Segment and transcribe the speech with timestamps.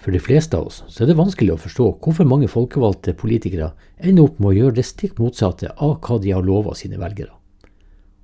[0.00, 3.72] For de fleste av oss så er det vanskelig å forstå hvorfor mange folkevalgte politikere
[3.98, 7.34] ender opp med å gjøre det stikk motsatte av hva de har lova sine velgere.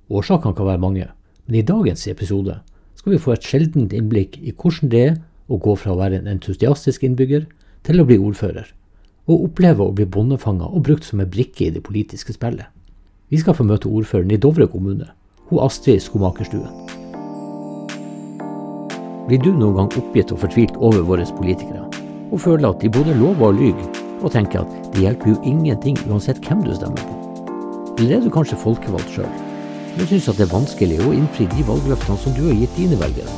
[0.09, 1.05] Årsakene kan være mange,
[1.45, 2.57] men i dagens episode
[2.97, 5.15] skal vi få et sjeldent innblikk i hvordan det er
[5.47, 7.45] å gå fra å være en entusiastisk innbygger
[7.87, 8.65] til å bli ordfører,
[9.29, 12.67] og oppleve å bli bondefanga og brukt som en brikke i det politiske spillet.
[13.29, 15.11] Vi skal få møte ordføreren i Dovre kommune,
[15.51, 17.06] hun Astrid Skomakerstuen.
[19.27, 21.81] Blir du noen gang oppgitt og fortvilt over våre politikere,
[22.31, 25.99] og føler at de både lover og lyver, og tenker at det hjelper jo ingenting
[26.07, 27.17] uansett hvem du stemmer på?
[27.97, 29.27] Eller er du kanskje folkevalgt sjøl,
[29.97, 33.01] men syns at det er vanskelig å innfri de valgløftene som du har gitt dine
[33.03, 33.35] velgere?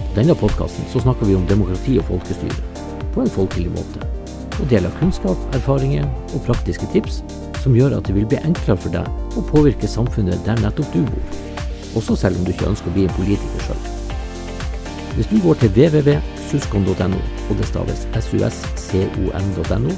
[0.00, 4.08] På denne podkasten snakker vi om demokrati og folkestyre, på en folkelig måte,
[4.56, 7.20] og deler kunnskap, erfaringer og praktiske tips
[7.60, 11.02] som gjør at det vil bli enklere for deg å påvirke samfunnet der nettopp du
[11.12, 11.40] bor,
[11.92, 13.91] også selv om du ikke ønsker å bli en politiker sjøl.
[15.12, 19.90] Hvis du går til www.suskon.no, og det staves suscon.no,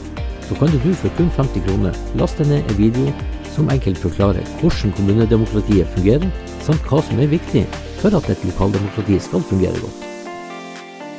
[0.46, 3.12] så kan du for kun 50 kroner laste ned en video
[3.54, 6.26] som enkelt forklarer hvordan kommunedemokratiet fungerer,
[6.66, 7.62] samt hva som er viktig
[8.00, 10.00] for at et lokaldemokrati skal fungere godt.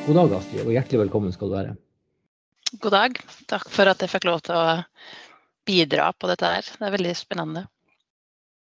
[0.10, 1.72] God dag, Astrid, og hjertelig velkommen skal du være.
[2.84, 3.24] God dag.
[3.48, 4.76] Takk for at jeg fikk lov til å
[5.66, 6.68] bidra på dette her.
[6.68, 7.64] Det er veldig spennende.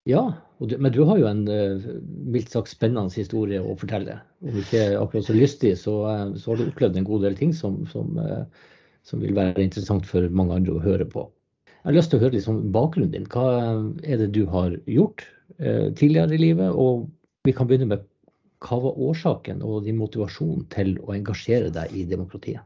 [0.09, 0.25] Ja,
[0.57, 1.89] du, men du har jo en uh,
[2.25, 4.17] mildt sagt spennende historie å fortelle.
[4.41, 7.53] Om ikke akkurat så lystig, så, uh, så, har du opplevd en god del ting
[7.53, 8.43] som, som, uh,
[9.07, 11.27] som, vil være interessant for mange andre å høre på.
[11.69, 13.29] Jeg har lyst til å høre litt om bakgrunnen din.
[13.29, 13.45] Hva
[14.05, 15.25] er det du har gjort
[15.97, 16.75] tidligere i livet?
[16.77, 17.07] Og
[17.45, 18.03] vi kan begynne med
[18.61, 22.61] hva var årsaken og din motivasjon til å engasjere deg i demokratiet?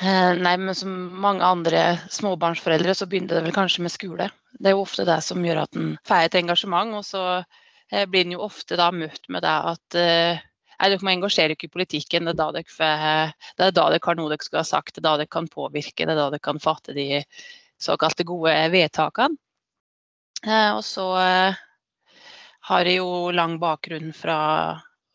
[0.00, 4.30] Eh, nei, men som mange andre småbarnsforeldre så begynte det vel kanskje med skole.
[4.58, 6.96] Det er jo ofte det som gjør at en får et engasjement.
[6.98, 7.60] Og så eh,
[8.10, 10.42] blir en jo ofte da møtt med det at eh,
[10.78, 12.28] nei, dere må engasjere dere i politikken.
[12.28, 14.96] Det er da dere, får, det er da dere har noe dere skulle ha sagt,
[14.96, 17.22] det er da dere kan påvirke, det er da dere kan fatte de
[17.80, 19.38] såkalte gode vedtakene.
[20.44, 21.04] Og så
[22.68, 24.38] har jeg jo lang bakgrunn fra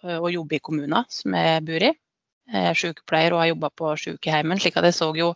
[0.02, 1.92] å jobbe i kommuner som jeg bor i.
[2.50, 4.62] Jeg er sykepleier og har jobba på sykehjemmet.
[4.62, 5.30] slik at jeg så jo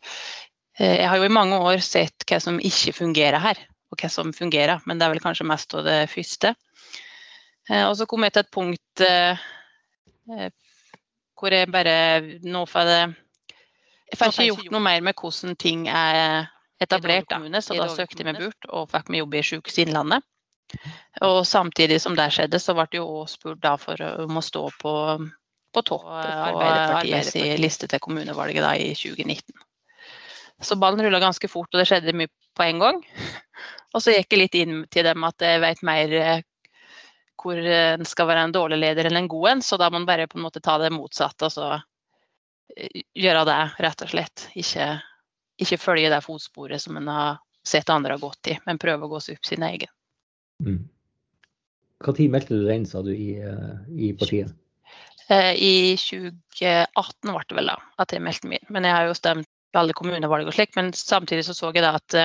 [0.80, 3.60] eh, Jeg har jo i mange år sett hva som ikke fungerer her,
[3.92, 4.82] og hva som fungerer.
[4.86, 6.56] Men det er vel kanskje mest av det første.
[7.70, 9.44] Eh, og så kom jeg til et punkt eh,
[11.40, 11.96] hvor jeg bare
[12.44, 13.14] Nå får jeg
[14.12, 16.50] Jeg får ikke gjort noe mer med hvordan ting er
[16.84, 17.62] etablert, da.
[17.62, 20.26] så da søkte jeg meg bort og fikk meg jobb i Sykehuset Innlandet.
[21.24, 24.94] Og samtidig som det skjedde, så ble jeg jo spurt for om å stå på
[25.74, 29.56] på topp på Arbeiderpartiets liste til kommunevalget da, i 2019.
[30.64, 33.02] Så ballen rulla ganske fort, og det skjedde mye på en gang.
[33.94, 36.46] Og så gikk jeg litt inn til dem at jeg vet mer eh,
[37.44, 40.08] hvor en skal være en dårlig leder eller en god en, så da må man
[40.10, 44.48] bare på en måte ta det motsatte og så eh, gjøre det, rett og slett.
[44.60, 44.88] Ikke,
[45.62, 49.14] ikke følge det fotsporet som en har sett andre har gått i, men prøve å
[49.14, 49.92] gå seg opp sin egen.
[50.64, 50.82] Mm.
[52.04, 54.52] Når meldte du deg inn, sa du, i, eh, i partiet?
[55.32, 58.72] Eh, I 2018 ble det vel da, at jeg meldte meg inn.
[58.76, 60.74] Men jeg har jo stemt i alle kommunevalg og slik.
[60.76, 62.18] Men samtidig så så jeg da at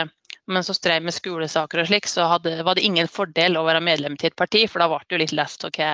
[0.56, 3.64] eh, så jeg strev med skolesaker og slik, så hadde, var det ingen fordel å
[3.66, 5.90] være medlem til et parti, for da ble du litt lest av hva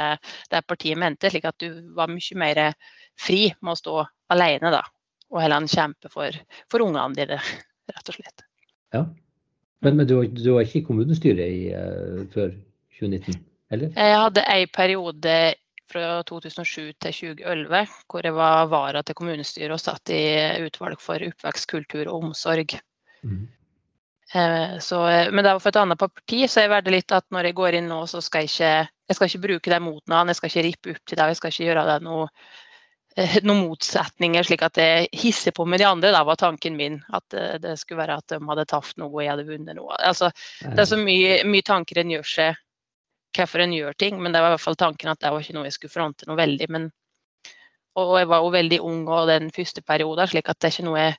[0.53, 1.31] det partiet mente.
[1.33, 2.63] Slik at du var mye mer
[3.21, 3.97] fri med å stå
[4.35, 4.85] alene da,
[5.33, 6.37] og heller kjempe for,
[6.73, 7.41] for ungene dine,
[7.95, 8.47] rett og slett.
[8.95, 9.05] Ja,
[9.85, 12.55] Men, men du, du, var ikke i kommunestyret i, uh, før
[12.97, 13.37] 2019,
[13.75, 13.91] eller?
[13.93, 15.35] Jeg hadde en periode
[15.93, 20.23] fra 2007 til 2011, hvor jeg var vara til kommunestyret og satt i
[20.65, 22.77] utvalg for oppvekst, kultur og omsorg.
[23.25, 23.45] Mm.
[24.35, 24.99] Eh, så,
[25.31, 27.79] men det var for et annet parti, så jeg valgte litt at når jeg går
[27.79, 28.71] inn nå, så skal jeg ikke,
[29.07, 30.33] jeg skal ikke bruke det mot noen.
[30.33, 32.25] Jeg skal ikke rippe opp til dem, jeg skal ikke gjøre det noe,
[33.15, 36.11] eh, noen motsetninger slik at jeg hisser på med de andre.
[36.17, 36.99] Det var tanken min.
[37.15, 39.95] At eh, det skulle være at de hadde tapt noe og jeg hadde vunnet noe.
[40.03, 40.33] Altså,
[40.65, 42.61] det er så mye, mye tanker en gjør seg
[43.35, 45.57] hvorfor en gjør ting, men det var i hvert fall tanken at det var ikke
[45.57, 46.69] noe jeg skulle fronte noe veldig.
[46.71, 46.91] Men,
[47.99, 50.87] og jeg var jo veldig ung og den første perioden, slik at det er ikke
[50.87, 51.17] noe jeg,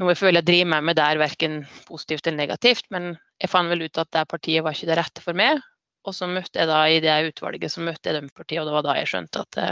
[0.00, 2.88] noe jeg føler jeg driver med med der, verken positivt eller negativt.
[2.94, 3.12] Men
[3.42, 5.60] jeg fant vel ut at det partiet var ikke det rette for meg.
[6.08, 8.74] Og så møtte jeg da i det utvalget så møtte jeg det partiet, og det
[8.74, 9.68] var da jeg skjønte at det,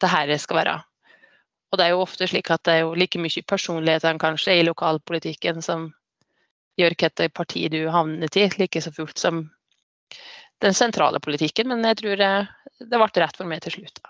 [0.00, 0.78] det her skal være.
[1.72, 4.64] Og det er jo ofte slik at det er jo like mye personlighetene kanskje i
[4.64, 5.90] lokalpolitikken som
[6.78, 9.44] gjør hvilket parti du havner til, like så fullt som
[10.62, 11.68] den sentrale politikken.
[11.72, 12.32] Men jeg tror det,
[12.80, 14.00] det ble rett for meg til slutt.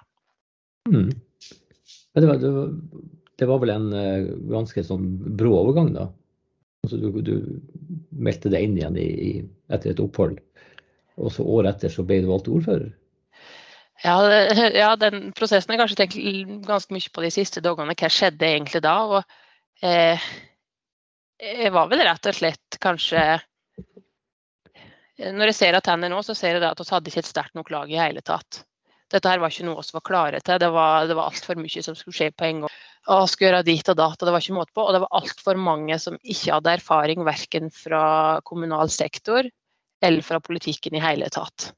[0.93, 1.10] Mm.
[2.14, 2.70] Det, var, det, var,
[3.38, 5.08] det, var, vel en uh, ganske sånn
[5.38, 6.08] brå overgang, da?
[6.84, 7.34] Altså, du, du,
[8.14, 9.31] meldte deg inn igjen i, i,
[9.72, 10.36] etter et opphold,
[11.16, 12.92] og så året etter så ble du valgt ordfører?
[14.04, 14.19] Ja,
[14.82, 17.96] ja, den prosessen har jeg kanskje tenkt ganske mye på de siste dagene.
[17.96, 18.94] Hva skjedde egentlig da?
[19.08, 19.38] Og,
[19.82, 20.28] eh,
[21.40, 23.22] jeg var vel rett og slett kanskje
[25.19, 27.31] Når jeg ser at han er nå, så ser jeg at vi hadde ikke et
[27.31, 28.64] sterkt nok lag i hele tatt.
[29.14, 30.58] Dette her var ikke noe vi var klare til.
[30.58, 32.78] Det var, det var altfor mye som skulle skje på en gang.
[33.14, 34.87] Og skulle gjøre dit og data, det var ikke måte på.
[34.87, 38.05] Og det var altfor mange som ikke hadde erfaring verken fra
[38.49, 39.46] kommunal sektor
[40.05, 41.70] eller fra politikken i hele tatt.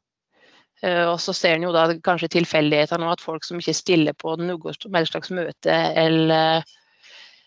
[0.84, 4.16] Uh, og så ser en jo da kanskje tilfeldigheter nå at folk som ikke stiller
[4.18, 4.74] på noe
[5.08, 6.64] slags møte eller,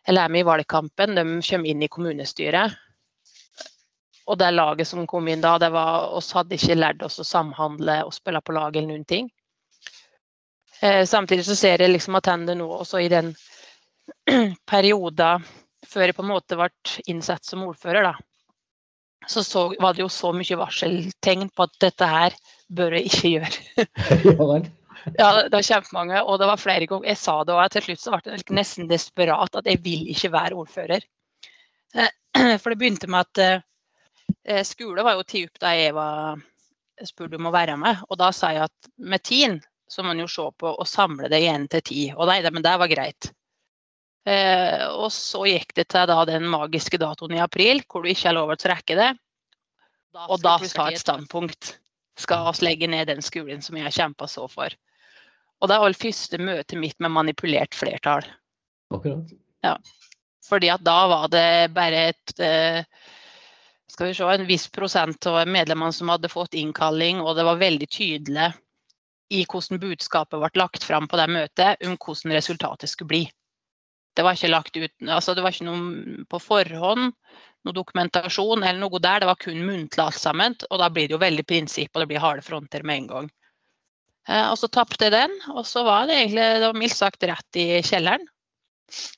[0.08, 2.78] eller, er med i valgkampen, de kommer inn i kommunestyret.
[4.30, 7.26] Og det laget som kom inn da, det var oss hadde ikke lært oss å
[7.26, 9.30] samhandle og spille på lag eller noen ting.
[10.84, 13.34] Uh, samtidig så ser jeg liksom attender nå også i den
[14.72, 15.46] perioden
[15.90, 16.70] før jeg på en måte ble
[17.10, 18.14] innsatt som ordfører, da,
[19.28, 22.36] så, så var det jo så mye varseltegn på at dette her
[22.70, 23.88] bør jeg ikke gjøre.
[25.20, 28.04] ja, det var kjempemange, og det var flere ganger jeg sa det, og til slutt
[28.04, 31.08] så ble jeg nesten desperat at jeg vil ikke være ordfører.
[31.96, 32.14] Eh,
[32.62, 36.46] for det begynte med at eh, skole var jo tid opp da jeg var
[37.08, 40.28] spurt om å være med, og da sa jeg at med tiden så man jo
[40.30, 42.02] se på å samle det igjen til ti.
[42.14, 43.32] Og nei, men det var greit.
[44.30, 48.30] Eh, og så gikk det til da, den magiske datoen i april, hvor du ikke
[48.30, 49.10] har lov til å trekke det.
[50.28, 51.74] Og da skal et standpunkt.
[52.20, 54.74] Skal vi legge ned den skolen som jeg har kjempa så for.
[55.60, 58.28] Og det var første møtet mitt med manipulert flertall.
[58.94, 59.34] Akkurat.
[59.66, 59.78] Ja.
[60.50, 62.84] Fordi at da var det bare et eh,
[63.90, 67.62] skal vi se, en viss prosent av medlemmene som hadde fått innkalling, og det var
[67.62, 68.52] veldig tydelig
[69.30, 73.24] i hvordan budskapet ble lagt fram på det møtet, om hvordan resultatet skulle bli.
[74.18, 77.12] Det var ikke lagt ut, altså det var ikke noe på forhånd,
[77.68, 79.22] noe dokumentasjon eller noe der.
[79.22, 80.58] Det var kun muntlig alt sammen.
[80.70, 83.30] Og da blir det jo veldig prinsipp, og det blir harde fronter med en gang.
[84.30, 87.24] Eh, og så tapte jeg den, og så var det egentlig det var mildt sagt
[87.30, 88.26] rett i kjelleren.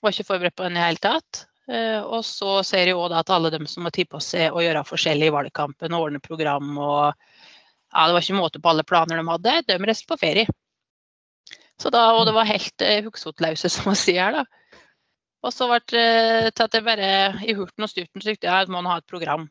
[0.04, 1.46] Var ikke forberedt på den i det hele tatt.
[1.72, 4.64] Eh, og så ser jeg òg at alle dem som har tid på seg å
[4.64, 7.30] gjøre forskjellig i valgkampen, og ordne program og
[7.92, 9.56] ja, Det var ikke måte på alle planer de hadde.
[9.68, 10.48] De reiste på ferie.
[11.82, 14.38] Så da, og det var helt uh, hugsotløse, som man sier.
[14.38, 14.46] da.
[15.42, 17.12] Og så ble det til at jeg bare
[17.50, 19.48] i hurten og styrten syntes jeg at man ha et program.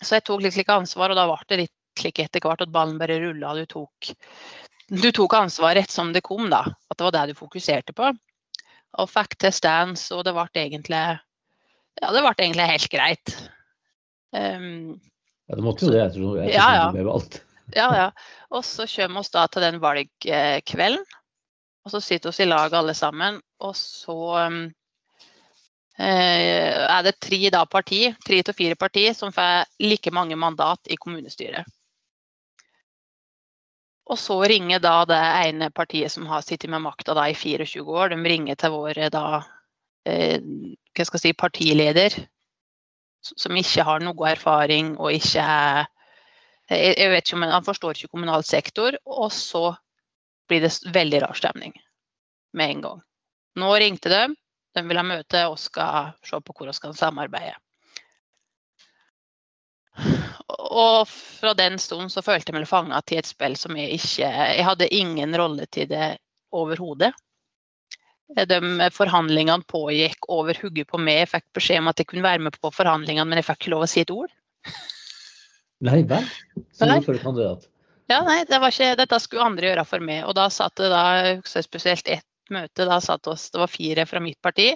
[0.00, 2.72] Så jeg tok litt like ansvar, og da ble det litt slik etter hvert at
[2.72, 3.52] ballen bare rulla.
[3.60, 4.10] Du tok,
[4.88, 6.64] du tok ansvar rett som det kom, da.
[6.88, 8.10] At det var det du fokuserte på.
[8.94, 11.04] Og fikk til stands, og det ble egentlig
[12.02, 13.34] Ja, det ble egentlig helt greit.
[14.34, 14.96] Um,
[15.48, 16.00] ja, det måtte jo det.
[16.00, 16.86] Jeg tror jeg ja, ja.
[16.94, 17.42] med alt.
[17.80, 18.08] ja, ja.
[18.54, 21.04] Og så kommer vi da til den valgkvelden.
[21.84, 24.62] Og så sitter vi i lag alle sammen, og så um,
[25.98, 30.90] Eh, er det tre da parti, tre til fire parti som får like mange mandat
[30.90, 31.68] i kommunestyret.
[34.04, 38.10] Og så ringer da det ene partiet som har sittet med makta i 24 år,
[38.10, 39.44] de ringer til vår da,
[40.04, 42.18] eh, hva skal jeg si, partileder,
[43.24, 45.48] som ikke har noe erfaring og ikke
[46.70, 49.74] jeg vet ikke om Han forstår ikke kommunal sektor, og så
[50.48, 51.74] blir det veldig rar stemning
[52.56, 53.02] med en gang.
[53.60, 54.22] Nå ringte de,
[54.74, 57.56] de vil ha møte og skal se på hvor vi skal samarbeide.
[60.74, 64.26] Og fra den stunden så følte jeg meg fanga til et spill som jeg ikke
[64.26, 66.16] Jeg hadde ingen rolle til det
[66.54, 67.12] overhodet.
[68.34, 71.20] De forhandlingene pågikk over hodet på meg.
[71.22, 73.74] Jeg fikk beskjed om at jeg kunne være med på forhandlingene, men jeg fikk ikke
[73.76, 74.32] lov å si et ord.
[75.84, 76.26] Nei vel?
[76.74, 77.68] Som kandidat?
[78.10, 80.24] Ja, nei, det ikke, dette skulle andre gjøre for meg.
[80.28, 81.04] Og da satt det da,
[81.44, 82.84] spesielt ett møte.
[82.88, 84.72] Da satt oss, det var fire fra mitt parti.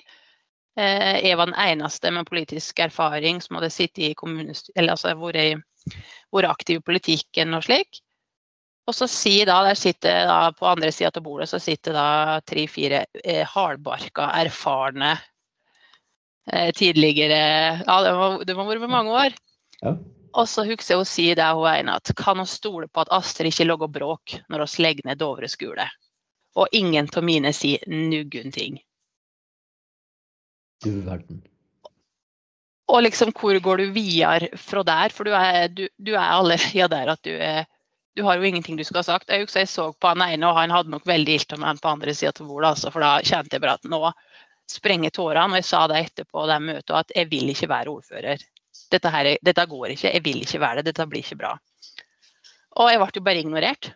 [0.78, 5.14] Eh, jeg var den eneste med politisk erfaring som hadde sittet i kommunestyret, eller altså
[5.18, 8.00] vært aktiv i politikken og slik.
[8.88, 12.07] Og så sier da, der sitter da på andre sida av bordet så sitter da
[12.49, 15.12] tre-fire eh, hardbarka, erfarne
[16.49, 17.42] eh, tidligere
[17.85, 19.37] Ja, det må, det må ha vært med mange år.
[19.83, 19.92] Ja.
[20.38, 23.12] Og så husker jeg å si det hun ene at kan hun stole på at
[23.12, 25.88] Astrid ikke lager bråk når vi legger ned Dovre skole?
[26.59, 28.80] Og ingen av mine sier nuggen ting.
[30.85, 31.42] Du verden.
[32.88, 35.12] Og liksom, hvor går du videre fra der?
[35.12, 37.66] For du er, du, du er allerede der at du er
[38.17, 39.31] du har jo ingenting du skal ha sagt.
[39.31, 41.91] Jeg, jeg så på han ene, og han hadde nok veldig ilt om en på
[41.91, 42.73] andre sida av bordet.
[42.73, 44.00] Altså, for da kjente jeg bare at nå
[44.69, 45.53] sprenger tårene.
[45.53, 48.43] Og jeg sa det etterpå det møtet at jeg vil ikke være ordfører.
[48.93, 50.12] Dette, her, dette går ikke.
[50.12, 50.93] Jeg vil ikke være det.
[50.93, 51.55] Dette blir ikke bra.
[52.79, 53.91] Og jeg ble jo bare ignorert.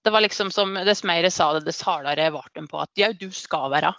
[0.00, 3.10] Det var liksom som Dess mer jeg sa det, dess hardere ble på at ja,
[3.12, 3.92] du skal være.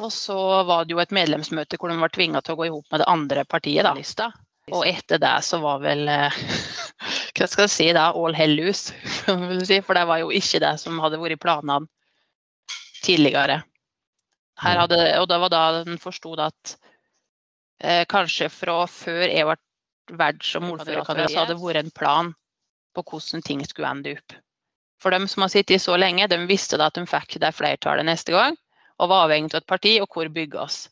[0.00, 0.36] Og så
[0.68, 3.02] var det jo et medlemsmøte hvor de var tvinga til å gå i hop med
[3.02, 3.84] det andre partiet.
[4.16, 4.30] da.
[4.76, 6.36] Og etter det så var vel eh,
[7.36, 8.94] hva skal jeg si da, all hell loose.
[9.86, 11.88] For det var jo ikke det som hadde vært planene
[13.04, 13.62] tidligere.
[14.60, 16.76] Her hadde, og det var da en forsto at
[17.80, 19.56] eh, kanskje fra før jeg ble
[20.20, 22.32] valgt som ordførerkandidat, så hadde det vært en plan
[22.96, 24.36] på hvordan ting skulle ende opp.
[25.00, 28.04] For dem som har sittet så lenge, de visste da at de fikk det flertallet
[28.04, 28.58] neste gang,
[29.00, 30.82] og var avhengig av et parti og hvor bygges.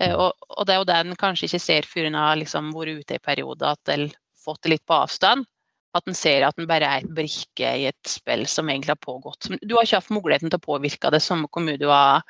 [0.00, 3.02] Og, og, det er jo det en kanskje ikke ser før en har liksom vært
[3.02, 4.06] ute i perioder, at en
[4.40, 5.48] fått det litt på avstand.
[5.96, 9.02] At en ser at en bare er et brikke i et spill som egentlig har
[9.02, 9.50] pågått.
[9.60, 12.22] Du har ikke hatt muligheten til å påvirke det samme hvor mye du har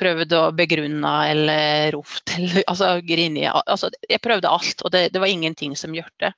[0.00, 3.48] prøvd å begrunne eller ropt eller altså, grine.
[3.64, 6.32] Altså, jeg prøvde alt, og det, det var ingenting som gjorde det.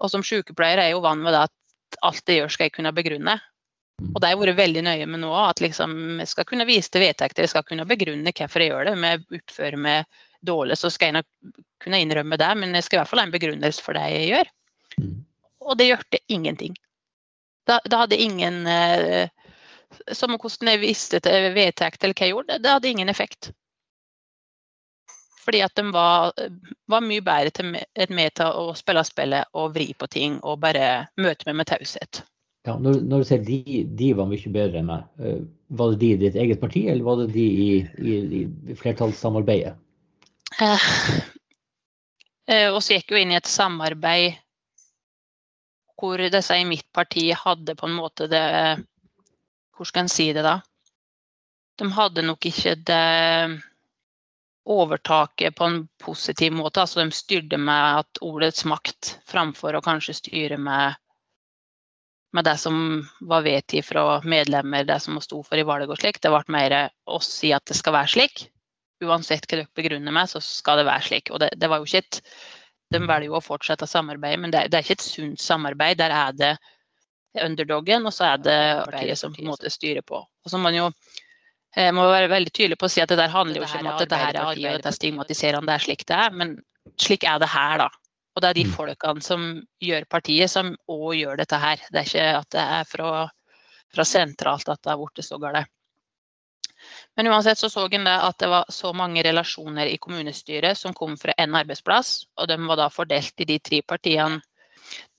[0.00, 2.76] Og som sykepleier er jeg jo vant med det at alt jeg gjør, skal jeg
[2.78, 3.36] kunne begrunne.
[4.00, 5.30] Og det har jeg vært veldig nøye med nå.
[5.36, 5.92] At liksom,
[6.22, 8.94] jeg skal kunne vise til vedtekter, jeg skal kunne begrunne hvorfor jeg gjør det.
[8.96, 12.98] Om jeg oppfører meg dårlig, så skal jeg nok kunne innrømme det, men jeg skal
[12.98, 14.50] i hvert fall ha en begrunnelse for det jeg gjør.
[14.96, 15.18] Mm.
[15.60, 16.76] Og det gjorde ingenting.
[17.68, 19.28] Da, da hadde ingen eh,
[20.16, 23.50] Som hvordan jeg visste til vedtekt eller hva jeg gjorde, det hadde ingen effekt.
[25.44, 26.32] Fordi at de var,
[26.86, 31.08] var mye bedre til med til å spille spillet og vri på ting og bare
[31.18, 32.22] møte meg med taushet.
[32.68, 33.60] Ja, når, når, du sier de,
[33.96, 35.40] de, var mye bedre enn meg, eh,
[35.80, 37.68] var det de i ditt eget parti, eller var det de i,
[38.04, 38.18] i,
[38.72, 39.72] i flertallssamarbeidet?
[40.60, 40.86] Eh,
[42.52, 44.36] eh, og gikk jo inn i et samarbeid
[46.00, 48.44] hvor disse i mitt parti hadde på en måte det
[49.76, 50.60] Hvor skal en si det, da?
[51.80, 53.60] De hadde nok ikke det
[54.68, 56.82] overtaket på en positiv måte.
[56.82, 60.98] Altså de styrte med at ordets makt framfor å kanskje styre med,
[62.32, 62.76] med det som
[63.20, 66.20] var vedtatt fra medlemmer, det som sto for i valget og slik.
[66.22, 66.76] Det ble mer
[67.10, 68.46] å si at det skal være slik.
[69.02, 71.32] Uansett hva dere begrunner med, så skal det være slik.
[71.34, 72.22] Og det, det var jo ikke et
[72.90, 76.00] De velger jo å fortsette samarbeidet, men det, det er ikke et sunt samarbeid.
[76.00, 76.56] Der er det
[77.38, 80.18] underdogen, og så er det partiet som på en måte styrer på.
[80.18, 80.88] Og så må man jo
[81.76, 83.88] jeg må være veldig tydelig på å si at det der handler jo ikke om
[83.92, 86.32] at dette her er arbeid og dette er stigmatiserende, det er slik det er.
[86.34, 86.56] Men
[86.98, 87.88] slik er det her, da.
[88.40, 88.72] Og det er de mm.
[88.72, 89.42] folkene som
[89.84, 91.82] gjør partiet, som òg gjør dette her.
[91.92, 93.10] Det er ikke at det er fra,
[93.92, 95.68] fra sentralt at det har blitt så galt.
[97.18, 100.96] Men uansett så så en det at det var så mange relasjoner i kommunestyret som
[100.96, 104.40] kom fra én arbeidsplass, og de var da fordelt i de tre partiene.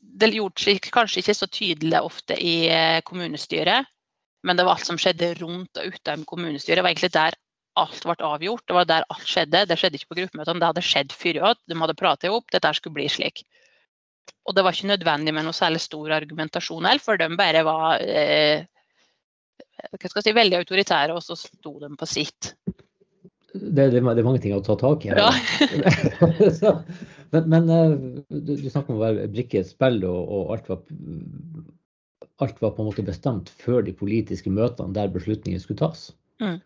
[0.02, 3.86] Det gjorde seg kanskje ikke så tydelig ofte i eh, kommunestyret,
[4.42, 6.82] men det var alt som skjedde rundt og utenfor kommunestyret.
[6.82, 7.38] Det var egentlig der
[7.80, 8.66] alt ble avgjort.
[8.68, 9.64] Det var der alt skjedde.
[9.70, 11.62] Det skjedde ikke på gruppemøtene, det hadde skjedd før òg.
[11.70, 13.44] De hadde pratet ihop, dette skulle bli slik.
[14.50, 18.02] Og det var ikke nødvendig med noe særlig stor argumentasjon heller, for de bare var
[18.02, 18.64] eh,
[20.02, 22.54] si, veldig autoritære, og så sto de på sitt.
[23.52, 25.28] Det, det, det, er mange ting å ta tak i Ja.
[26.56, 26.78] så,
[27.34, 27.96] men, men eh,
[28.32, 30.84] du, du, snakker om å være brikke i et spill, og, og alt var
[32.42, 36.08] alt var på en måte bestemt før de politiske møtene der beslutninger skulle tas.
[36.42, 36.58] Mm.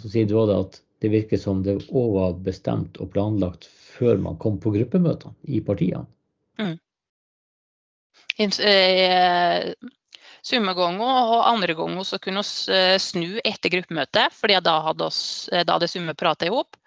[0.00, 4.20] Så sier du òg at det virker som det òg var bestemt og planlagt før
[4.22, 6.06] man kom på gruppemøtene i partiene.
[6.60, 6.78] Mm.
[8.40, 9.72] Eh,
[10.42, 15.06] Summe ganger og andre ganger så kunne vi eh, snu etter gruppemøtet, fordi da hadde,
[15.06, 16.78] oss, eh, da hadde Summe prata i hop.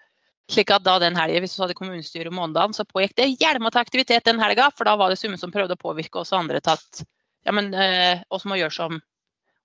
[0.52, 3.80] Slik at da den helgen, Hvis vi hadde kommunestyre om mandagen, så pågikk det hjelmete
[3.80, 4.68] aktivitet den helga.
[4.76, 7.06] For da var det Summe som prøvde å påvirke oss andre til at
[7.46, 9.00] ja, men eh, oss må gjøre som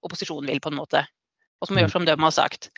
[0.06, 1.04] opposisjonen vil, på en måte.
[1.62, 1.98] Oss må gjøre mm.
[1.98, 2.72] som de har sagt.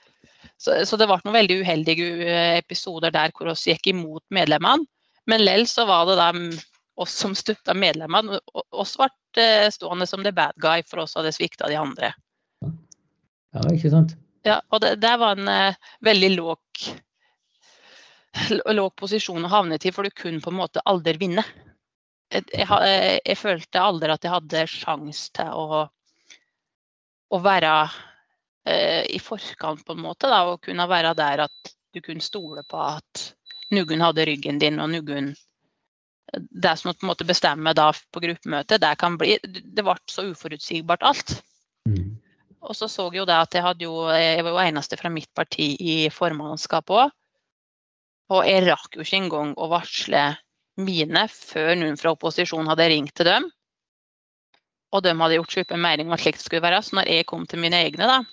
[0.58, 4.86] Så, så, det ble noen veldig uheldige eh, episoder der hvor vi gikk imot medlemmene.
[5.30, 6.50] Men lell så var det dem,
[7.00, 8.42] oss som støtta medlemmene.
[8.76, 9.10] Oss ble
[9.40, 12.12] eh, stående som the bad guy, for oss hadde svikta de andre.
[12.64, 14.18] Ja, ikke sant?
[14.44, 16.88] Ja, og det, det var en uh, veldig låg,
[18.76, 21.46] låg posisjon å havne til, for du kunne på en måte aldri vinne
[22.34, 25.84] jeg, jeg, jeg, følte aldri at jeg hadde sjanse til å,
[27.34, 27.74] å være
[28.65, 30.29] eh, i forkant, på en måte.
[30.32, 33.29] Da, og kunne være der at du kunne stole på at
[33.74, 35.34] noen hadde ryggen din, og noen
[36.34, 40.24] Det som på en måte bestemmer da på gruppemøtet, det kan bli Det ble så
[40.32, 41.43] uforutsigbart alt.
[41.86, 42.15] Mm.
[42.63, 45.10] Og så så jeg jo det at jeg hadde jo Jeg var jo eneste fra
[45.10, 47.12] mitt parti i formannskapet òg.
[48.34, 50.24] Og jeg rakk jo ikke engang å varsle
[50.82, 53.50] mine før noen fra opposisjonen hadde ringt til dem.
[54.93, 56.82] Og de hadde gjort seg opp en mening om at slikt skulle være.
[56.82, 58.24] Så når jeg kom til mine egne, da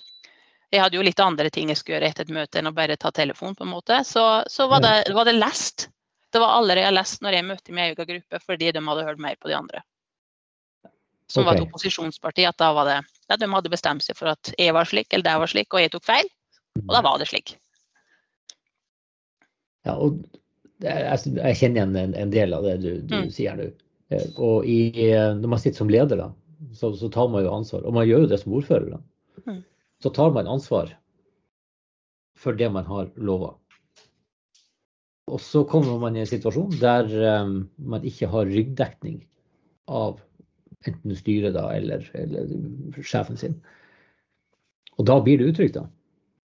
[0.71, 2.95] Jeg hadde jo litt andre ting jeg skulle gjøre etter et møte enn å bare
[2.99, 3.97] ta telefon, på en måte.
[4.07, 5.89] Så, så var, det, var, det, lest.
[6.31, 9.23] Det var allerede jeg lest når jeg møtte min egen gruppe, fordi de hadde hørt
[9.23, 9.83] mer på de andre.
[11.27, 11.47] Som okay.
[11.49, 12.47] var et opposisjonsparti.
[12.47, 13.01] At da var det
[13.31, 15.83] ja, de hadde bestemt seg for at jeg var slik, eller det var slik, og
[15.83, 16.31] jeg tok feil.
[16.81, 17.55] Og da var det slik.
[19.87, 20.19] Ja, og
[20.83, 20.97] jeg,
[21.37, 23.31] jeg, kjenner igjen en, en, del av det du, du mm.
[23.33, 23.69] sier nå.
[24.11, 24.79] Eh, og i,
[25.39, 26.29] når man sitter som leder, da,
[26.75, 27.85] så, så, tar man jo ansvar.
[27.87, 28.95] Og man gjør jo det som ordfører.
[28.95, 29.01] Da.
[29.47, 29.61] Mm.
[30.01, 30.95] Så tar man ansvar
[32.41, 33.53] for det man har lova.
[35.31, 37.07] Og så kommer man i en situasjon der
[37.43, 39.21] um, man ikke har ryggdekning
[39.91, 40.19] av
[40.87, 42.49] enten styret da, eller, eller,
[43.05, 43.59] sjefen sin.
[44.97, 45.85] Og da blir det utrygt, da.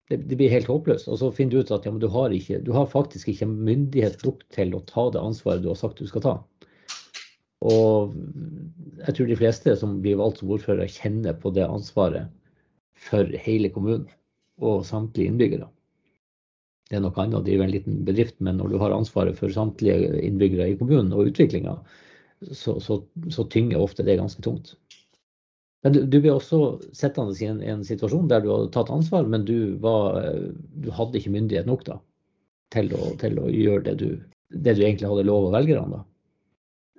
[0.07, 1.07] Det, det, blir helt håpløst.
[1.11, 4.21] Og så finner du ut at ja, du, har ikke, du, har faktisk ikke myndighet
[4.27, 6.35] nok til å ta det ansvaret du har sagt du skal ta.
[7.67, 8.13] Og
[9.01, 12.29] jeg tror de fleste som blir valgt som ordfører, kjenner på det ansvaret
[12.97, 14.07] for hele kommunen
[14.57, 15.69] og samtlige innbyggere.
[16.87, 19.51] Det er noe annet å drive en liten bedrift, men når du har ansvaret for
[19.51, 21.75] samtlige innbyggere i kommunen og utviklinga,
[22.55, 23.01] så, så,
[23.33, 24.75] så, tynger ofte det ganske tungt.
[25.83, 29.27] Men du, du ble også sittende i en, en, situasjon der du hadde tatt ansvar,
[29.29, 30.21] men du, var,
[30.79, 31.99] du hadde ikke myndighet nok da,
[32.73, 34.07] til, å, til å gjøre det du,
[34.53, 35.99] det du egentlig hadde lov av velgerne.
[35.99, 36.05] da.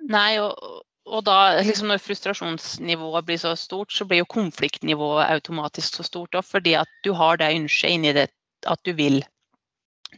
[0.09, 0.78] Nei, og,
[1.09, 6.35] og da, liksom når frustrasjonsnivået blir så stort, så blir jo konfliktnivået automatisk så stort.
[6.37, 8.29] òg, fordi at du har det ønsket inni det
[8.67, 9.21] at du vil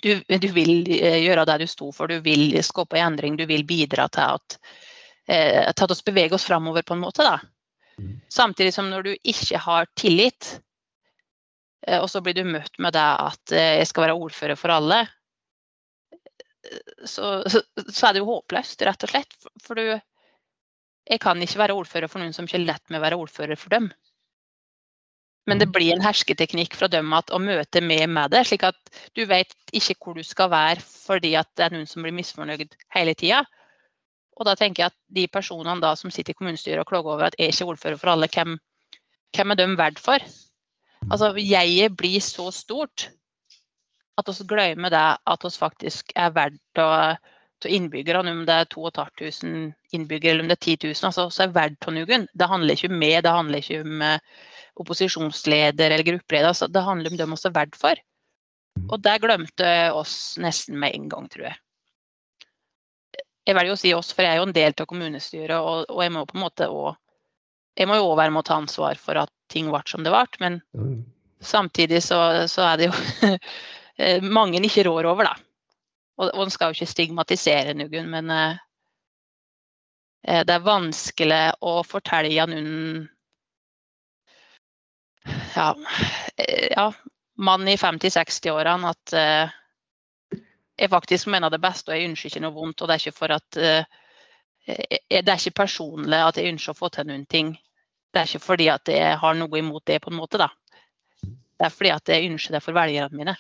[0.02, 3.66] du, du, vil eh, gjøre det du sto for, du vil skape endring, du vil
[3.68, 4.58] bidra til at,
[5.28, 7.28] eh, til at oss beveger oss framover på en måte.
[7.28, 7.40] Da.
[8.00, 8.20] Mm.
[8.32, 10.60] Samtidig som når du ikke har tillit,
[11.88, 14.74] eh, og så blir du møtt med det at eh, jeg skal være ordfører for
[14.74, 15.04] alle,
[17.06, 19.38] så, så, så, er det jo håpløst, rett og slett.
[19.66, 19.98] For du
[21.10, 23.74] Jeg kan ikke være ordfører for noen som ikke lett med å være ordfører for
[23.74, 23.90] dem.
[25.50, 25.74] Men det mm.
[25.74, 28.78] blir en hersketeknikk fra dem at å møte med med det, slik at
[29.18, 32.78] du vet ikke hvor du skal være fordi at det er noen som blir misfornøyd
[32.94, 33.42] hele tida.
[34.38, 37.30] Og da tenker jeg at de personene da som sitter i kommunestyret og klager over
[37.30, 38.56] at jeg ikke er ordfører for alle, hvem,
[39.36, 40.30] hvem er de verdt for?
[41.10, 43.10] Altså, jeget blir så stort
[44.22, 46.90] at vi glemmer det at vi faktisk er verdt å
[47.70, 51.56] innbyggerne, om det er 2500 innbyggere eller om det er 10 000, altså, så er
[51.56, 51.90] verdt.
[52.34, 54.46] Det handler ikke om meg, det handler ikke om uh,
[54.82, 56.54] opposisjonsleder eller gruppeleder.
[56.54, 58.02] Altså, det handler om dem vi er verdt for.
[58.88, 61.60] Og det glemte oss nesten med en gang, tror jeg.
[63.46, 66.04] Jeg velger å si oss, for jeg er jo en del av kommunestyret, og, og
[66.06, 66.98] jeg må på en måte også,
[67.80, 70.12] jeg må jo òg være med å ta ansvar for at ting ble som det
[70.14, 70.24] ble.
[70.44, 70.60] Men
[71.42, 72.20] samtidig så,
[72.52, 73.32] så er det jo
[74.38, 75.51] mange en ikke rår over, da.
[76.20, 78.60] Og, og skal jo ikke stigmatisere noen, men eh,
[80.28, 83.08] eh, det er vanskelig å fortelle noen
[85.56, 85.72] ja,
[86.36, 86.92] eh, ja
[87.42, 89.58] mann i 50-60-årene at eh,
[90.82, 92.82] jeg faktisk mener det beste, og jeg ønsker ikke noe vondt.
[92.82, 94.00] Og det er ikke for at eh,
[94.66, 97.54] det er ikke personlig at jeg ønsker å få til noen ting.
[98.12, 100.42] Det er ikke fordi at jeg har noe imot det, på en måte.
[100.42, 100.50] da.
[101.22, 103.36] Det er fordi at jeg ønsker det for velgerne mine.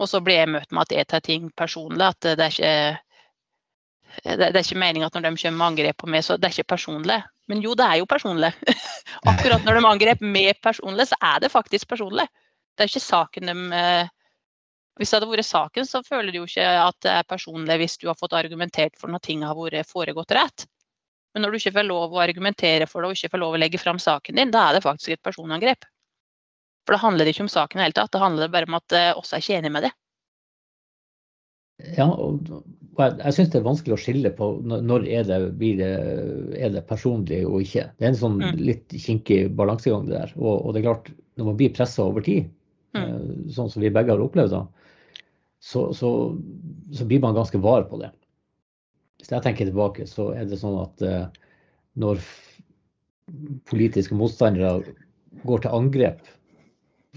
[0.00, 2.06] Og så blir jeg møtt med at jeg tar ting personlig.
[2.08, 2.74] At det er ikke
[4.24, 6.54] det er ikke meningen at når de kommer med angrep på meg, så det er
[6.56, 7.20] ikke personlig.
[7.50, 8.50] Men jo, det er jo personlig.
[9.30, 12.26] Akkurat når de angrep meg personlig, så er det faktisk personlig.
[12.74, 14.10] Det er ikke saken de eh,
[14.98, 17.96] Hvis det hadde vært saken, så føler du jo ikke at det er personlig hvis
[18.02, 20.66] du har fått argumentert for når ting har vært foregått rett.
[21.32, 23.60] Men når du ikke får lov å argumentere for det og ikke får lov å
[23.62, 25.86] legge fram saken din, da er det faktisk et personangrep.
[26.86, 28.96] For det handler ikke om saken i det hele tatt, det handler bare om at
[28.96, 29.92] uh, oss er ikke enige med det.
[31.96, 32.44] Ja, og
[33.00, 35.38] jeg, syns det er vanskelig å skille på når er det,
[35.78, 35.90] det,
[36.60, 37.86] er det personlig og ikke.
[37.96, 38.58] Det er en sånn mm.
[38.60, 40.34] litt kinkig balansegang det der.
[40.36, 42.50] Og, og, det er klart, når man blir pressa over tid,
[42.96, 43.00] mm.
[43.00, 44.90] Eh, sånn som vi begge har opplevd, da,
[45.60, 46.10] så, så,
[46.96, 48.10] så, blir man ganske var på det.
[49.20, 51.24] Hvis jeg tenker tilbake, så er det sånn at uh,
[52.00, 52.22] når
[53.68, 54.80] politiske motstandere
[55.46, 56.24] går til angrep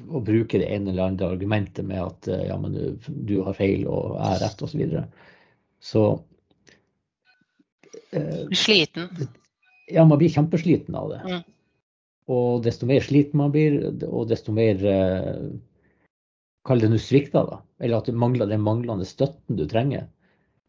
[0.01, 3.57] å bruke det ene eller andre argumentet med at eh, ja, men du, du har
[3.57, 4.71] feil og jeg har rett osv.
[4.71, 5.03] Så, videre.
[5.83, 6.03] så
[8.11, 9.27] eh, Sliten?
[9.91, 11.21] Ja, man blir kjempesliten av det.
[11.27, 11.43] Mm.
[12.33, 13.77] Og desto mer sliten man blir,
[14.07, 15.45] og desto mer eh,
[16.63, 17.57] Kall det nå svikta, da.
[17.83, 20.05] Eller at du mangler den manglende støtten du trenger.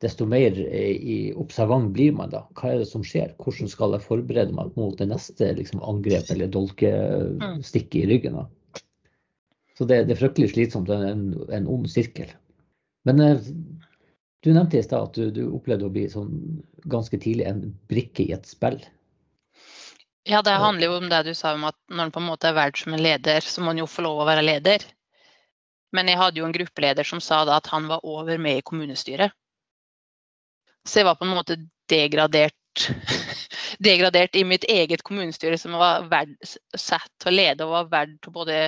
[0.03, 2.41] Desto mer eh, i observant blir man da.
[2.59, 3.37] Hva er det som skjer?
[3.39, 8.41] Hvordan skal jeg forberede meg mot det neste liksom, angrep eller dolkestikk i ryggen?
[8.43, 8.49] da?
[9.79, 10.89] Så det, det er fryktelig slitsomt.
[10.89, 12.31] Det er en, en ond sirkel.
[13.09, 13.47] Men eh,
[14.45, 16.61] du nevnte i stad at du, du, opplevde å bli sånn
[16.91, 18.79] ganske tidlig en brikke i et spill.
[20.25, 22.49] Ja, det handler jo om det du sa om at når en på en måte
[22.49, 24.87] er valgt som en leder, så må en jo få lov å være leder.
[25.95, 28.65] Men jeg hadde jo en gruppeleder som sa da at han var over med i
[28.67, 29.35] kommunestyret.
[30.85, 31.59] Så jeg var på en måte
[31.89, 32.89] degradert
[33.79, 36.35] degradert i mitt eget kommunestyre, som var verd,
[36.77, 38.59] satt til å lede og var verdt til både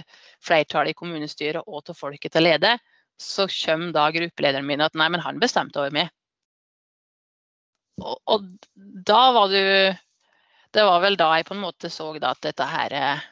[0.44, 2.76] flertallet i kommunestyret og til folket til å lede,
[3.20, 6.12] så kommer da gruppelederen min at nei, men han bestemte over meg.
[8.02, 8.44] og, og,
[8.76, 9.96] da var du
[10.74, 13.22] Det var vel da jeg på en måte så da at dette her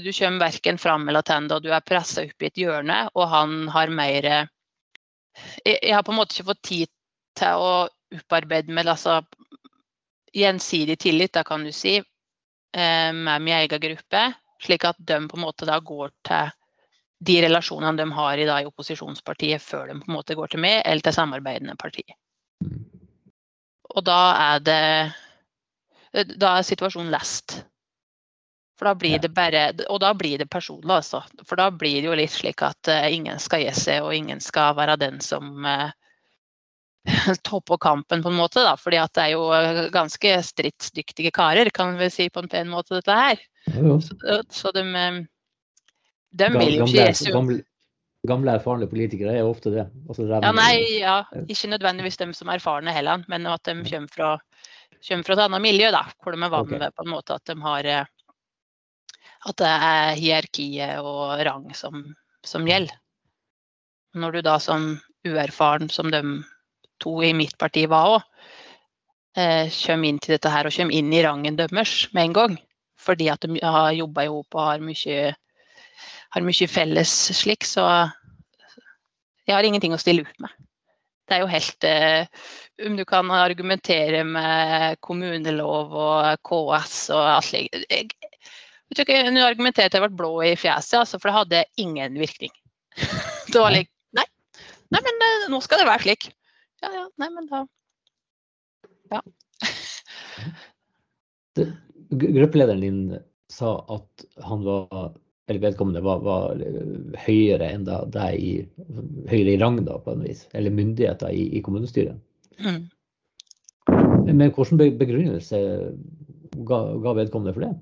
[0.00, 3.28] Du kommer verken fram eller tilbake, og du er pressa opp i et hjørne, og
[3.28, 4.30] han har mer
[5.64, 6.90] jeg, jeg, har på en måte ikke fått tid
[7.36, 7.72] til å
[8.14, 9.20] opparbeide meg altså,
[10.34, 14.32] gjensidig tillit, da kan du si, eh, med min egen gruppe.
[14.62, 16.52] Slik at de på en måte da går til
[17.24, 20.62] de relasjonene de har i, da, i opposisjonspartiet før de på en måte går til
[20.64, 22.04] meg, eller til samarbeidende parti.
[23.94, 24.22] Og da
[24.54, 24.82] er det
[26.14, 27.64] Da er situasjonen lest.
[28.78, 31.22] For da blir det bare Og da blir det personlig, altså.
[31.44, 34.40] For da blir det jo litt slik at uh, ingen skal gi seg, og ingen
[34.40, 35.66] skal være den som
[37.28, 38.62] uh, og kampen, på en måte.
[38.64, 42.72] da, fordi at det er jo ganske stridsdyktige karer, kan vi si på en pen
[42.72, 43.44] måte, dette her.
[43.68, 44.84] Ja, så, så de,
[46.32, 47.60] de vil jo ikke Jesu gamle,
[48.28, 49.86] gamle, erfarne politikere er ofte det.
[50.08, 54.12] Altså, ja, nei, ja, ikke nødvendigvis dem som er erfarne heller, men at de kommer
[54.12, 54.32] fra,
[55.08, 56.82] kommer fra et annet miljø, da, hvor de er vant okay.
[56.82, 58.12] med på en måte at de har eh,
[59.44, 62.00] at det er hierarkiet og rang som,
[62.46, 62.96] som gjelder.
[64.14, 64.94] Når du da som
[65.26, 66.22] uerfaren, som de
[67.04, 68.26] to i mitt parti var òg,
[69.36, 72.58] eh, kommer inn til dette her og kommer inn i rangen deres med en gang,
[72.98, 75.32] fordi at de har jobba i hop og har mye
[76.34, 77.86] har mye felles slik, så
[79.44, 80.50] jeg har ingenting å stille ut med.
[81.28, 82.26] Det er jo helt eh,
[82.84, 89.44] Om du kan argumentere med kommunelov og KS og alt slikt Jeg, jeg tror ikke
[89.46, 92.52] argumenterte jeg ble blå i fjeset, altså, for det hadde ingen virkning.
[93.52, 94.26] Det var like Nei,
[94.92, 96.28] nei men eh, nå skal det være slik.
[96.84, 97.64] Ja ja, nei, men da
[99.12, 99.20] Ja.
[102.10, 103.02] Gruppelederen din
[103.52, 105.14] sa at han var
[105.46, 106.60] eller vedkommende var, var
[107.26, 108.52] høyere enn deg i,
[109.28, 112.16] høyere i rang, da, på en vis, eller myndigheter i, i kommunestyret.
[112.64, 112.86] Mm.
[114.24, 115.60] Men hvilken begrunnelse
[116.64, 117.74] ga, ga, vedkommende for det?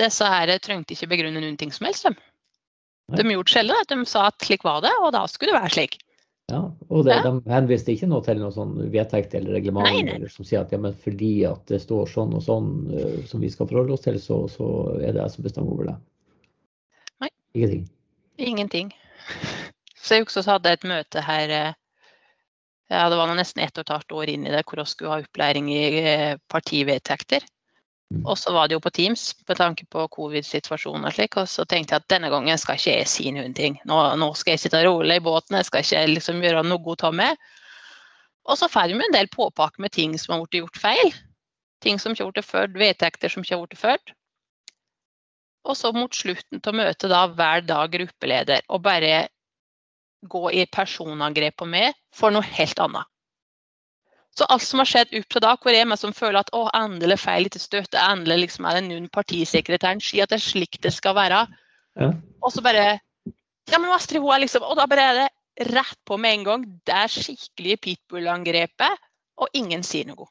[0.00, 2.08] Disse her trengte ikke begrunne noen ting som helst.
[2.08, 2.16] De,
[3.14, 3.94] de gjorde selv det.
[3.94, 5.98] De sa at slik var det, og da skulle det være slik.
[6.48, 7.24] Ja, og det, ja.
[7.26, 10.14] De henviste ikke noe til noe sånn vedtekt eller reglement nei, nei.
[10.16, 13.44] Eller som sier at ja, men fordi at det står sånn og sånn uh, som
[13.44, 15.96] vi skal forholde oss til, så, så er det jeg som bestemmer over det.
[17.20, 17.30] Nei.
[17.52, 17.84] Ingenting?
[18.40, 18.94] Ingenting.
[20.00, 21.76] Så jeg også hadde et møte her eh,
[22.88, 25.12] ja, det var nesten ett og et halvt år inn i det, hvor vi skulle
[25.12, 27.44] ha opplæring i eh, partivedtekter.
[28.08, 28.22] Mm.
[28.24, 31.36] Og så var det jo på Teams med tanke på covid-situasjonen og slik.
[31.40, 33.76] Og så tenkte jeg at denne gangen skal ikke jeg si noen ting.
[33.88, 37.04] Nå, nå skal jeg sitte rolig i båten, jeg skal ikke liksom gjøre noe godt
[37.08, 37.48] av meg.
[38.48, 41.12] Og så får vi en del påpakke med ting som har blitt gjort feil.
[41.84, 44.14] Ting som ikke har blitt ført, vedtekter som ikke har blitt ført.
[45.68, 49.26] Og så mot slutten av møtet da hver dag gruppeleder og bare
[50.24, 53.04] gå i personangrep på meg for noe helt annet.
[54.38, 56.68] Så alt som har skjedd opp til da, hvor er meg som føler at å,
[56.76, 60.78] endelig feil ikke støtte, endelig liksom er det noen partisekretæren sier at det er slik
[60.84, 61.42] det skal være.
[61.98, 62.12] Ja.
[62.42, 63.00] Og så bare
[63.68, 66.44] Ja, men Astrid, hun er liksom Og da bare er det rett på med en
[66.46, 66.62] gang.
[66.86, 69.02] Det er skikkelige pitbull-angrepet,
[69.42, 70.30] og ingen sier noe.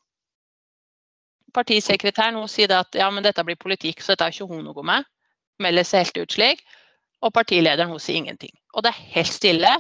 [1.54, 4.88] Partisekretæren hun sier at ja, men dette blir politikk, så dette har ikke hun noe
[4.88, 5.06] med
[5.63, 6.63] melder seg helt ut slik.
[7.26, 8.54] Og partilederen hun sier ingenting.
[8.78, 9.74] Og det er helt stille.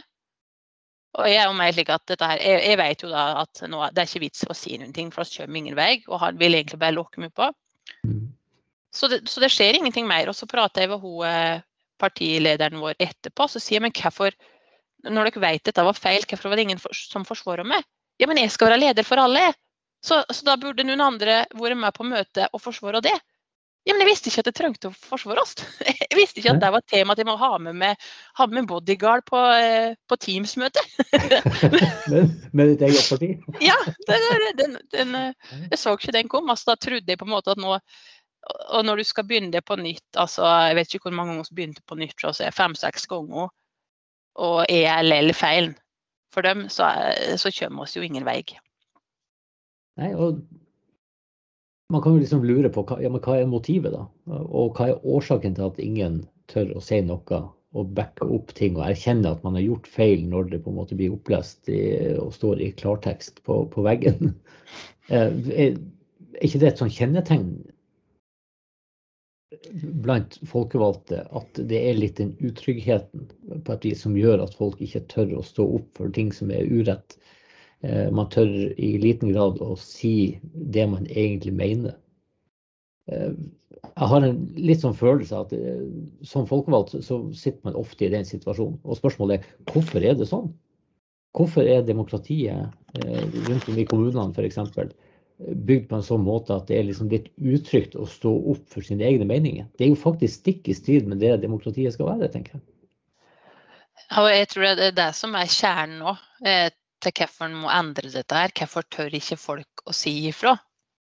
[1.17, 3.79] Og jeg er jo slik at dette her, jeg, jeg vet jo da at nå,
[3.93, 6.03] det er ikke vits å si noen ting, for oss kommer ingen vei.
[6.07, 7.49] Og han vil egentlig bare lukke meg på.
[8.93, 10.29] Så det, så det, skjer ingenting mer.
[10.29, 11.63] Og så prater jeg med hun, eh,
[11.97, 14.35] partilederen vår etterpå, så sier jeg men hvorfor,
[15.07, 17.85] når dere vet dette var feil, hvorfor var det ingen for, som forsvarer meg?
[18.21, 19.49] Ja, men jeg skal være leder for alle.
[20.05, 23.15] Så, så da burde noen andre vært med på møtet og forsvare det.
[23.87, 25.53] Ja, men jeg visste ikke at jeg trengte å forsvare oss.
[26.07, 28.03] Jeg visste ikke at det var et tema at jeg må ha med, med,
[28.39, 30.81] ha med bodyguard på, eh, på Teams-møte.
[32.11, 33.29] med, med ditt eget parti?
[33.63, 33.75] ja,
[34.09, 36.49] den, den, den, eh, jeg så ikke den kom.
[36.51, 39.63] Altså, da trodde jeg på en måte at nå Og når du skal begynne det
[39.67, 43.07] på nytt, altså jeg vet ikke hvor mange ganger vi begynte på nytt, så fem-seks
[43.11, 43.49] ganger,
[44.39, 45.73] og er lell feil
[46.33, 46.87] for dem, så,
[47.35, 48.39] så kommer vi jo ingen vei.
[49.99, 50.39] Nei, og
[51.89, 54.07] man kan jo liksom lure på hva, ja, hva er motivet, da?
[54.47, 57.43] Og hva er årsaken til at ingen tør å si noe
[57.77, 60.77] og backe opp ting og erkjenne at man har gjort feil når det på en
[60.79, 61.79] måte blir opplest i,
[62.17, 64.33] og står i klartekst på, på veggen?
[65.07, 65.77] Eh, er
[66.43, 67.45] ikke det et sånn kjennetegn
[70.03, 73.29] blant folkevalgte at det er litt den utryggheten
[73.63, 76.51] på et vis som gjør at folk ikke tør å stå opp for ting som
[76.51, 77.15] er urett?
[77.85, 81.97] Eh, man tør i liten grad å si det man egentlig mener.
[83.11, 83.33] Eh,
[83.87, 85.83] jeg har en litt sånn følelse av at eh,
[86.25, 88.79] som folkevalgt så sitter man ofte i den situasjonen.
[88.83, 90.49] Og spørsmålet er hvorfor er det sånn?
[91.37, 92.71] Hvorfor er demokratiet
[93.45, 94.57] rundt om i kommunene f.eks.
[95.37, 98.81] bygd på en sånn måte at det er liksom litt utrygt å stå opp for
[98.81, 99.67] sine egne meninger?
[99.77, 102.65] Det er jo faktisk stikk i strid med det demokratiet skal være, tenker jeg.
[104.17, 106.15] Og jeg tror det er det som er kjernen nå
[107.03, 108.35] til hvorfor en må endre dette.
[108.35, 108.53] her.
[108.57, 110.55] Hvorfor tør ikke folk å si ifra?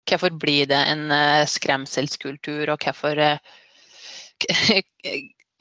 [0.06, 3.38] Hvorfor blir det en uh, skremselskultur, og hvorfor uh,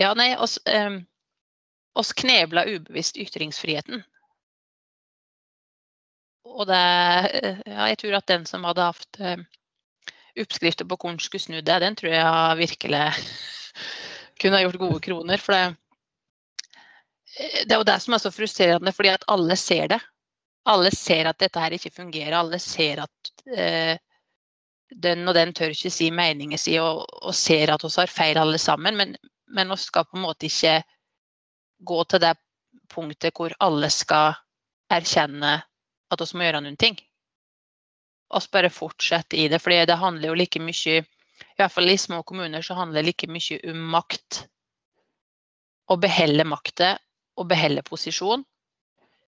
[0.02, 1.00] Ja, nei, oss, um,
[1.96, 4.04] oss knebla ubevisst ytringsfriheten.
[6.46, 6.82] Og det
[7.66, 9.20] Ja, jeg tror at den som hadde hatt
[10.36, 13.02] oppskrifter på hvordan skulle snu det, den tror jeg virkelig
[14.42, 15.40] kunne ha gjort gode kroner.
[15.42, 15.64] For det,
[17.64, 20.02] det er jo det som er så frustrerende, fordi at alle ser det.
[20.66, 22.34] Alle ser at dette her ikke fungerer.
[22.40, 23.98] Alle ser at eh,
[24.90, 28.40] den og den tør ikke si meningen sin, og, og, ser at vi har feil
[28.42, 28.98] alle sammen.
[28.98, 29.16] Men,
[29.48, 30.80] men vi skal på en måte ikke
[31.86, 32.36] gå til det
[32.92, 34.36] punktet hvor alle skal
[34.94, 35.58] erkjenne
[36.12, 36.98] at vi må gjøre noen ting.
[38.34, 39.62] Vi bare fortsette i det.
[39.62, 43.12] For det handler jo like mye, i hvert fall i små kommuner, så handler det
[43.12, 44.46] like mye om makt.
[45.86, 46.96] Å beholde makta
[47.38, 48.42] og beholde posisjon,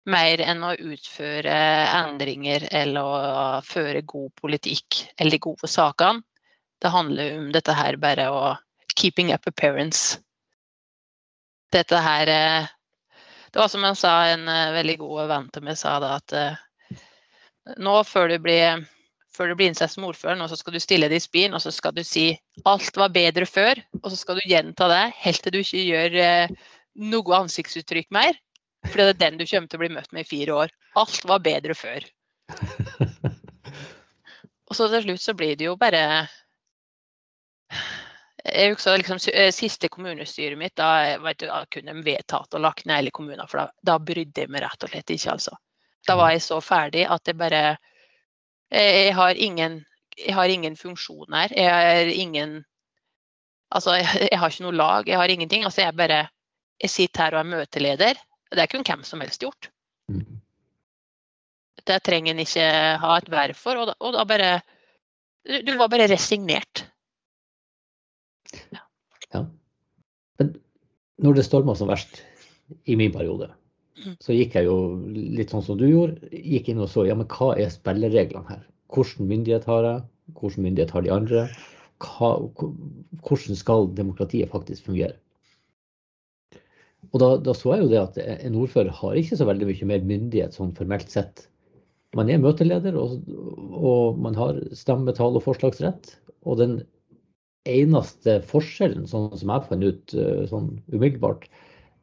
[0.08, 1.56] mer enn å utføre
[2.00, 6.24] endringer eller å føre god politikk eller de gode sakene.
[6.82, 8.42] Det handler om dette her bare å
[8.98, 10.20] keeping up appearance.
[11.74, 12.68] Dette her eh,
[13.52, 16.36] Det var som jeg sa, en eh, veldig god venn til meg sa da at
[16.38, 16.62] eh,
[17.84, 18.86] nå før du blir
[19.38, 21.62] før du blir innsett som ordfører, nå så skal du stille deg i spien og
[21.62, 22.32] så skal du si
[22.66, 23.78] alt var bedre før.
[24.02, 26.16] Og så skal du gjenta det helt til du ikke gjør
[27.12, 28.40] noe ansiktsuttrykk mer.
[28.86, 30.74] For det er den du kommer til å bli møtt med i fire år.
[31.00, 32.06] Alt var bedre før.
[34.68, 36.04] Og så til slutt så blir det jo bare
[38.48, 42.86] jeg husker liksom, eh, Siste kommunestyret mitt, da, du, da kunne de vedtatt og lagt
[42.86, 43.48] ned hele kommunen.
[43.50, 45.58] For da, da brydde jeg meg rett og slett ikke, altså.
[46.08, 47.78] Da var jeg så ferdig at jeg bare
[48.72, 49.86] Jeg har ingen,
[50.18, 51.54] jeg har ingen funksjon her.
[51.56, 52.64] Jeg har ingen
[53.72, 55.66] Altså, jeg, jeg har ikke noe lag, jeg har ingenting.
[55.68, 56.28] Altså, jeg bare
[56.80, 58.20] jeg sitter her og er møteleder.
[58.56, 59.70] Det kunne hvem som helst gjort.
[60.12, 60.40] Mm.
[61.88, 62.68] Det trenger en ikke
[63.02, 63.80] ha et verv for.
[63.80, 64.52] Og da, og da bare
[65.48, 66.84] Du var bare resignert.
[68.74, 68.82] Ja.
[69.34, 69.46] ja.
[70.40, 70.58] Men
[71.24, 72.20] når det storma som verst
[72.84, 73.48] i min periode,
[73.96, 74.18] mm.
[74.24, 74.76] så gikk jeg jo
[75.16, 76.20] litt sånn som du gjorde.
[76.32, 78.66] Gikk inn og så ja, men hva er spillereglene her?
[78.92, 80.04] Hvilken myndighet har jeg?
[80.36, 81.46] Hvilken myndighet har de andre?
[82.04, 82.34] Hva,
[83.24, 85.16] hvordan skal demokratiet faktisk fungere?
[87.14, 89.90] Og da, da, så jeg jo det at en ordfører har ikke så veldig mye
[89.92, 91.46] mer myndighet sånn formelt sett.
[92.18, 93.20] Man er møteleder, og,
[93.72, 96.14] og man har stemmetall og forslagsrett.
[96.48, 96.78] Og den
[97.68, 101.48] eneste forskjellen, sånn som jeg fant ut eh, sånn umiddelbart,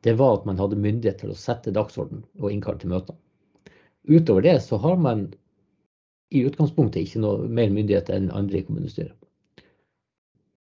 [0.04, 3.16] det var at man hadde myndighet til å sette dagsorden og innkalle til møter.
[4.04, 5.30] Utover det så har man
[6.34, 9.16] i utgangspunktet ikke noe mer myndighet enn andre i kommunestyret.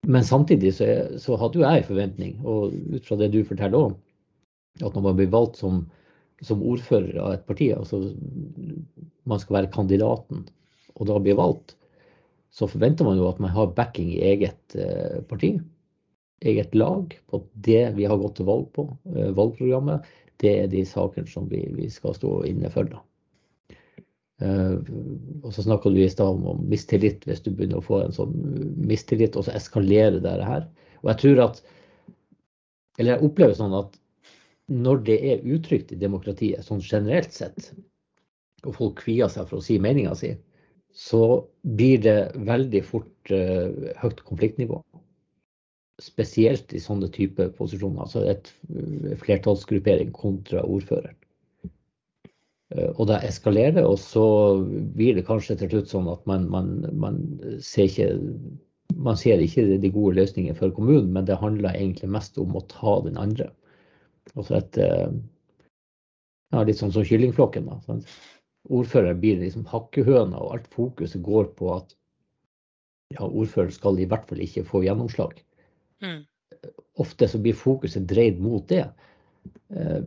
[0.07, 0.87] Men samtidig så,
[1.19, 3.97] så hadde jo jeg en forventning, og ut fra det du forteller òg,
[4.81, 5.81] at når man blir valgt som,
[6.45, 8.01] som, ordfører av et parti, altså
[9.27, 10.45] man skal være kandidaten
[10.97, 11.75] og da blir valgt,
[12.53, 15.55] så forventer man jo at man har backing i eget eh, parti,
[16.41, 20.07] eget lag, på det vi har gått til valg på, eh, valgprogrammet.
[20.41, 22.89] Det er de sakene som vi, vi skal stå inne for.
[22.89, 23.03] da.
[24.37, 24.77] Uh,
[25.41, 28.13] og så snakka du i stad om, om, mistillit, hvis du begynner å få en
[28.13, 28.35] sånn
[28.85, 30.67] mistillit, og så eskalerer det her.
[31.01, 31.63] Og jeg tror at
[32.97, 33.97] Eller jeg opplever sånn at
[34.67, 37.71] når det er utrygt i demokratiet, sånn generelt sett,
[38.65, 40.33] og folk kvier seg for å si meninga si,
[40.97, 41.21] så
[41.77, 43.69] blir det veldig fort uh,
[44.01, 44.81] høyt konfliktnivå.
[46.01, 48.49] Spesielt i sånne type posisjoner, altså et
[49.21, 51.15] flertallsgruppering kontra ordføreren.
[52.73, 54.25] Uh, og da eskalerer det, og så
[54.97, 57.21] blir det kanskje til slutt sånn at man, man, man
[57.63, 58.09] ser ikke
[58.97, 62.63] man ser ikke de gode løsningene for kommunen, men det handler egentlig mest om å
[62.71, 63.51] ta den andre.
[64.35, 65.11] Altså et eh,
[66.53, 67.67] ja, Litt sånn som kyllingflokken.
[67.69, 68.07] da, sant?
[68.67, 71.93] Ordføreren blir liksom hakkehøna, og alt fokuset går på at
[73.15, 75.37] ja, ordføreren skal i hvert fall ikke få gjennomslag.
[76.03, 76.25] Mm.
[76.99, 78.83] Ofte så blir fokuset dreid mot det.
[79.71, 80.01] Eh,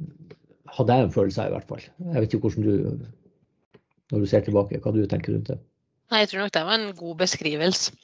[0.76, 1.86] hadde jeg en følelse av, i hvert fall.
[2.12, 3.08] Jeg vet ikke hvordan du,
[4.12, 5.58] når du ser tilbake, hva du tenker rundt det.
[6.10, 7.96] Nei, Jeg tror nok det var en god beskrivelse.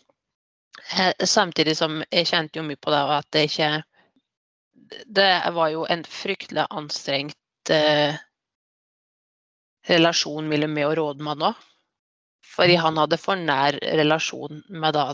[0.96, 3.70] Eh, samtidig som jeg kjente jo mye på det at det ikke
[5.06, 8.18] det var jo en fryktelig anstrengt eh,
[9.88, 11.64] relasjon mellom meg og rådmannen òg.
[12.56, 15.10] Fordi han hadde for nær relasjon med da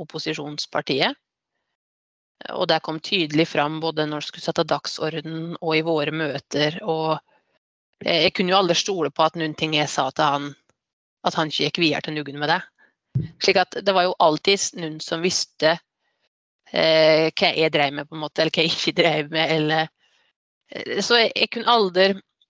[0.00, 1.16] opposisjonspartiet.
[2.54, 6.78] Og det kom tydelig fram både når vi skulle sette dagsorden og i våre møter.
[6.86, 7.18] Og
[8.06, 10.44] Jeg kunne jo aldri stole på at noen ting jeg sa til han,
[11.26, 12.60] at han ikke gikk videre til Nuggen med det.
[13.42, 15.74] Slik at det var jo alltid noen som visste
[16.72, 19.52] eh, hva jeg drev med, på en måte, eller hva jeg ikke drev med.
[19.58, 19.92] Eller,
[20.72, 22.08] eh, så jeg, jeg, kunne aldri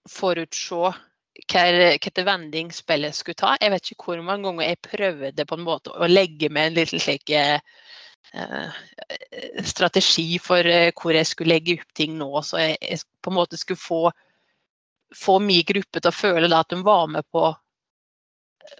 [0.09, 0.95] forutse
[1.39, 3.55] hvilken vending spillet skulle ta.
[3.61, 6.81] Jeg vet ikke hvor mange ganger jeg prøvde på en måte å legge med en
[6.81, 7.61] liten slik eh,
[9.65, 13.39] strategi for eh, hvor jeg skulle legge opp ting nå, så jeg, jeg på en
[13.39, 14.01] måte skulle få,
[15.15, 17.47] få min gruppe til å føle da, at de var med på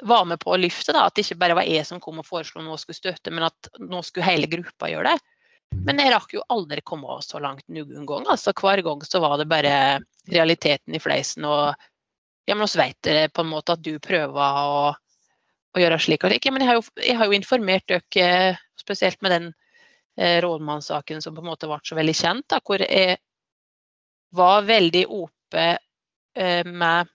[0.05, 0.93] var med på å lyfte.
[0.93, 1.07] Da.
[1.07, 3.71] At det ikke bare var jeg som kom og foreslo noe skulle støtte, men at
[3.81, 5.28] nå skulle hele gruppa gjøre det.
[5.75, 8.25] Men jeg rakk jo aldri komme så langt noen gang.
[8.29, 9.73] Altså, hver gang så var det bare
[10.29, 11.45] realiteten i fleisen.
[11.45, 11.73] Og
[12.49, 14.89] ja, men vi vet på en måte at du prøver å,
[15.75, 16.49] å gjøre slik og slik.
[16.49, 19.47] Ja, men jeg har, jo, jeg har jo informert dere, spesielt med den
[20.17, 23.19] eh, rådmannssaken som på en måte ble så veldig kjent, da, hvor jeg
[24.35, 25.77] var veldig åpen
[26.35, 27.09] eh, med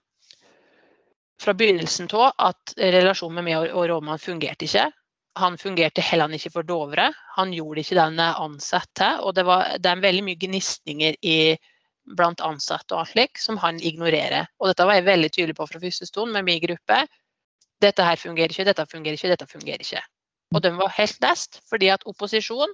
[1.41, 4.87] fra begynnelsen av at relasjonen med meg og rådmannen fungerte ikke.
[5.35, 7.09] Han fungerte heller ikke for Dovre.
[7.35, 9.21] Han gjorde ikke den han ansatt til.
[9.25, 11.17] Og det, var, det er veldig mye gnisninger
[12.15, 14.49] blant ansatte og alt slik som han ignorerer.
[14.61, 17.01] Og dette var jeg veldig tydelig på fra første stund med min gruppe.
[17.81, 20.03] Dette her fungerer ikke, dette fungerer ikke, dette fungerer ikke.
[20.55, 22.71] Og de var helt lest, fordi at opposisjon,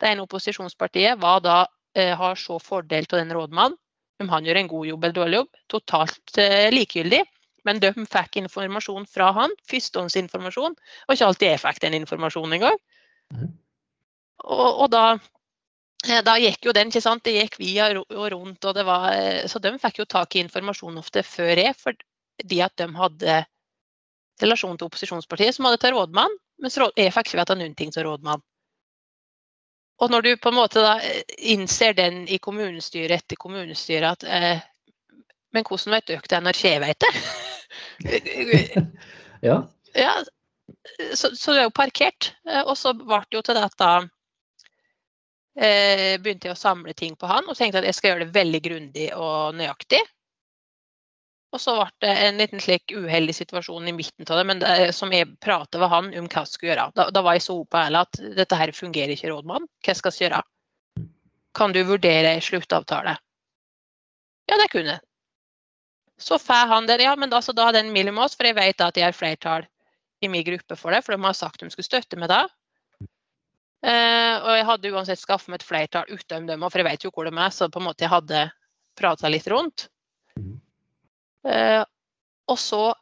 [0.00, 1.56] det ene opposisjonspartiet, var da,
[1.98, 3.78] eh, har så fordel av den rådmannen.
[4.22, 7.24] Om han gjør en god jobb eller dårlig jobb, totalt eh, likegyldig.
[7.64, 10.74] Men de fikk informasjon fra han, førstehåndsinformasjon.
[11.06, 12.76] Og ikke alltid jeg fikk den informasjonen engang.
[13.32, 13.54] Mm.
[14.44, 15.04] Og, og da,
[16.08, 17.24] eh, da, gikk jo den, ikke sant.
[17.24, 18.60] Det gikk via og rundt.
[18.64, 22.62] Og det var, eh, så de fikk jo tak i informasjon ofte før jeg, fordi
[22.64, 23.42] at de hadde
[24.42, 26.40] relasjon til opposisjonspartiet som hadde til rådmann.
[26.62, 28.42] Mens jeg fikk ikke vite noen ting til rådmann.
[30.02, 31.22] Og når du på en måte da eh,
[31.54, 34.62] innser den i kommunestyret etter kommunestyret at eh,
[35.54, 37.12] Men hvordan vet dere det når jeg vet det?
[39.48, 39.58] ja.
[39.94, 40.14] ja
[41.14, 42.32] så, så, det er jo parkert.
[42.48, 43.92] Eh, og så ble det jo til det at da
[45.58, 48.36] eh, begynte jeg å samle ting på han og tenkte at jeg skal gjøre det
[48.36, 50.02] veldig grundig og nøyaktig.
[51.54, 54.72] Og så ble det en liten slik uheldig situasjon i midten av det, men det,
[54.96, 56.88] som jeg pratet med han om hva jeg skulle gjøre.
[56.98, 59.68] Da, da var jeg så på ærlig at dette her fungerer ikke, rådmann.
[59.86, 60.42] Hva skal jeg gjøre?
[61.54, 63.14] Kan du vurdere sluttavtale?
[64.50, 65.06] Ja, det kunne jeg.
[66.20, 67.02] Så får han det.
[67.02, 69.66] Ja, men da, da den den mellom oss, for jeg vet at jeg har flertall
[70.22, 72.44] i min gruppe for det, for de har sagt de skulle støtte meg da.
[73.84, 77.10] Eh, og jeg hadde uansett skaffet meg et flertall utenom dem, for jeg vet jo
[77.12, 78.46] hvor de er, så på en måte jeg hadde
[78.96, 79.88] prata litt rundt.
[81.44, 81.82] Eh,
[82.48, 82.94] og så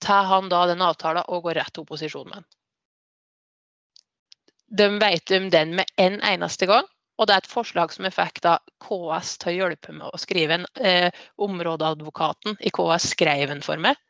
[0.00, 2.48] tar han da den avtalen og går rett til opposisjonen med den.
[4.70, 6.86] De vet om den med en eneste gang.
[7.20, 10.20] Og det er et forslag som jeg fikk da KS til å hjelpe med å
[10.20, 10.56] skrive.
[10.56, 14.00] en eh, Områdeadvokaten i KS skrev den for meg.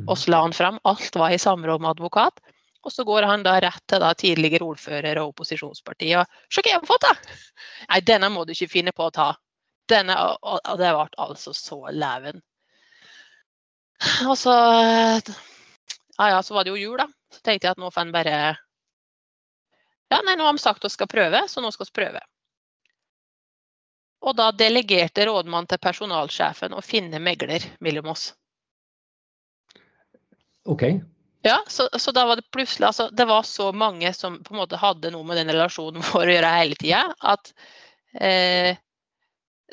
[0.00, 0.08] Mm.
[0.08, 0.80] Og så la han fram.
[0.84, 2.42] Alt var i samråd med advokat.
[2.86, 6.12] Og så går han da rett til da tidligere ordfører og opposisjonsparti.
[6.18, 7.38] Og se hva jeg har fått, da!
[7.86, 9.30] Nei, denne må du ikke finne på å ta.
[9.90, 12.42] Denne, og, og det ble altså så leven.
[14.26, 14.54] Og så
[16.16, 17.06] Ja ja, så var det jo jul, da.
[17.32, 18.38] Så tenkte jeg at nå får en bare
[20.10, 22.22] Ja, nei, nå har de sagt at vi skal prøve, så nå skal vi prøve.
[24.26, 28.32] Og da delegerte rådmannen til personalsjefen å finne megler mellom oss.
[30.66, 30.82] OK.
[31.46, 34.58] Ja, så, så, da var det plutselig altså, Det var så mange som på en
[34.58, 37.52] måte hadde noe med den relasjonen vår å gjøre hele tida, at
[38.18, 38.74] eh,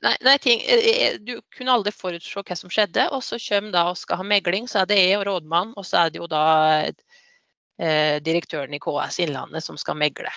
[0.06, 3.08] nei, nei, ting, eh, eh, Du kunne aldri forutse hva som skjedde.
[3.18, 5.90] Og så kommer da og skal ha megling, så er det jeg og rådmann, og
[5.90, 6.46] så er det jo da
[6.86, 10.30] eh, direktøren i KS Innlandet som skal megle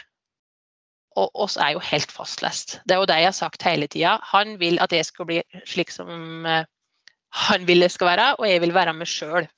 [1.16, 2.78] og oss er jo helt fastlest.
[2.84, 4.16] Det er jo det jeg har sagt hele tida.
[4.32, 6.64] Han vil at jeg skal bli slik som uh,
[7.36, 9.48] han vil det skal være, og jeg vil være meg sjøl.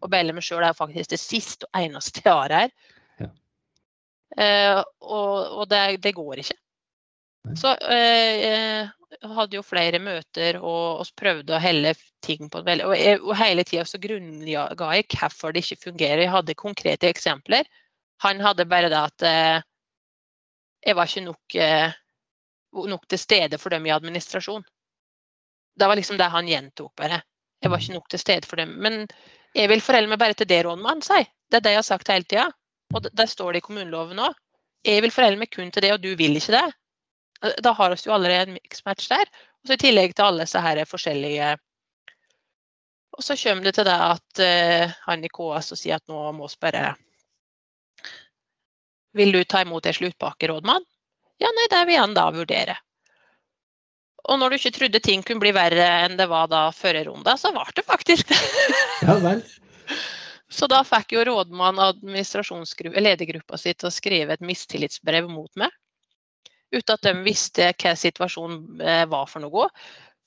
[0.00, 2.74] Å beile meg sjøl er faktisk det siste og eneste jeg har her.
[3.22, 3.30] Ja.
[4.34, 5.30] Uh, og,
[5.62, 6.58] og det, det, går ikke.
[7.48, 7.56] Nei.
[7.58, 12.66] Så uh, jeg hadde jo flere møter og, og prøvde å helle ting på en
[12.66, 14.66] veldig Og, jeg, og hele tida så grunnga
[14.98, 16.26] jeg hvorfor det ikke fungerer.
[16.26, 17.66] Jeg hadde konkrete eksempler.
[18.26, 19.26] Han hadde bare det at
[20.80, 21.92] jeg var ikke nok, eh,
[22.72, 24.64] nok, til stede for dem i administrasjon.
[25.76, 27.22] Det var liksom det han gjentok bare.
[27.60, 28.76] Jeg var ikke nok til stede for dem.
[28.80, 29.06] Men
[29.54, 31.28] jeg vil forholde meg bare til det rådmannen sier.
[31.50, 32.50] Det er det jeg har sagt hele tida.
[32.94, 34.36] Og der står det i kommuneloven òg.
[34.86, 36.68] Jeg vil forholde meg kun til det, og du vil ikke det.
[37.64, 39.28] Da har vi jo allerede en mixmatch der.
[39.60, 41.56] Og så I tillegg til alle disse her forskjellige
[43.12, 46.46] Og så kommer det til det at uh, han i KS sier at nå må
[46.48, 46.94] vi bare
[49.16, 50.86] vil du ta imot en sluttpakke, rådmann?
[51.40, 52.76] Ja, nei, det vil han da vurdere.
[54.28, 57.34] Og når du ikke trodde ting kunne bli verre enn det var da førre runde,
[57.40, 58.40] så ble det faktisk det.
[59.08, 59.40] Ja vel.
[60.50, 65.72] Så da fikk jo rådmann ledergruppa si til å skrive et mistillitsbrev mot meg.
[66.74, 69.68] Uten at de visste hva situasjonen eh, var for noe.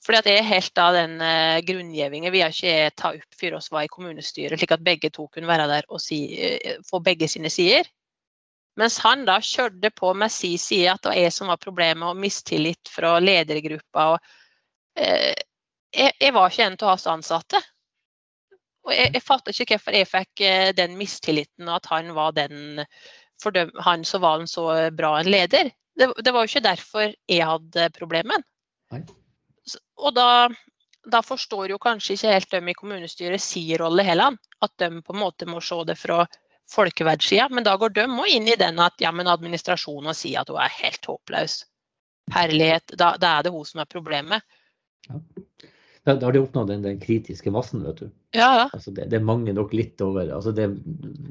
[0.04, 3.86] Fordi at jeg helt av den uh, grunngivingen vil ikke ta opp før oss var
[3.86, 7.52] i kommunestyret, slik at begge to kunne være der og si, uh, få begge sine
[7.54, 7.88] sider.
[8.80, 12.06] Mens han da kjørte på med si side, at det var jeg som var problemet,
[12.10, 14.08] og mistillit fra ledergruppa.
[14.16, 14.34] Og,
[14.98, 15.34] eh,
[15.94, 17.62] jeg, jeg, var ikke en av hans ansatte.
[18.84, 20.46] Og jeg, jeg fatter ikke hvorfor jeg fikk
[20.76, 22.82] den mistilliten, og at han var den
[23.42, 25.72] for dem, han som var en så bra en leder.
[25.96, 28.46] Det, det var jo ikke derfor jeg hadde problemet.
[28.94, 29.04] Nei.
[30.04, 30.50] Og da,
[31.06, 35.16] da, forstår jo kanskje ikke helt de i kommunestyret si rolle heller, at de på
[35.16, 36.24] en måte må se det fra
[36.72, 37.50] folkeverdssida.
[37.52, 40.62] Men da går de òg inn i den at ja, men administrasjonen sier at hun
[40.64, 41.62] er helt håpløs.
[42.34, 42.96] Herlighet.
[43.00, 44.46] Da, da er det hun som er problemet.
[45.10, 45.20] Ja.
[46.04, 48.10] Da, da har de oppnådd den, den, kritiske massen, vet du.
[48.36, 48.64] Ja, ja.
[48.76, 50.66] Altså det, det, er mange nok litt over altså Det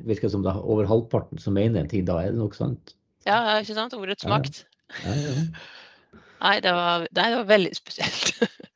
[0.09, 2.07] virker som det er over halvparten som mener en ting.
[2.09, 2.95] Da er det nok sant.
[3.29, 3.97] Ja, ikke sant.
[3.99, 4.65] Ordets makt.
[5.05, 5.35] Ja, ja.
[6.43, 8.33] Nei, det var, det var veldig spesielt.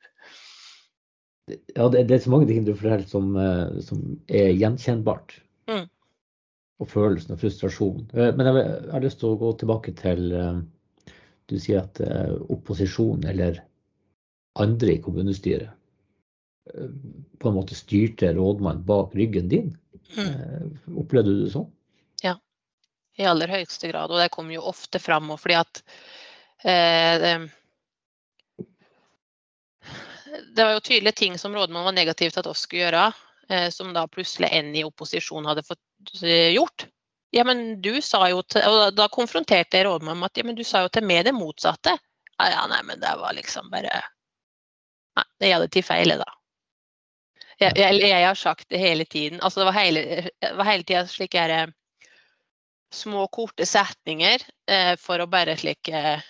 [1.51, 5.35] ja, det, det, er så mange ting du forteller som, eh, som er gjenkjennbart.
[5.73, 5.89] Mm.
[6.83, 8.05] Og følelsen av frustrasjon.
[8.13, 10.61] Eh, men jeg, har lyst til å gå tilbake til eh,
[11.47, 12.01] Du sier at
[12.51, 13.61] opposisjon eller
[14.59, 15.71] andre i kommunestyret
[17.39, 19.69] på en måte styrte rådmannen bak ryggen din.
[20.17, 20.73] Mm.
[20.99, 21.69] Opplevde du det sånn?
[22.25, 22.33] Ja,
[23.15, 24.11] i aller høyeste grad.
[24.11, 25.31] Og det kom jo ofte fram.
[25.39, 25.85] Fordi at
[26.59, 27.49] Eh, det,
[30.55, 33.26] det var jo tydelige ting som rådmannen var negativ til at oss skulle gjøre, eh,
[33.71, 36.87] som da plutselig en i opposisjon hadde fått eh, gjort.
[37.35, 40.59] Ja, men du sa jo til, og Da konfronterte jeg rådmannen med at ja, men
[40.59, 41.97] du sa jo til meg det motsatte.
[42.37, 44.03] Ja, ja, nei, men det var liksom bare
[45.17, 46.29] Nei, det gjaldt til feil, da.
[47.57, 49.41] Jeg, jeg, jeg, har sagt det hele tiden.
[49.41, 50.03] Altså, det var hele,
[50.45, 51.71] det hele tida slike her,
[52.93, 56.21] små, korte setninger eh, for å bare slik eh,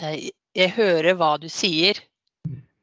[0.00, 1.98] Eh, jeg hører hva du sier.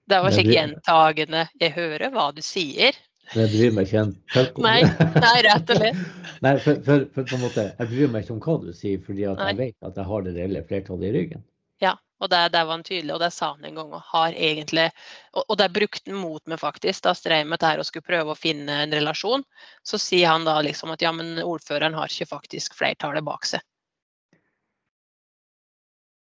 [0.09, 2.97] Det var slik gjentagende 'jeg hører hva du sier'.
[3.29, 4.79] Men jeg bryr meg ikke en tøkk om nei,
[5.21, 5.99] nei, rett og slett.
[6.45, 9.01] nei, for, for, for, på en måte, Jeg bryr meg ikke om hva du sier,
[9.05, 11.43] fordi at jeg vet at jeg har det reelle flertallet i ryggen.
[11.83, 13.91] Ja, og det, det var han tydelig, og det sa han en gang.
[13.93, 14.87] Og har egentlig,
[15.35, 17.03] og, og det brukte han mot meg faktisk.
[17.05, 19.45] Da strev med dette og skulle prøve å finne en relasjon.
[19.85, 23.61] Så sier han da liksom at ja, men ordføreren har ikke faktisk flertallet bak seg.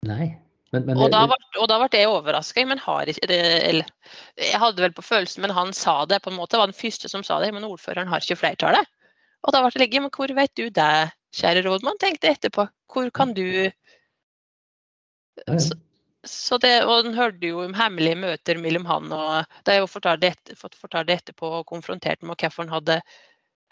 [0.09, 0.33] Nei,
[0.73, 2.65] men, men, og, da ble, og, da ble, jeg overraska.
[2.67, 3.39] Men har ikke det
[3.69, 3.91] eller,
[4.41, 6.59] Jeg hadde vel på følelsen, men han sa det på en måte.
[6.59, 7.51] Var den første som sa det.
[7.55, 8.89] Men ordføreren har ikke flertallet.
[9.45, 10.91] Og da ble det legge, men hvor vet du det,
[11.37, 11.99] kjære rådmann?
[12.01, 12.65] tenkte jeg etterpå.
[12.91, 13.45] Hvor kan du
[15.59, 15.75] så,
[16.25, 20.31] så det, Og en hørte jo om hemmelige møter mellom han og Da jeg fortalte
[20.31, 23.01] etter, det etterpå og konfronterte med hvorfor han hadde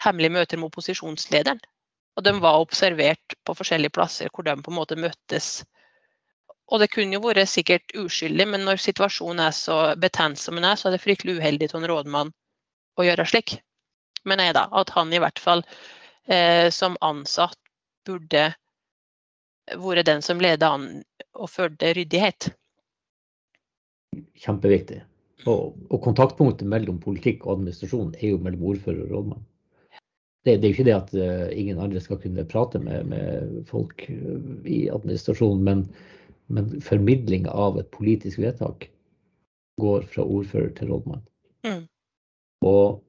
[0.04, 1.60] hemmelige møter med opposisjonslederen.
[2.14, 5.64] Og de var observert på forskjellige plasser hvor de på en måte møttes
[6.72, 10.64] og det kunne jo vært sikkert uskyldig, men når situasjonen er så betent som den
[10.64, 12.32] er, så er det fryktelig uheldig til en rådmann
[12.96, 13.58] å gjøre slik.
[14.24, 15.64] Men jeg da, at han i hvert fall
[16.26, 17.58] eh, som ansatt
[18.08, 18.52] burde
[19.80, 20.86] vært den som leda an
[21.34, 22.48] og førte ryddighet.
[24.40, 25.02] Kjempeviktig.
[25.44, 29.44] Og, og, kontaktpunktet mellom politikk og administrasjon er jo mellom ordfører og rådmann.
[30.44, 33.54] Det, det er jo ikke det at uh, ingen andre skal kunne prate med, med
[33.68, 35.84] folk uh, i administrasjonen, men
[36.46, 38.88] men formidling av et politisk vedtak
[39.80, 41.24] går fra ordfører til rådmann.
[41.66, 41.84] Mm.
[42.68, 43.00] Og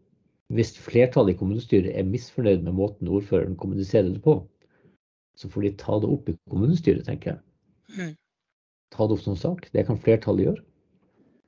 [0.53, 4.39] hvis flertallet i kommunestyret er misfornøyd med måten ordføreren kommuniserer det på,
[5.35, 7.41] så får de ta det opp i kommunestyret, tenker jeg.
[7.97, 8.13] Mm.
[8.95, 9.67] Ta det opp som sak.
[9.73, 10.63] Det kan flertallet gjøre.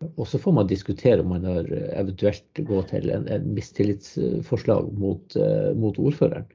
[0.08, 5.38] Og så får man diskutere om man har eventuelt gå til en, en mistillitsforslag mot,
[5.40, 6.46] uh, mot, ordføreren.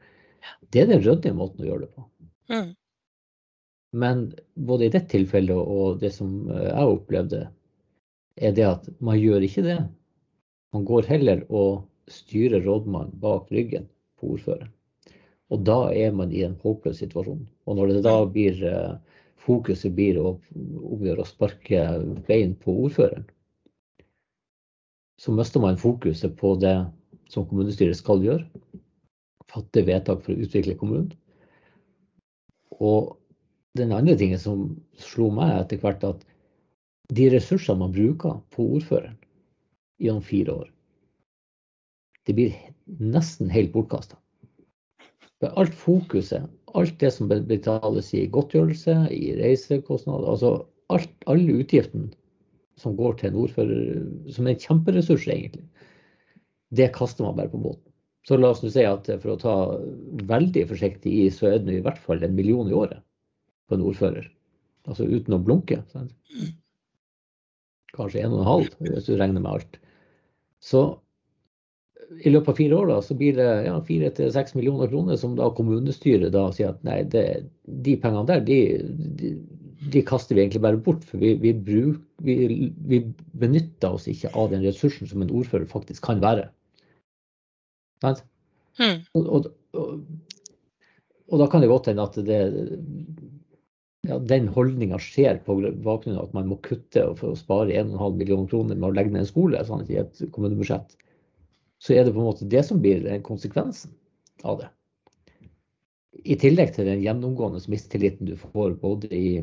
[0.70, 2.06] Det er den ryddige måten å gjøre det på.
[2.52, 2.70] Mm.
[3.92, 7.42] Men både i dette tilfellet og det som eh, jeg opplevde,
[8.40, 9.80] er det at man gjør ikke det.
[10.72, 13.84] Man går heller og styrer rådmannen bak ryggen
[14.20, 14.72] på ordføreren.
[15.52, 17.44] Og da er man i en håpløs situasjon.
[17.68, 18.94] Og når det da blir eh,
[19.42, 21.84] fokuset blir å omgjøre å sparke
[22.28, 23.26] bein på ordføreren,
[25.20, 26.74] så mister man fokuset på det
[27.30, 28.46] som kommunestyret skal gjøre.
[29.52, 31.12] Fatte vedtak for å utvikle kommunen.
[32.80, 33.12] Og
[33.78, 34.64] den andre tingen som
[35.00, 36.24] slo meg etter hvert, at
[37.12, 39.18] de ressursene man bruker på ordføreren
[40.02, 40.72] gjennom fire år,
[42.26, 42.56] det blir
[43.02, 44.18] nesten helt bortkasta.
[45.42, 46.44] Alt fokuset,
[46.78, 50.52] alt det som betales i godtgjørelse, i reisekostnader, altså
[50.94, 52.12] alt, alle utgiftene
[52.78, 55.64] som går til en ordfører, som er en kjemperessurs egentlig,
[56.72, 57.88] det kaster man bare på båten.
[58.22, 59.54] Så la oss nå si at for å ta
[60.30, 63.02] veldig forsiktig i, så er det i hvert fall en million i året
[63.68, 64.26] på en ordfører.
[64.88, 65.82] Altså uten å blunke.
[65.92, 66.12] Sant?
[67.92, 69.78] Kanskje en og en halv, hvis du regner med alt.
[70.62, 70.84] Så
[72.20, 75.18] i løpet av fire år da, så blir det ja, fire til seks millioner kroner
[75.20, 77.24] som da kommunestyret da sier at nei, det,
[77.64, 78.58] de pengene der, de,
[79.20, 79.32] de,
[79.92, 81.04] de, kaster vi egentlig bare bort.
[81.08, 82.36] For vi, vi, bruk, vi,
[82.90, 83.00] vi,
[83.40, 86.50] benytter oss ikke av den ressursen som en ordfører faktisk kan være.
[88.04, 88.24] Sant?
[88.80, 89.02] Mm.
[89.16, 89.96] Og, og, og,
[91.28, 92.40] og, da kan det godt hende at det,
[94.08, 98.18] ja, den holdninga skjer på bakgrunn av at man må kutte for å spare 1,5
[98.18, 100.96] millioner kroner med å legge ned en skole sant, i et kommunebudsjett
[101.82, 103.90] så er det på en måte det som blir konsekvensen
[104.46, 104.68] av det.
[106.22, 109.42] I tillegg til den gjennomgående mistilliten du får både i,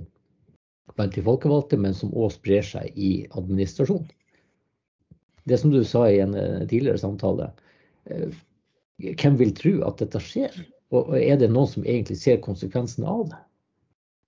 [0.95, 4.07] blant de folkevalgte, men som òg sprer seg i administrasjonen.
[5.49, 7.49] Det som du sa i en eh, tidligere samtale,
[8.07, 8.31] eh,
[9.19, 10.55] hvem vil tro at dette skjer?
[10.95, 13.41] Og er det noen som egentlig ser konsekvensene av det?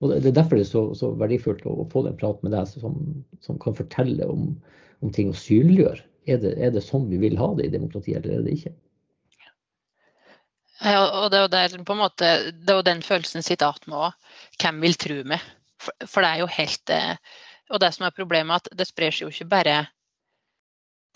[0.02, 2.66] Og Det er derfor det er så, så verdifullt å, få den prat med deg
[2.66, 2.96] som,
[3.44, 4.48] som kan fortelle om,
[5.00, 8.22] om ting og synliggjøre er det, er det, sånn vi vil ha det i demokratiet,
[8.22, 8.74] eller er det ikke?
[10.82, 14.14] Ja, og det er der, en måte, det er jo den følelsen med òg.
[14.58, 15.50] Hvem vil tro med?
[15.82, 17.16] For, for, det er jo helt eh,
[17.70, 19.76] Og det som er problemet, at det sprer seg jo ikke bare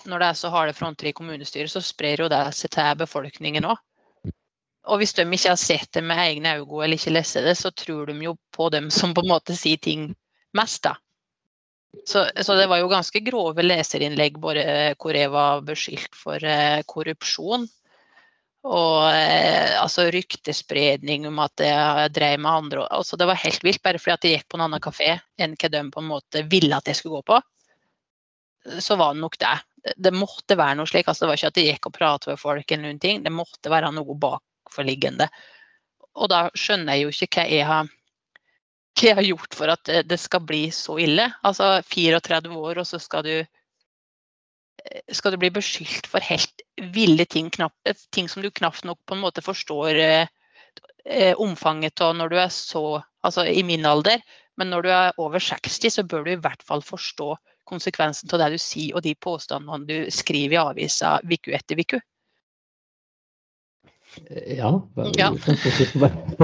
[0.07, 3.67] når det er så harde fronter i kommunestyret, så sprer jo det seg til befolkningen
[3.67, 3.79] òg.
[4.87, 7.73] Og hvis de ikke har sett det med egne øyne eller ikke leser det, så
[7.75, 10.13] tror de jo på dem som på en måte sier ting
[10.57, 10.95] mest, da.
[12.05, 14.63] Så, så, det var jo ganske grove leserinnlegg både,
[15.01, 17.65] hvor jeg var beskyldt for eh, korrupsjon.
[18.67, 23.83] Og eh, altså ryktespredning om at jeg drev med andre altså Det var helt vilt,
[23.83, 26.43] bare fordi at jeg gikk på en annen kafé enn hva de på en måte
[26.51, 27.41] ville at jeg skulle gå på.
[28.83, 29.55] Så var det nok det.
[29.97, 31.07] Det måtte være noe slik.
[31.07, 33.23] altså Det var ikke at jeg gikk og pratet med folk, eller noen ting.
[33.23, 34.19] Det måtte være noe
[34.77, 35.29] bakforliggende.
[36.17, 37.93] Og da skjønner jeg jo ikke hva jeg har
[38.97, 41.29] hva jeg har gjort for at det skal bli så ille.
[41.45, 43.45] Altså 34 år, og så skal du,
[44.85, 46.63] eh, skal du bli beskyldt for helt
[46.95, 50.27] ville ting, knapt, ting som du knapt nok på en måte forstår eh,
[51.05, 54.21] eh omfanget av når du er så Altså i min alder,
[54.57, 57.35] men når du er over 60, så bør du i hvert fall forstå
[57.67, 61.99] konsekvensen av det du sier og de påstandene du skriver i avisa uke etter uke.
[64.57, 64.71] Ja.
[65.19, 65.31] ja.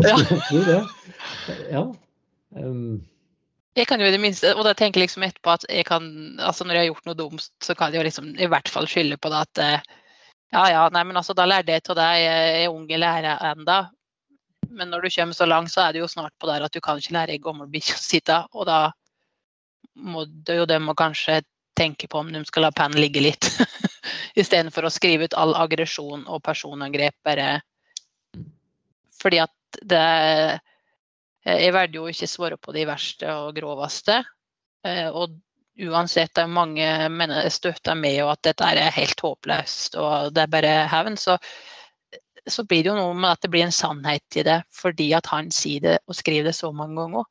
[0.04, 0.82] ja.
[1.70, 1.84] ja.
[2.52, 3.00] Um,
[3.72, 6.04] jeg kan jo i det minste, og da tenker jeg liksom etterpå at jeg kan,
[6.44, 8.88] altså når jeg har gjort noe dumt, så kan jeg jo liksom i hvert fall
[8.90, 9.86] skylde på det at eh,
[10.52, 13.38] ja ja, nei men altså da lærte jeg av deg, jeg er ung i lære
[13.52, 13.78] enda.
[14.68, 16.80] Men når du kommer så langt, så er det jo snart på der at du
[16.84, 18.36] kan ikke lære ei gammel bikkje å sitte.
[18.52, 18.82] Og da
[19.96, 21.40] må det jo dem å kanskje
[21.82, 23.50] tenke på om de skal la pennen ligge litt.
[24.40, 27.56] Istedenfor å skrive ut all aggresjon og personangrep bare
[29.22, 30.06] fordi at det
[31.42, 34.20] Eh, jeg valgte jo ikke svare på de verste og groveste.
[34.86, 35.34] Eh, og
[35.82, 36.86] uansett er mange
[37.50, 41.38] støtter med og at dette er helt håpløst og det er bare hevn, så,
[42.44, 45.30] så, blir det jo noe med at det blir en sannhet i det fordi at
[45.32, 47.24] han sier det og skriver det så mange ganger.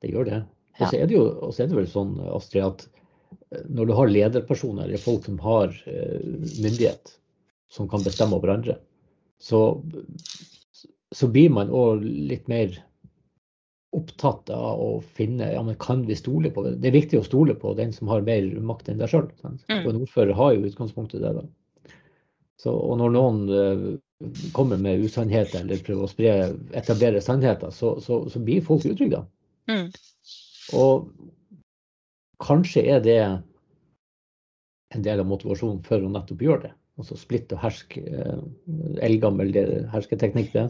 [0.00, 0.40] Det gjør det.
[0.80, 2.86] Og så er er det vel sånn, Astrid, at
[3.54, 7.16] eh, når du har lederpersoner eller folk som har myndighet,
[7.70, 8.78] som kan bestemme over andre,
[9.40, 9.80] så
[11.10, 12.76] så blir man òg litt mer
[13.96, 16.76] opptatt av å finne ja, men kan vi stole på det.
[16.78, 19.26] Det er viktig å stole på den som har mer makt enn deg sjøl.
[19.42, 19.80] Mm.
[19.80, 21.32] Og en ordfører har jo utgangspunktet det.
[21.40, 21.96] da.
[22.60, 23.88] Så, og når noen uh,
[24.54, 26.36] kommer med usannheter eller prøver å spre,
[26.76, 29.24] etablere sannheter, så, så, så blir folk utrygge.
[29.70, 29.88] Mm.
[30.76, 31.10] Og
[32.40, 33.20] kanskje er det
[34.94, 36.72] en del av motivasjonen for å nettopp gjøre det.
[37.00, 37.96] Altså splitt og hersk.
[38.00, 38.42] Eh,
[39.06, 39.54] eldgammel
[39.92, 40.66] hersketeknikk, det.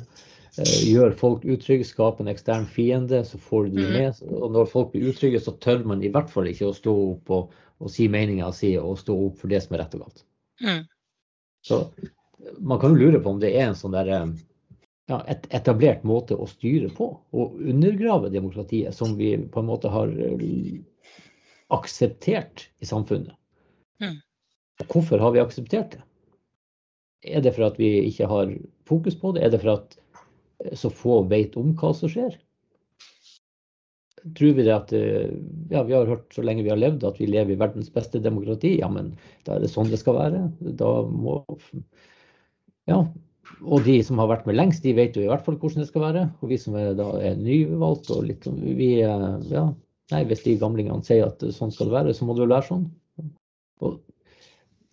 [0.58, 3.96] Eh, gjør folk utrygge, skape en ekstern fiende, så får du dem mm.
[3.96, 4.22] med.
[4.36, 7.34] Og når folk blir utrygge, så tør man i hvert fall ikke å stå opp
[7.36, 10.24] og, og si meninga si og stå opp for det som er rett og galt.
[10.60, 10.82] Mm.
[11.66, 11.82] Så
[12.58, 14.26] man kan jo lure på om det er en sånn der, eh,
[15.10, 19.90] ja, et etablert måte å styre på, og undergrave demokratiet, som vi på en måte
[19.90, 20.12] har
[21.74, 23.34] akseptert i samfunnet.
[24.02, 24.20] Mm.
[24.88, 26.04] Hvorfor har vi akseptert det?
[27.34, 28.52] Er det for at vi ikke har
[28.88, 29.44] fokus på det?
[29.44, 29.98] Er det for at
[30.64, 32.38] eh, så få vet om hva som skjer?
[34.36, 35.34] Tror vi det at eh,
[35.72, 38.22] ja, vi har hørt så lenge vi har levd at vi lever i verdens beste
[38.24, 38.78] demokrati?
[38.80, 39.12] Ja, men
[39.44, 40.46] da er det sånn det skal være.
[40.80, 41.42] Da må
[42.88, 43.04] Ja.
[43.60, 45.90] Og de som har vært med lengst, de vet jo i hvert fall hvordan det
[45.90, 46.24] skal være.
[46.40, 49.16] Og vi som er, da er nyvalgt og litt sånn vi, ja,
[50.12, 52.68] nei, Hvis de gamlingene sier at sånn skal det være, så må det vel være
[52.70, 52.86] sånn.
[53.84, 53.98] Og,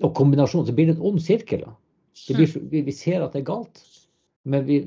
[0.04, 1.64] og kombinasjonen, så blir det en ond sirkel.
[2.28, 3.84] Blir, vi, vi, ser at det er galt,
[4.50, 4.82] men vi,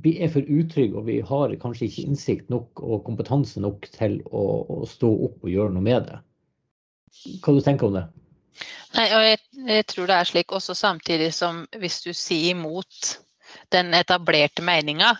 [0.00, 4.20] vi, er for utrygge og vi har kanskje ikke innsikt nok og kompetanse nok til
[4.30, 4.44] å,
[4.80, 6.20] å stå opp og gjøre noe med det.
[7.42, 8.06] Hva du tenker du om det?
[8.96, 13.14] Nei, og jeg, jeg, tror det er slik også samtidig som hvis du sier imot
[13.70, 15.12] den etablerte meninga,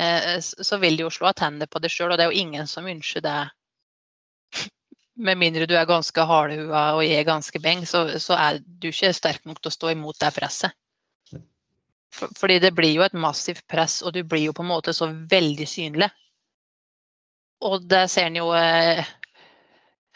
[0.00, 2.68] eh, så vil de jo slå tenner på det sjøl, og det er jo ingen
[2.70, 3.38] som ønsker det.
[5.26, 9.12] Med mindre du er ganske hardhua og er ganske beng, så, så, er du ikke
[9.16, 10.76] sterk nok til å stå imot det presset.
[12.10, 14.96] For, fordi det blir jo et massivt press, og du blir jo på en måte
[14.96, 16.08] så veldig synlig.
[17.68, 19.04] Og det ser en jo eh,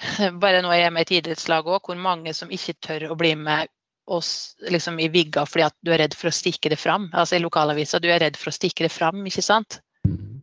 [0.43, 3.19] bare nå er jeg med i et idrettslag òg, hvor mange som ikke tør å
[3.19, 3.71] bli med
[4.05, 7.09] oss liksom, i vigga fordi at du er redd for å stikke det fram.
[7.13, 9.81] Altså i lokalavisa, du er redd for å stikke det fram, ikke sant?
[10.05, 10.35] Mm.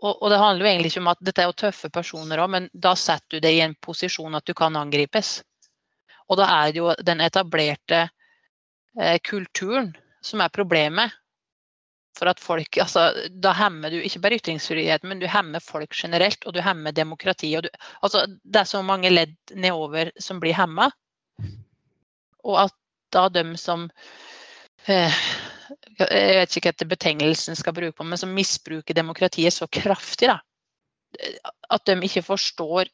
[0.00, 2.52] Og, og, det handler jo egentlig ikke om at dette er jo tøffe personer òg,
[2.54, 5.40] men da setter du deg i en posisjon at du kan angripes.
[6.30, 9.90] Og da er det jo den etablerte eh, kulturen
[10.24, 11.12] som er problemet.
[12.18, 16.44] For at folk, altså, Da hemmer du ikke bare ytringsfriheten, men du hemmer folk generelt,
[16.46, 17.70] og du hemmer demokratiet.
[18.02, 20.90] Altså, det er så mange ledd nedover som blir hemma.
[22.44, 22.76] Og at
[23.12, 23.88] da de som
[24.86, 25.22] eh,
[25.98, 30.40] Jeg vet ikke hva betegnelsen skal bruke på, men som misbruker demokratiet så kraftig, da.
[31.70, 32.90] At de ikke forstår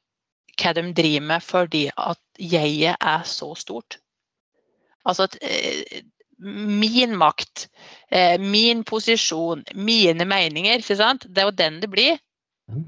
[0.56, 3.98] hva de driver med fordi at jeget er så stort.
[5.06, 6.02] Altså at eh,
[6.38, 7.68] min makt,
[8.10, 10.78] eh, min posisjon, mine meninger.
[10.78, 11.26] ikke sant?
[11.28, 12.18] Det er jo den det blir.
[12.68, 12.84] Mm.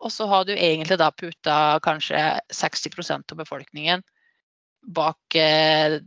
[0.00, 2.20] Og så har du egentlig da putta kanskje
[2.52, 4.04] 60% av befolkningen
[4.86, 5.98] bak eh,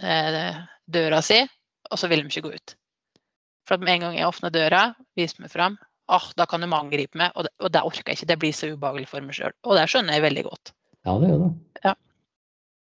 [0.00, 0.56] eh,
[0.86, 1.40] døra si,
[1.90, 2.76] og så vil de ikke gå ut.
[3.68, 4.82] For at med en gang jeg åpner døra,
[5.16, 5.78] viser meg fram,
[6.12, 8.30] oh, da kan de angripe meg, og det, og det orker jeg ikke.
[8.32, 9.54] Det blir så ubehagelig for meg sjøl.
[9.64, 10.74] Og det skjønner jeg veldig godt.
[11.06, 11.52] Ja, det gjør det.
[11.86, 11.94] Ja.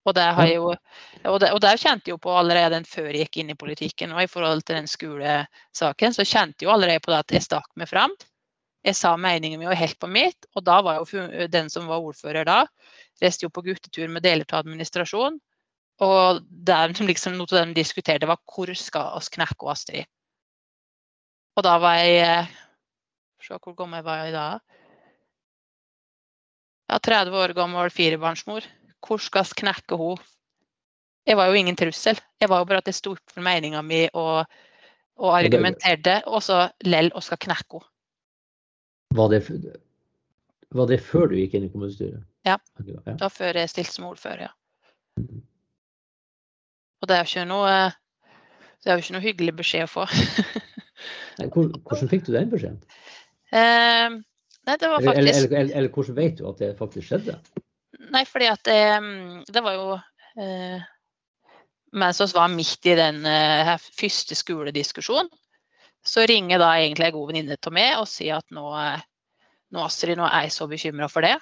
[0.08, 3.26] Og det, har jo, og, det, og det kjente jeg jo på allerede før jeg
[3.26, 4.14] gikk inn i politikken.
[4.16, 7.44] Og i forhold til den skolesaken, så kjente jeg jo allerede på det at jeg
[7.44, 8.14] stakk meg fram.
[8.86, 10.48] Jeg sa meningen min og helt på mitt.
[10.56, 12.62] Og da var jo den som var ordfører da,
[13.20, 15.36] reiste jo på guttetur med deler av administrasjon.
[16.06, 20.08] Og der liksom, noe av det de diskuterte, var hvor skal oss knekke Astrid?
[21.58, 22.48] Og da var jeg
[23.38, 24.46] Se hvor gammel var jeg da?
[26.90, 28.64] Ja, 30 år gammel firebarnsmor
[29.04, 30.28] hvor skal vi knekke henne?
[31.28, 32.16] Jeg var jo ingen trussel.
[32.40, 34.46] Jeg var jo bare at jeg sto opp for meninga mi og,
[35.20, 37.92] og argumenterte, og så lell og skal knekke henne.
[39.18, 39.40] Var det,
[40.76, 42.24] var det før du gikk inn i kommunestyret?
[42.44, 42.58] Ja.
[42.84, 43.14] ja.
[43.20, 44.52] Da før jeg stilte som ordfører, ja.
[45.20, 45.42] Mm.
[47.00, 47.72] Og det er jo ikke noe
[48.84, 50.04] det er jo ikke noe hyggelig beskjed å få.
[51.38, 52.82] hvordan fikk du den beskjeden?
[53.48, 54.10] Eh,
[54.68, 55.16] nei, det var faktisk...
[55.16, 57.38] Eller, eller, eller, eller, hvordan vet du at det faktisk skjedde?
[57.98, 59.10] Nei, fordi at det, eh,
[59.48, 59.90] det var jo
[60.38, 60.86] eh,
[61.98, 65.30] Mens vi var midt i den eh, første skolediskusjonen,
[66.04, 69.06] så ringer da egentlig en god venninne av meg og sier at nå, eh,
[69.72, 71.38] nå, Astrid, nå er jeg så bekymra for det.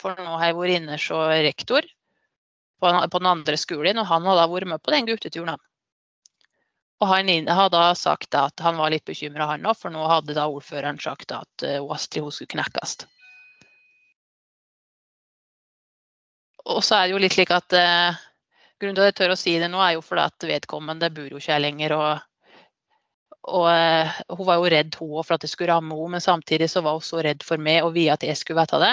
[0.00, 1.84] For nå har jeg vært inne som rektor
[2.80, 5.60] på, på, den andre skolen, og han har da vært med på den gutteturen.
[7.00, 10.36] Og han har da sagt at han var litt bekymra, han òg, for nå hadde
[10.36, 13.02] da ordføreren sagt at uh, Astrid hun skulle knekkes.
[16.66, 18.22] Og så er det jo litt slik at eh,
[18.76, 21.30] Grunnen til at jeg tør å si det nå, er jo fordi at vedkommende bor
[21.30, 21.94] jo ikke her lenger.
[21.96, 22.58] Og,
[23.56, 26.68] og eh, hun var jo redd hun for at det skulle ramme henne, men samtidig
[26.68, 28.92] så var hun så redd for meg og vi at jeg skulle vite det.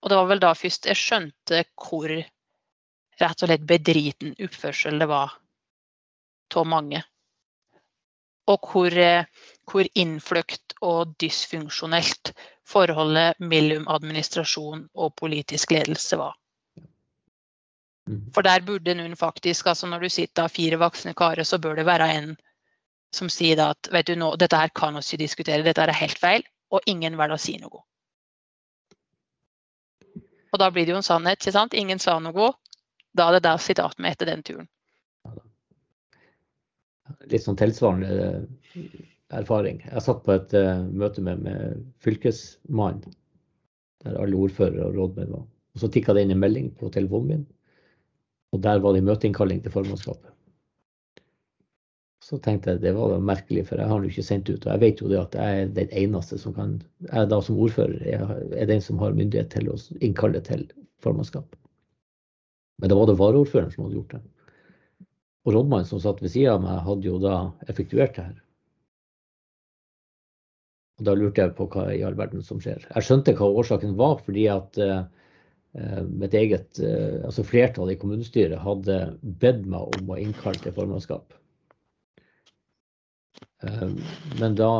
[0.00, 5.10] Og det var vel da først jeg skjønte hvor rett og slett bedriten oppførsel det
[5.10, 5.34] var
[6.54, 7.02] av mange.
[8.50, 9.26] Og hvor, eh,
[9.66, 12.32] hvor innfløkt og dysfunksjonelt
[12.70, 16.36] forholdet mellom administrasjon og politisk ledelse var.
[18.10, 18.22] Mm.
[18.34, 21.78] For der burde noen faktisk, altså når du sitter av fire voksne karer, så bør
[21.80, 22.32] det være en
[23.14, 26.18] som sier at vet du nå, dette her kan vi ikke diskutere, dette er helt
[26.18, 27.82] feil, og ingen velger å si noe.
[30.50, 31.74] Og da blir det jo en sannhet, ikke sant?
[31.78, 32.52] Ingen sa noe.
[33.14, 34.68] Da er det der sitat med etter den turen.
[37.30, 38.46] Litt sånn tilsvarende
[39.36, 39.80] erfaring.
[39.86, 43.14] Jeg satt på et uh, møte med, med fylkesmannen,
[44.04, 45.46] der alle ordførere og rådmenn var.
[45.74, 47.46] Og Så tikka det inn en melding på telefonen min,
[48.50, 50.32] og der var det møteinnkalling til formannskapet.
[52.20, 54.66] Så tenkte jeg det var da merkelig, for jeg har den jo ikke sendt ut.
[54.66, 56.76] Og jeg vet jo det at jeg er den eneste som kan
[57.06, 60.66] Jeg da som ordfører er den som har myndighet til å innkalle til
[61.02, 61.56] formannskap.
[62.80, 64.22] Men da var det varaordføreren som hadde gjort det.
[65.46, 67.34] Og rådmannen som satt ved sida av meg, hadde jo da
[67.72, 68.38] effektuert det her.
[71.00, 72.84] Og da lurte jeg på hva i all verden som skjer.
[72.90, 75.02] Jeg skjønte hva årsaken var, fordi at uh,
[76.20, 78.98] mitt eget uh, altså flertallet i kommunestyret hadde
[79.40, 81.32] bedt meg om å innkalle til formannskap.
[84.40, 84.70] Men da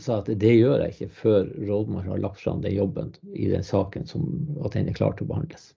[0.00, 3.48] sa jeg at det gjør jeg ikke før rådmannen har lagt fram den jobben i
[3.52, 4.24] den saken som
[4.64, 5.70] at den er klar til å behandles.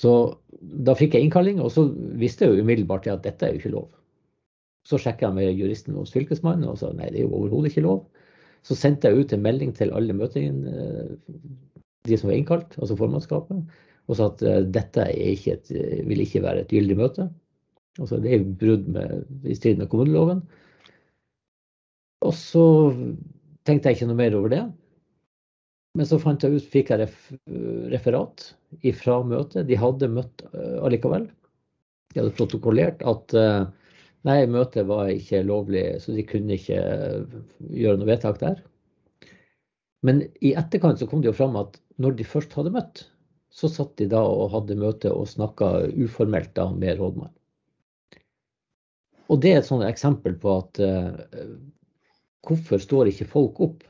[0.00, 0.12] Så
[0.60, 1.84] da fikk jeg innkalling, og så
[2.20, 3.88] visste jeg jo umiddelbart at dette er jo ikke lov.
[4.88, 7.84] Så sjekka jeg med juristen hos Fylkesmannen og sa nei, det er jo overhodet ikke
[7.84, 8.04] lov.
[8.66, 11.36] Så sendte jeg ut en melding til alle møtene, eh,
[12.08, 13.60] de som var innkalt, altså formannskapet,
[14.08, 15.70] og sa at uh, dette ikke et,
[16.08, 17.26] vil ikke være et gyldig møte.
[18.00, 20.40] Altså det er brudd med, i strid med kommuneloven.
[22.24, 22.64] Og så
[23.68, 24.62] tenkte jeg ikke noe mer over det.
[25.98, 27.10] Men så fant jeg ut, fikk jeg
[27.92, 28.48] referat
[28.96, 29.68] fra møtet.
[29.68, 31.28] De hadde møtt allikevel.
[32.14, 33.68] De hadde protokollert at uh,
[34.28, 37.38] nei, møtet var ikke lovlig, så de kunne ikke uh,
[37.72, 38.60] gjøre noe vedtak der.
[40.06, 43.04] Men i etterkant så kom det jo fram at når de først hadde møtt,
[43.52, 47.36] så satt de da og hadde møte og snakka uformelt da med rådmannen.
[49.30, 50.80] Og det er et sånt eksempel på at
[52.46, 53.84] hvorfor står ikke folk opp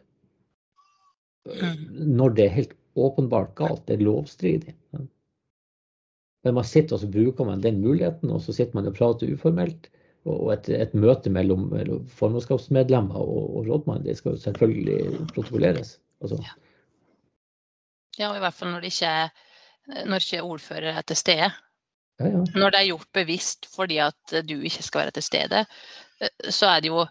[1.49, 2.17] Mm.
[2.17, 4.75] når det er helt åpenbart galt, det er lovstridig.
[6.45, 9.33] Men man sitter og så bruker man den muligheten, og så sitter man og prater
[9.33, 9.91] uformelt.
[10.29, 15.95] Og et, et møte mellom, mellom formannskapsmedlemmer og, og rådmann, det skal jo selvfølgelig protokolleres.
[16.21, 16.37] Altså.
[16.45, 16.53] Ja.
[18.19, 19.15] ja, og i hvert fall når det ikke,
[20.11, 21.49] når ikke ordfører er til stede.
[22.21, 22.45] Ja, ja.
[22.53, 25.65] Når det er gjort bevisst fordi at du ikke skal være til stede,
[26.53, 27.07] så er det jo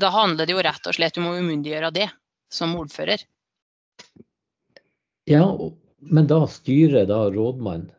[0.00, 2.06] Da handler det jo rett og slett om å umyndiggjøre det
[2.48, 3.20] som ordfører.
[5.28, 5.44] Ja,
[5.98, 7.90] men da styrer da rådmannen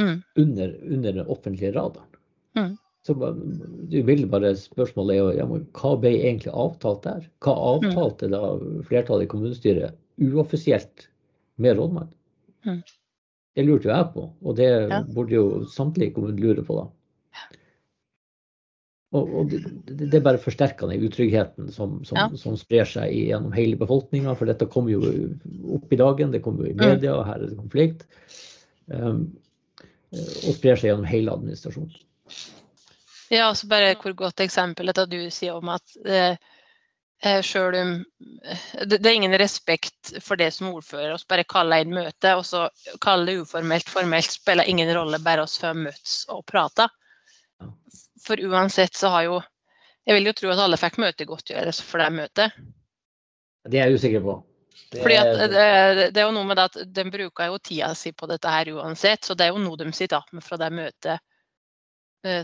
[0.00, 0.22] mm.
[0.40, 2.08] under, under, den offentlige radaren.
[2.56, 2.72] Mm.
[3.06, 5.46] Så det umiddelbare spørsmålet er jo ja,
[5.78, 7.28] hva ble egentlig avtalt der?
[7.44, 8.40] Hva avtalte da
[8.88, 11.06] flertallet i kommunestyret uoffisielt
[11.62, 12.14] med rådmannen?
[12.66, 12.80] Mm.
[13.56, 14.98] Det lurte jo jeg på, og det ja.
[15.14, 16.88] burde jo samtlige kommuner lure på da.
[19.14, 19.60] Og, og det,
[20.10, 22.26] det, bare forsterker den utryggheten som, som, ja.
[22.36, 24.34] som, sprer seg gjennom hele befolkninga.
[24.36, 25.30] For dette kommer jo
[25.78, 26.82] opp i dagen, det kommer jo i mm.
[26.82, 28.04] media, og her er det konflikt.
[28.90, 29.28] Um,
[30.10, 32.02] og sprer seg gjennom hele administrasjonen.
[33.28, 36.36] Ja, så bare hvor godt eksempelet du sier om at eh,
[37.42, 37.92] sjøl om
[38.84, 41.14] det, det, er ingen respekt for det som ordfører.
[41.14, 42.68] oss bare kaller inn møte, og så
[43.02, 44.30] kaller det uformelt formelt.
[44.30, 46.88] Spiller ingen rolle, bare oss får møtes og prata.
[48.26, 49.42] For uansett så har jo
[50.06, 52.52] Jeg vil jo tro at alle fikk møtegodtgjørelse for det møtet.
[53.66, 54.36] Det er jeg usikker på.
[54.92, 55.00] Det...
[55.02, 55.64] Fordi at det,
[56.14, 58.70] det, er jo noe med det at De bruker jo tida si på dette her
[58.76, 61.24] uansett, så det er jo noe de sitter igjen med fra det møtet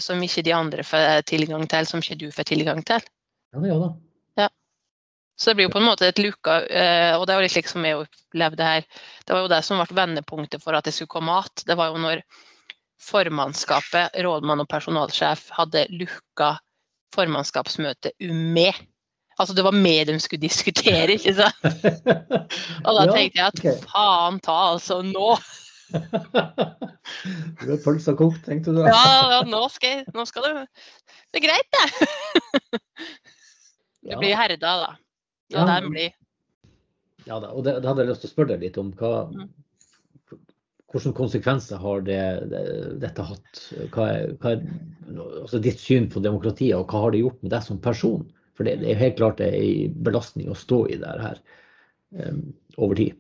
[0.03, 3.05] som ikke de andre får tilgang til, som ikke du får tilgang til.
[3.53, 3.91] Ja, gjør det.
[4.41, 4.49] Ja.
[5.37, 7.68] Så det blir jo på en måte et lukka uh, Og det var litt slik
[7.70, 8.87] som jeg opplevde her.
[9.26, 11.93] Det var jo det som ble vendepunktet for at det skulle komme at, Det var
[11.93, 12.24] jo når
[13.03, 16.55] formannskapet, rådmann og personalsjef, hadde lukka
[17.14, 18.76] formannskapsmøtet med.
[19.41, 21.64] Altså det var med de skulle diskutere, ikke sant.
[22.87, 25.35] Og da tenkte jeg at faen ta, altså nå.
[27.62, 28.82] Du er pølsa kokt, tenkte du?
[28.86, 30.53] Ja, ja nå, skal jeg, nå skal det
[31.32, 32.80] Det er greit, det.
[34.09, 34.93] du blir herda, da.
[35.53, 36.14] Ja, ja, blir.
[37.26, 38.93] ja da, og det, det, hadde jeg lyst til å spørre deg litt om.
[38.99, 39.51] Hva, mm.
[40.93, 42.20] Hvilke konsekvenser har det,
[42.53, 42.62] det,
[43.01, 43.61] dette hatt?
[43.95, 44.64] Hva er, hva er
[45.40, 48.26] altså ditt syn på demokratiet, og hva har det gjort med deg som person?
[48.53, 51.40] For det, det er helt klart en belastning å stå i det her
[52.20, 52.43] um,
[52.76, 53.16] over tid.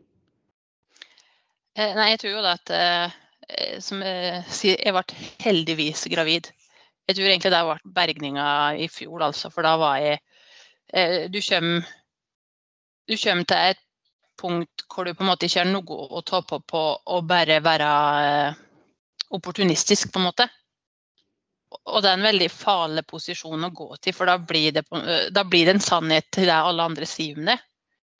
[1.74, 6.50] Eh, nei, jeg tror jo at eh, som jeg sier, jeg ble heldigvis gravid.
[7.08, 8.48] Jeg tror egentlig det ble bergninga
[8.78, 9.50] i fjor, altså.
[9.52, 10.20] For da var jeg
[10.92, 11.88] eh, Du kommer,
[13.08, 13.82] du kommer til et
[14.38, 16.82] punkt hvor du på en måte ikke har noe å ta på
[17.16, 17.90] å bare være
[18.26, 18.60] eh,
[19.32, 20.48] opportunistisk, på en måte.
[21.88, 25.28] Og det er en veldig farlig posisjon å gå til, for da blir det, eh,
[25.32, 27.58] da blir det en sannhet til det alle andre sier om det.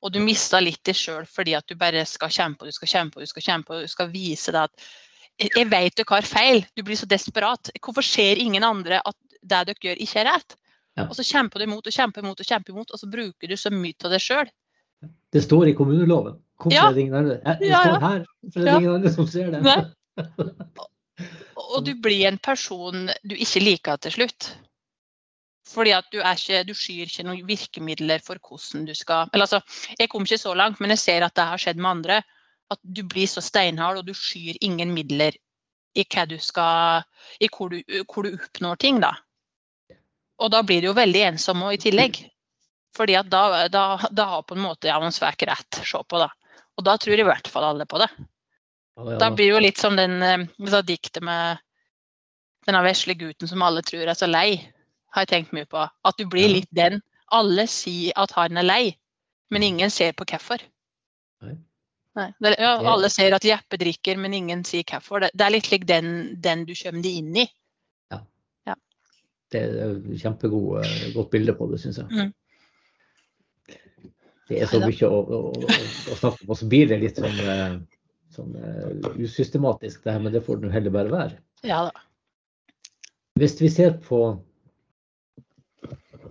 [0.03, 2.91] Og du mister litt det sjøl fordi at du bare skal kjempe og du skal
[2.91, 4.87] kjempe og du skal kjempe og du skal vise deg at
[5.43, 6.65] jeg vet dere har feil.
[6.77, 7.71] Du blir så desperat.
[7.81, 10.57] Hvorfor ser ingen andre at det dere gjør, ikke er rett?
[10.99, 11.07] Ja.
[11.09, 13.57] Og så kjemper du imot og kjemper imot og kjemper imot, og så bruker du
[13.57, 14.51] så mye av deg sjøl.
[15.33, 16.37] Det står i kommuneloven.
[16.61, 16.89] Hvorfor ja.
[16.91, 17.39] er det ingen andre?
[17.59, 19.79] Det ja, står her, for det er ingen andre som ser det.
[21.73, 24.53] og du blir en person du ikke liker til slutt.
[25.73, 29.63] Fordi at du, ikke, du skyr ikke noen virkemidler for hvordan du skal eller altså,
[29.99, 32.21] Jeg kom ikke så langt, men jeg ser at det har skjedd med andre.
[32.73, 35.37] At du blir så steinhard, og du skyr ingen midler
[35.95, 37.05] i, du skal,
[37.41, 39.01] i hvor, du, hvor du oppnår ting.
[39.01, 39.13] da.
[40.41, 42.23] Og da blir du jo veldig ensom i tillegg.
[42.97, 46.21] Fordi at da, da, da har på en måte ja, man svært rett se på,
[46.21, 46.29] da.
[46.77, 48.09] Og da tror i hvert fall alle på det.
[48.97, 49.19] Ja, ja.
[49.21, 51.61] Da blir det jo litt som den eh, diktet med
[52.67, 54.61] denne vesle gutten som alle tror er så lei,
[55.13, 55.87] har jeg tenkt mye på.
[56.05, 56.55] At du blir Ja.
[56.59, 57.01] litt den.
[57.33, 58.97] Alle sier at han er lei,
[59.51, 60.61] men ingen ser på hvorfor.
[62.13, 65.21] Ja, alle ser at Jeppe drikker, men ingen sier hvorfor.
[65.33, 67.49] Det, er litt lik den, den du kommer deg inn i.
[69.53, 72.09] Det er et kjempegodt eh, bilde på det, syns jeg.
[72.09, 72.31] Mm.
[74.49, 75.75] Det er så mye å, å, å,
[76.13, 77.77] å snakke om, og så blir det litt sånn, eh,
[78.35, 81.39] sånn uh, usystematisk, det her, men det får det heller bare være.
[81.69, 82.07] Ja da.
[83.41, 84.23] Hvis vi ser på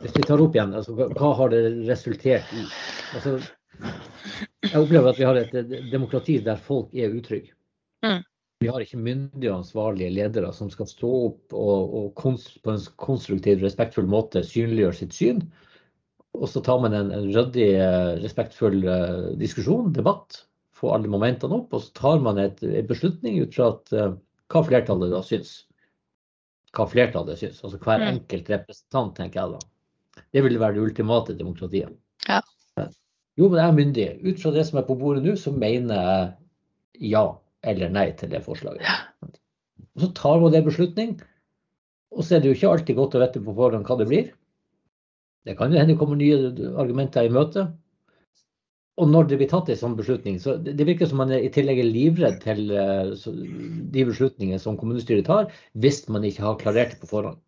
[0.02, 2.66] Hvis vi tar opp igjen, altså, hva, har det resultert i?
[3.16, 3.38] Altså,
[4.66, 7.54] jeg opplever at vi har et demokrati der folk er utrygge.
[8.06, 8.22] Mm.
[8.62, 12.76] Vi har ikke myndige og ansvarlige ledere som skal stå opp og, og konst, på
[12.76, 15.42] en konstruktiv, respektfull måte synliggjøre sitt syn.
[16.38, 17.72] Og så tar man en, en ryddig,
[18.22, 20.44] respektfull eh, diskusjon, debatt,
[20.78, 24.14] få alle momentene opp, og så tar man et, en beslutning ut fra at, uh,
[24.54, 25.52] hva flertallet da syns.
[26.78, 27.60] Hva flertallet syns.
[27.66, 28.08] Altså hver Mm.
[28.16, 29.60] enkelt representant, tenker jeg da.
[30.32, 31.94] Det vil være det ultimate demokratiet.
[32.28, 32.42] Ja.
[33.40, 34.08] Jo, men jeg er myndig.
[34.28, 37.26] Ut fra det som er på bordet nå, så mener jeg ja
[37.68, 38.86] eller nei til det forslaget.
[39.96, 41.16] Og så tar man det beslutning,
[42.12, 44.32] og så er det jo ikke alltid godt å vite på forhånd hva det blir.
[45.48, 46.52] Det kan jo hende det kommer nye
[46.82, 47.70] argumenter i møte.
[49.02, 51.46] Og når det blir tatt en sånn beslutning, så det det virker som man er
[51.46, 53.14] i tillegg er livredd til eh,
[53.96, 57.40] de beslutningene som kommunestyret tar, hvis man ikke har klarert det på forhånd.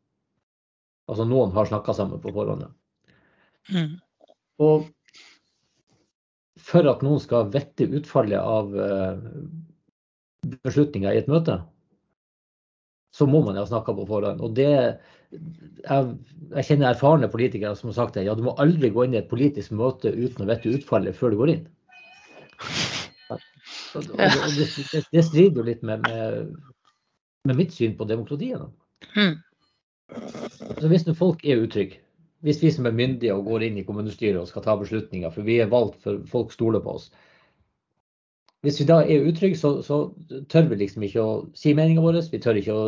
[1.12, 2.68] Altså noen har snakka sammen på forhånd.
[3.74, 3.98] Mm.
[4.64, 4.88] Og
[6.64, 9.24] for at noen skal vette utfallet av eh,
[10.64, 11.60] beslutninger i et møte,
[13.14, 14.42] så må man ha snakka på forhånd.
[14.42, 14.70] Og det,
[15.34, 16.14] jeg,
[16.56, 18.26] jeg kjenner erfarne politikere som har sagt det.
[18.28, 21.34] Ja, du må aldri gå inn i et politisk møte uten å vite utfallet før
[21.34, 21.66] du går inn.
[23.94, 24.26] Og, det,
[24.58, 26.56] det, det strider jo litt med, med,
[27.46, 28.64] med mitt syn på demokratiet.
[29.14, 29.36] Mm.
[30.80, 32.00] Så hvis folk er utrygge,
[32.44, 35.48] hvis vi som er myndige og går inn i kommunestyret og skal ta beslutninger, for
[35.48, 37.12] vi er valgt for folk stoler på oss
[38.64, 40.14] Hvis vi da er utrygge, så, så
[40.52, 42.22] tør vi liksom ikke å si meninga vår.
[42.32, 42.84] Vi tør ikke å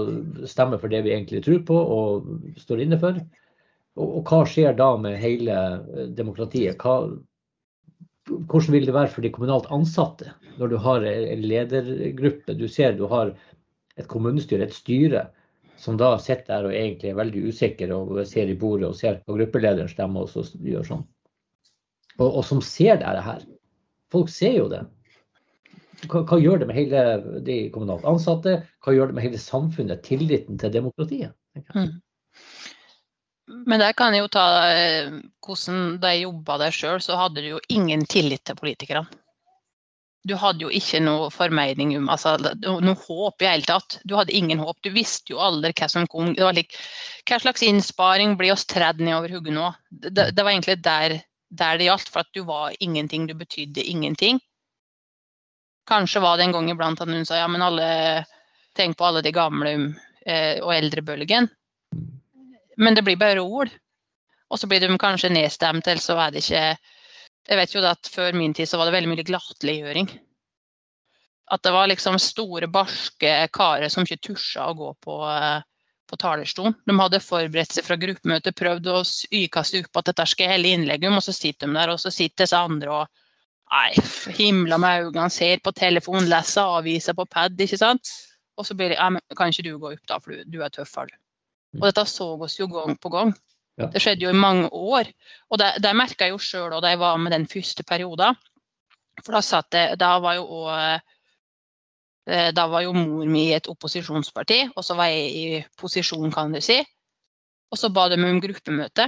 [0.47, 2.29] stemme for det vi egentlig tror på og
[2.61, 3.19] står inne for.
[3.99, 6.79] Og, og hva skjer da med hele eh, demokratiet?
[6.79, 7.11] Hva,
[8.27, 12.55] hvordan vil det være for de kommunalt ansatte når du har en ledergruppe?
[12.55, 13.35] Du ser du har
[13.99, 15.27] et kommunestyre, et styre,
[15.85, 19.21] som da sitter der og egentlig er veldig usikker og ser i bordet og ser
[19.25, 21.03] på gruppelederen stemme og så gjør sånn.
[22.17, 23.43] Og, og som ser det her.
[24.13, 24.81] Folk ser jo det.
[26.09, 27.03] Hva, hva gjør det med hele
[27.45, 28.57] de kommunalt ansatte?
[28.83, 30.03] Hva gjør det med hele samfunnet?
[30.05, 31.35] Tilliten til demokratiet?
[31.75, 31.93] Mm.
[33.69, 35.11] Men der kan jeg jo ta eh,
[35.45, 39.05] hvordan da jeg jobba der sjøl, så hadde du jo ingen tillit til politikerne.
[40.25, 43.99] Du hadde jo ikke noe formening om altså, noe håp i hele tatt.
[44.09, 44.79] Du hadde ingen håp.
[44.81, 46.33] Du visste jo aldri hva som kom.
[46.33, 46.73] Det var like,
[47.29, 49.69] hva slags innsparing blir oss tredd nedover hodet nå?
[49.89, 51.19] Det, det var egentlig der,
[51.53, 53.27] der det gjaldt, for at du var ingenting.
[53.29, 54.41] Du betydde ingenting.
[55.85, 57.89] Kanskje var det en gang iblant at hun sa ja, men alle
[58.75, 59.69] Tenk på alle de gamle
[60.27, 61.45] eh, og eldrebølgen.
[62.75, 63.69] Men det blir bare ord.
[64.51, 66.65] Og så blir de kanskje nedstemt, eller så er det ikke
[67.45, 70.09] Jeg vet jo at før min tid så var det veldig mye glattliggjøring.
[71.53, 75.59] At det var liksom store, barske karer som ikke tusja å gå på, eh,
[76.09, 76.73] på talerstolen.
[76.89, 79.03] De hadde forberedt seg fra gruppemøtet, prøvd å
[79.43, 82.01] ykaste opp at dette skal jeg helle innlegget om, og så sitter de der, og
[82.01, 83.21] så sitter disse andre og
[83.73, 83.95] Nei,
[84.37, 88.11] himla med øynene, ser på telefon, leser aviser på pad, ikke sant.
[88.55, 90.61] Og så blir det ja, men Kan ikke du gå opp, da, for du, du
[90.63, 91.15] er du.
[91.81, 93.33] Og dette så oss jo gang på gang.
[93.75, 93.89] Ja.
[93.91, 95.09] Det skjedde jo i mange år.
[95.51, 98.37] Og det, det merka jeg jo sjøl da jeg var med den første perioden.
[99.23, 100.99] For da satt jeg Da var jo òg
[102.55, 106.55] Da var jo mor mi i et opposisjonsparti, og så var jeg i posisjon, kan
[106.55, 106.79] du si.
[107.69, 109.05] Og så ba de om gruppemøte.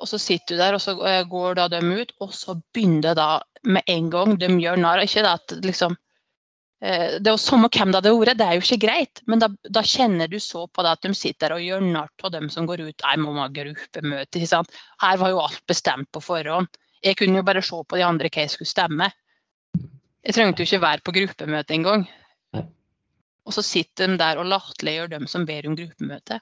[0.00, 3.10] Og så sitter du der, og så eh, går da de ut, og så begynner
[3.10, 4.36] det da med en gang.
[4.40, 5.02] De gjør narr.
[5.04, 6.04] Ikke det at liksom eh,
[6.80, 9.20] Det er jo samme hvem det hadde vært, det er jo ikke greit.
[9.28, 12.32] Men da, da kjenner du så på det at de sitter og gjør narr av
[12.32, 13.04] dem som går ut.
[13.04, 14.40] Nei, må ha gruppemøte.
[15.04, 16.70] Her var jo alt bestemt på forhånd.
[17.04, 19.10] Jeg kunne jo bare se på de andre hva jeg skulle stemme.
[20.24, 22.06] Jeg trengte jo ikke være på gruppemøte engang.
[23.48, 26.40] Og så sitter de der og latterliggjør dem som ber om gruppemøte.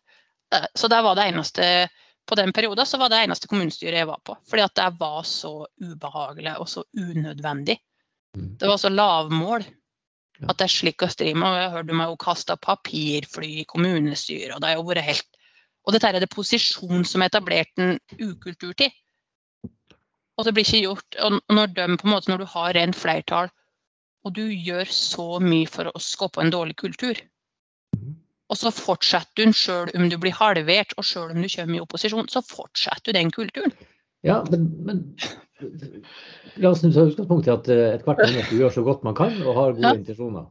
[0.55, 1.89] Eh, Så det var det eneste
[2.29, 4.37] på den perioden så var det eneste kommunestyret jeg var på.
[4.51, 7.79] Fordi at det var så ubehagelig og så unødvendig.
[8.37, 8.57] Mm.
[8.61, 9.65] Det var så lavmål.
[10.47, 11.33] At det er slik å stri.
[11.35, 15.09] Og jeg har hørt de har kasta papirfly i kommunestyret, og det har jo vært
[15.09, 15.37] helt
[15.89, 18.91] Og dette er det posisjon som etablerte etablert en ukultur til.
[20.37, 21.17] Og det blir ikke gjort.
[21.25, 23.49] Og når de på en måte, når du har rent flertall,
[24.25, 27.17] og du gjør så mye for å skape en dårlig kultur,
[28.49, 31.83] og så fortsetter du sjøl om du blir halvert, og sjøl om du kommer i
[31.85, 33.75] opposisjon, så fortsetter du den kulturen.
[34.27, 35.03] Ja, men, men
[35.61, 39.55] la oss ta utgangspunkt i at et hvert menneske gjør så godt man kan og
[39.57, 39.95] har gode Ja.
[39.99, 40.47] intensjoner.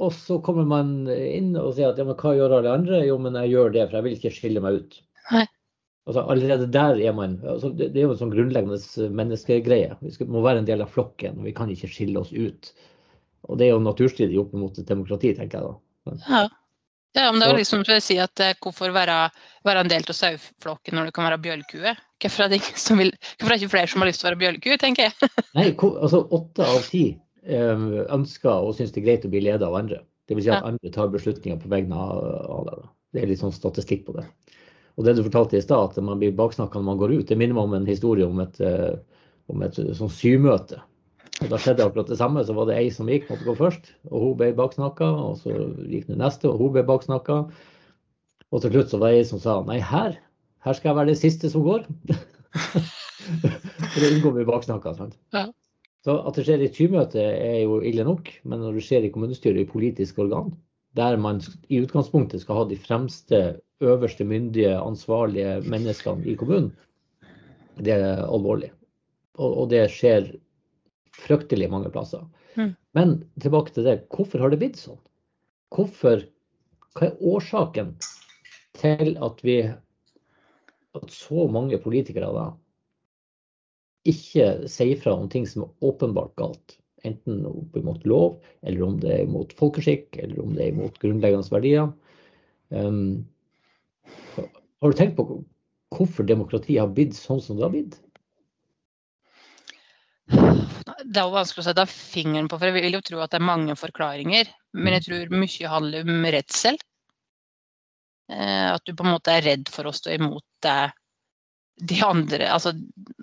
[0.00, 3.02] Og så kommer man inn og sier at ja, men hva gjør alle andre?
[3.04, 5.00] Jo, men jeg gjør det, for jeg vil ikke skille meg ut.
[5.34, 5.42] Nei.
[6.08, 9.98] Altså, allerede der er man altså, det, det er jo en sånn grunnleggende menneskegreie.
[10.00, 12.72] Vi skal, må være en del av flokken, og vi kan ikke skille oss ut.
[13.50, 16.16] Og det er jo naturstridig opp mot et demokrati, tenker jeg da.
[16.24, 16.42] Ja.
[17.16, 19.16] Ja, men det er jo liksom for å si at eh, hvorfor være,
[19.66, 21.94] være en del av saueflokken når du kan være bjølkue?
[22.22, 24.28] Hvorfor er det ikke, som vil, hvorfor er det ikke flere som har lyst til
[24.28, 25.30] å være bjølkue, tenker jeg.
[25.58, 27.84] Nei, altså åtte av ti eh,
[28.14, 30.02] ønsker og syns det er greit å bli ledet av andre.
[30.30, 32.22] Det vil si at andre tar beslutninger på vegne av,
[32.54, 32.88] av deg.
[33.10, 34.28] Det er litt sånn statistikk på det.
[34.94, 37.38] Og det du fortalte i stad, at man blir baksnakka når man går ut, det
[37.40, 38.94] minner meg om en historie om et, eh,
[39.50, 40.78] om et sånn symøte.
[41.40, 42.44] Og Da skjedde akkurat det samme.
[42.44, 45.08] Så var det ei som gikk, måtte gå først, og hun ble baksnakka.
[45.28, 45.54] Og så
[45.88, 47.38] gikk det neste, og hun ble baksnakka.
[48.50, 50.18] Og til slutt så var det ei som sa nei, her,
[50.66, 51.86] her skal jeg være det siste som går.
[53.92, 54.94] For å unngå å bli baksnakka.
[54.98, 55.16] sant?
[55.36, 55.46] Ja.
[56.04, 59.12] Så at det skjer i tymøtet er jo ille nok, men når det skjer i
[59.12, 60.54] kommunestyret, i politiske organ,
[60.96, 63.40] der man i utgangspunktet skal ha de fremste,
[63.84, 66.72] øverste myndige, ansvarlige menneskene i kommunen,
[67.80, 68.72] det er alvorlig.
[69.38, 70.32] Og, og det skjer
[71.20, 72.24] fryktelig mange plasser.
[72.56, 72.74] Mm.
[72.96, 74.98] Men tilbake til det, hvorfor har det blitt sånn?
[75.74, 76.24] Hvorfor,
[76.98, 77.94] hva er årsaken
[78.80, 79.60] til at vi
[80.98, 82.48] at så mange politikere da
[84.08, 86.76] ikke sier fra om ting som er åpenbart galt.
[87.06, 90.96] Enten opp mot lov, eller om det er mot folkeskikk, eller om det er mot
[91.00, 91.92] grunnleggende verdier.
[92.68, 93.24] Um,
[94.36, 95.42] har du tenkt på
[95.96, 97.96] hvorfor demokratiet har blitt sånn som det har blitt?
[101.10, 103.40] Det er jo vanskelig å sette fingeren på, for jeg vil jo tro at det
[103.40, 104.50] er mange forklaringer.
[104.78, 106.78] Men jeg tror mye handler om redsel.
[108.30, 110.68] Eh, At du på en måte er redd for å stå imot
[111.90, 112.46] de andre.
[112.52, 112.74] Altså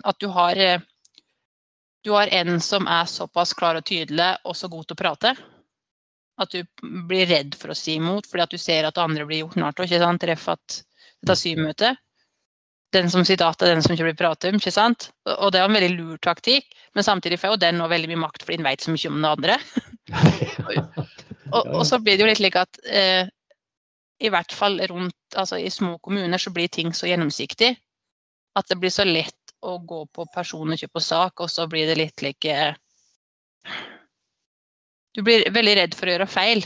[0.04, 0.80] at du har eh,
[2.04, 5.32] Du har en som er såpass klar og tydelig og så god til å prate.
[6.38, 6.62] At du
[7.08, 9.82] blir redd for å si imot fordi at du ser at andre blir gjort narr
[9.82, 10.18] av.
[10.22, 10.78] Treff at
[11.20, 11.98] dette symøtet.
[12.96, 14.56] Den som sier data, den som ikke blir pratet om.
[14.56, 15.10] ikke sant?
[15.28, 16.64] Og det er en veldig lur taktikk,
[16.96, 19.18] men samtidig får jo den nå veldig mye makt fordi den vet så mye om
[19.22, 19.58] det andre.
[21.48, 23.24] Og, og så blir det jo litt slik at eh,
[24.20, 27.70] i hvert fall rundt, altså i små kommuner så blir ting så gjennomsiktig
[28.58, 31.88] at det blir så lett å gå på person og kjøpe sak, og så blir
[31.88, 32.58] det litt like
[35.16, 36.60] Du blir veldig redd for å gjøre feil.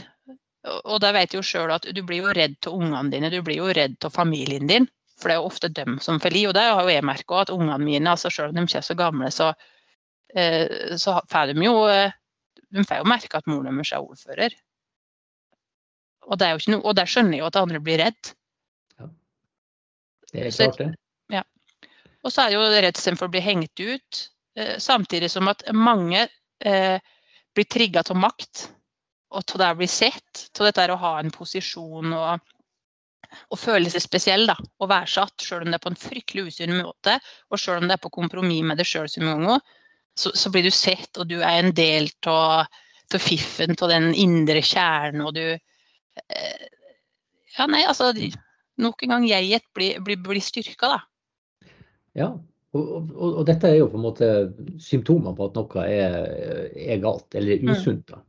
[0.67, 3.29] Og- Og da vet du jo sjøl at du blir jo redd til ungene dine,
[3.31, 4.87] du blir jo redd til familien din.
[5.23, 6.43] For det er jo ofte dem som får i.
[6.49, 8.87] Og det har jo jeg merka at ungene mine, altså selv om de ikke er
[8.89, 9.53] så gamle, så,
[10.35, 12.11] eh, så får de jo eh,
[12.73, 14.55] De får jo merke at moren deres er ordfører.
[16.23, 18.33] Og, det er jo ikke noe, og der skjønner jeg jo at andre blir redd.
[20.33, 20.93] Det er klart, det.
[22.23, 24.21] Og så er det jo redselen for å bli hengt ut,
[24.55, 26.23] eh, samtidig som at mange
[26.63, 26.99] eh,
[27.53, 28.69] blir trigga av makt.
[29.33, 32.53] Og til det å bli sett, til dette å ha en posisjon og,
[33.53, 36.73] og føle seg spesiell da, og verdsatt, selv om det er på en fryktelig usunn
[36.79, 37.19] måte,
[37.53, 39.75] og selv om det er på kompromiss med deg sjøl så mange ganger,
[40.17, 42.65] så, så blir du sett, og du er en del av
[43.13, 46.65] fiffen, av den indre kjernen, og du eh,
[47.53, 48.09] Ja, nei, altså
[48.81, 51.75] Nok en gang jeget blir, blir, blir styrka, da.
[52.17, 52.31] Ja,
[52.73, 54.29] og, og, og dette er jo på en måte
[54.81, 56.15] symptomer på at noe er,
[56.73, 57.69] er galt eller Mm.
[57.75, 58.07] usunt.
[58.09, 58.23] da.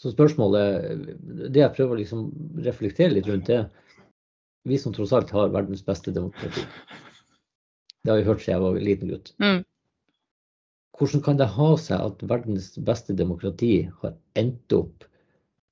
[0.00, 1.12] Så spørsmålet,
[1.52, 2.24] det jeg prøver å liksom
[2.64, 3.66] reflektere litt rundt, det
[4.68, 6.64] vi som tross alt har verdens beste demokrati.
[8.04, 9.32] Det har vi hørt siden jeg var liten gutt.
[9.42, 9.62] Mm.
[10.98, 15.06] Hvordan kan det ha seg at verdens beste demokrati har endt opp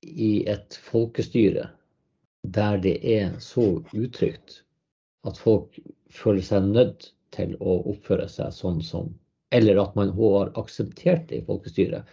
[0.07, 1.67] i et folkestyre
[2.47, 4.61] der det er så utrygt
[5.27, 5.79] at folk
[6.13, 9.15] føler seg nødt til å oppføre seg sånn som
[9.51, 12.03] Eller at man har akseptert det i folkestyret.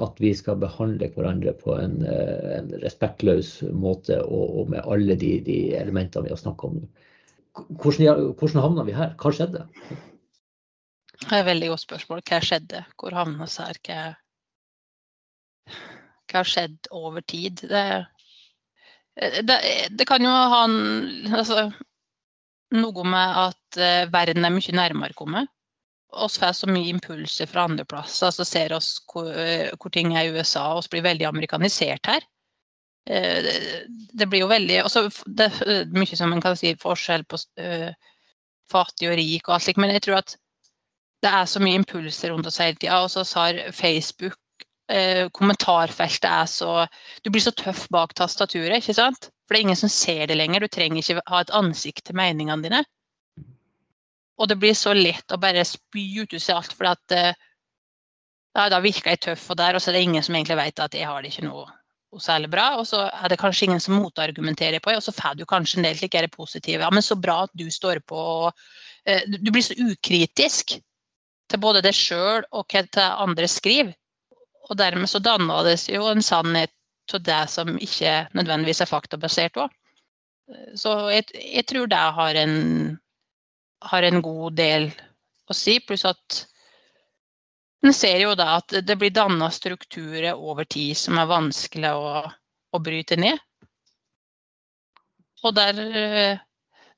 [0.00, 5.18] At vi skal behandle hverandre på en, eh, en respektløs måte og, og med alle
[5.20, 6.80] de, de elementene vi har snakka om.
[7.52, 9.12] Hvordan, hvordan havna vi her?
[9.20, 9.66] Hva skjedde?
[11.20, 12.24] Det er et veldig godt spørsmål.
[12.28, 12.84] Hva skjedde?
[12.96, 13.82] Hvor havna vi her?
[13.84, 14.00] Hva,
[16.32, 17.60] hva har skjedd over tid?
[17.68, 17.84] Det,
[19.44, 19.58] det,
[19.92, 20.78] det kan jo ha en,
[21.36, 21.66] altså,
[22.72, 25.52] noe med at eh, verden er mye nærmere kommet.
[26.12, 28.28] Oss får så mye impulser fra andre plasser.
[28.28, 29.28] Altså ser oss hvor,
[29.80, 32.26] hvor ting er i USA, og blir veldig amerikanisert her.
[33.02, 37.90] Det blir jo veldig også, Det er mye som man kan si forskjell på uh,
[38.70, 40.36] fattig og rik og alt slikt, men jeg tror at
[41.22, 43.00] det er så mye impulser rundt oss hele tida.
[43.02, 44.38] Og så har Facebook
[44.92, 46.86] uh, Kommentarfeltet er så
[47.24, 49.30] Du blir så tøff bak tastaturet, ikke sant?
[49.46, 50.62] For det er ingen som ser det lenger.
[50.62, 52.84] Du trenger ikke ha et ansikt til meningene dine.
[54.40, 57.32] Og det blir så lett å bare spy ut seg alt, for at uh,
[58.56, 60.82] ja, da virker jeg tøff, og der, og så er det ingen som egentlig vet
[60.84, 62.66] at jeg har det ikke noe særlig bra.
[62.80, 65.80] Og så er det kanskje ingen som motargumenterer på det, og så får du kanskje
[65.80, 66.84] en del slike positive.
[66.84, 68.18] Ja, men så bra at du står på.
[68.46, 68.64] Og,
[69.08, 70.78] uh, du blir så ukritisk
[71.52, 73.96] til både deg sjøl og hva til andre skriver.
[74.70, 76.72] Og dermed så danner det seg jo en sannhet
[77.12, 79.72] av det som ikke nødvendigvis er faktabasert òg.
[80.78, 82.54] Så jeg, jeg, tror det har en,
[83.90, 84.90] har en god del
[85.50, 85.78] å si.
[85.84, 86.42] Pluss at
[87.82, 92.22] en ser jo da at det blir danna strukturer over tid som er vanskelig å,
[92.22, 93.40] å bryte ned.
[95.42, 95.80] Og der,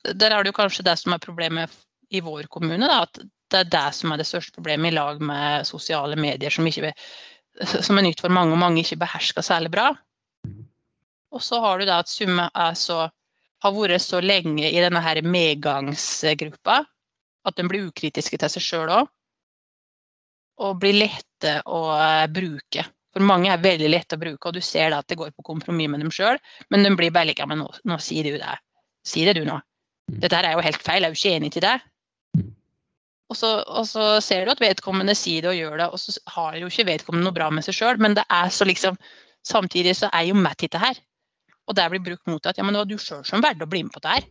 [0.05, 1.72] der er det jo kanskje det som er problemet
[2.12, 2.85] i vår kommune.
[2.85, 6.53] Da, at det er det som er det største problemet i lag med sosiale medier,
[6.53, 6.93] som, ikke,
[7.64, 9.91] som er nytt for mange, og mange ikke behersker særlig bra.
[11.35, 13.09] Og så har du da at Summe så,
[13.65, 16.83] har vært så lenge i denne her medgangsgruppa
[17.45, 19.12] at de blir ukritiske til seg sjøl òg
[20.65, 22.85] og blir lette å eh, bruke.
[23.15, 25.47] For mange er veldig lette å bruke, og du ser da at det går på
[25.47, 26.39] kompromiss med dem sjøl.
[26.71, 28.55] Men de blir bare like, men nå, nå sier du det.
[29.07, 29.59] Si det du nå.
[30.11, 30.21] Mm.
[30.23, 31.75] Dette her er jo helt feil, jeg er jo ikke enig til det.
[32.39, 32.53] Mm.
[33.33, 36.15] Og så, og så, ser du at vedkommende sier det og gjør det, og så
[36.37, 39.01] har jo ikke vedkommende noe bra med seg sjøl, men det er så liksom
[39.45, 40.97] Samtidig så er jo Matt dette her.
[41.69, 43.67] Og det blir brukt mot deg at ja, men det var du sjøl som valgte
[43.67, 44.27] å bli med på det her.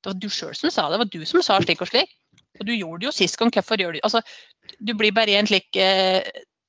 [0.00, 2.14] Det var du sjøl som sa det, det var du som sa slik og slik.
[2.60, 4.20] Og du gjorde det jo sist gang, hvorfor gjør du altså,
[4.80, 6.20] Du blir bare i en slik uh,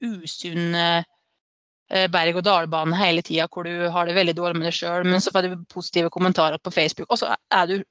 [0.03, 1.03] usunn uh,
[1.91, 5.47] berg-og-dal-bane hele tida hvor du har det veldig dårlig med deg sjøl, men så får
[5.47, 7.33] du positive kommentarer på Facebook, og så,
[7.67, 7.81] du,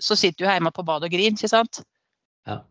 [0.00, 1.82] så sitter du hjemme på badet og griner, ikke sant?
[2.48, 2.62] Ja.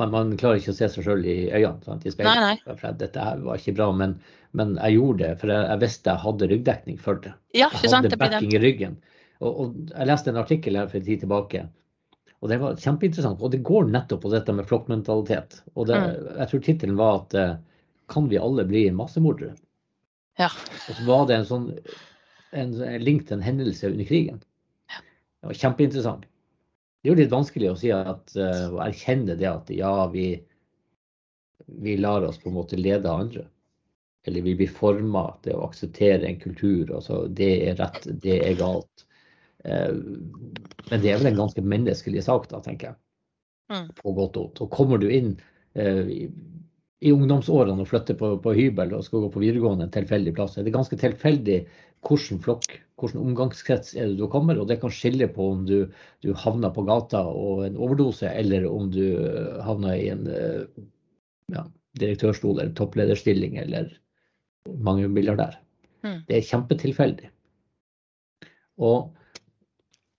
[0.00, 2.38] Men man klarer ikke å se seg sjøl i øynene sant, i speilet.
[2.40, 2.76] Nei, nei.
[2.80, 4.14] For dette var ikke bra, men,
[4.56, 7.34] men, jeg gjorde det, for jeg, jeg visste jeg hadde ryggdekning for det.
[7.58, 7.84] Ja, sant?
[7.84, 8.96] Jeg hadde backing i ryggen.
[9.42, 11.66] Og, og, jeg leste en artikkel her for en tid tilbake
[12.42, 13.38] og det var kjempeinteressant.
[13.38, 15.60] Og det går nettopp på dette med flokkmentalitet.
[15.76, 16.30] Og det, mm.
[16.40, 17.52] jeg tror tittelen var at eh,
[18.10, 19.54] kan vi alle bli massemordere?
[20.40, 20.48] Ja.
[20.50, 21.68] Og så var det en sånn
[22.52, 24.42] en link til en hendelse under krigen.
[24.90, 26.26] Det var kjempeinteressant.
[27.02, 30.36] Det er jo litt vanskelig å si at, uh, å erkjenne det at ja, vi,
[31.82, 33.46] vi lar oss på en måte lede av andre.
[34.26, 36.92] Eller vi blir forma til å akseptere en kultur.
[36.94, 39.06] Altså, det er rett, det er galt.
[39.66, 39.98] Uh,
[40.90, 43.00] men det er vel en ganske menneskelig sak, da, tenker jeg.
[43.72, 43.88] Mm.
[43.98, 44.62] På godt og vondt.
[44.64, 45.32] Og kommer du inn
[45.78, 46.26] eh, i,
[47.00, 50.58] i, ungdomsårene og flytter på, på, hybel og skal gå på videregående en tilfeldig plass,
[50.58, 51.62] er det ganske tilfeldig
[52.02, 52.66] hvilken flokk,
[53.00, 54.58] hvilken omgangskrets er det du kommer.
[54.58, 55.86] Og det kan skille på om du,
[56.24, 60.84] du havner på gata og en overdose, eller om du eh, havner i en eh,
[61.54, 61.66] ja,
[62.00, 63.90] direktørstol eller topplederstilling eller
[64.82, 65.58] mange milliardær.
[66.02, 66.22] Mm.
[66.28, 67.30] Det er kjempetilfeldig.
[68.82, 69.12] Og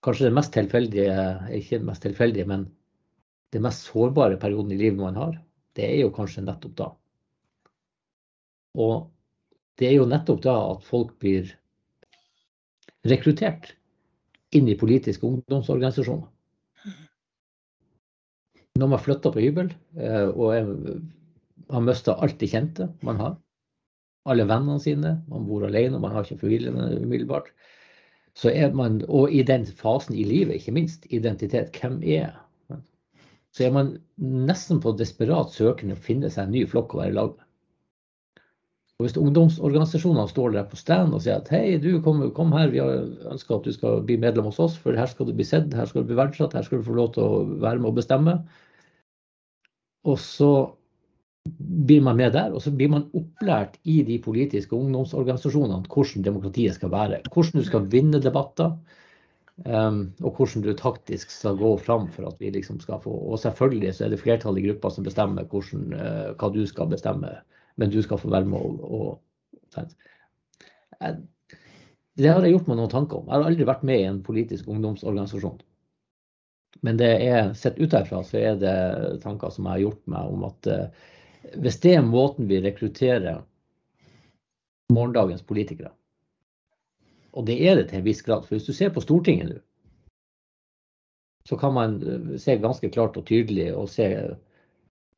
[0.04, 1.16] kanskje det mest tilfeldige,
[1.60, 2.68] ikke det mest tilfeldige, men
[3.54, 5.36] det mest sårbare perioden i livet man har,
[5.78, 6.88] det er jo kanskje nettopp da.
[8.84, 9.10] Og
[9.80, 11.52] det er jo nettopp da at folk blir
[13.10, 13.74] rekruttert
[14.54, 16.30] inn i politiske ungdomsorganisasjoner.
[18.80, 19.70] Når man flytter på hybel
[20.02, 20.54] eh, og
[21.74, 23.36] har mista alt det kjente man har,
[24.30, 27.52] alle vennene sine, man bor alene, man har ikke familien umiddelbart,
[28.34, 31.76] så er man, og i den fasen i livet, ikke minst, identitet.
[31.78, 32.80] Hvem er jeg?
[33.54, 37.14] Så er man nesten på desperat søken å finne seg en ny flokk å være
[37.14, 37.46] i lag med.
[39.04, 42.70] Og Hvis ungdomsorganisasjonene står der på stand og sier at hei, du kom, kom her,
[42.72, 43.02] vi har
[43.34, 45.90] ønska at du skal bli medlem hos oss, for her skal du bli sett, her
[45.90, 48.38] skal du bli verdsatt, her skal du få lov til å være med og bestemme.
[50.08, 50.54] Og så
[51.44, 56.80] blir man med der, og så blir man opplært i de politiske ungdomsorganisasjonene hvordan demokratiet
[56.80, 57.20] skal være.
[57.28, 58.72] Hvordan du skal vinne debatter,
[59.68, 63.36] um, og hvordan du taktisk skal gå fram for at vi liksom skal få Og
[63.44, 67.36] selvfølgelig så er det flertallet i gruppa som bestemmer hvordan, uh, hva du skal bestemme,
[67.76, 69.20] men du skal få være med og, og
[72.16, 73.30] Det har jeg gjort meg noen tanker om.
[73.30, 75.58] Jeg har aldri vært med i en politisk ungdomsorganisasjon.
[76.86, 78.76] Men det er sett ut herfra så er det
[79.24, 81.10] tanker som jeg har gjort meg om at uh,
[81.64, 83.44] hvis det er måten vi rekrutterer
[84.94, 85.92] morgendagens politikere,
[87.34, 89.60] og det er det til en viss grad, for hvis du ser på Stortinget nå,
[91.50, 94.06] så kan man eh, se ganske klart og tydelig og se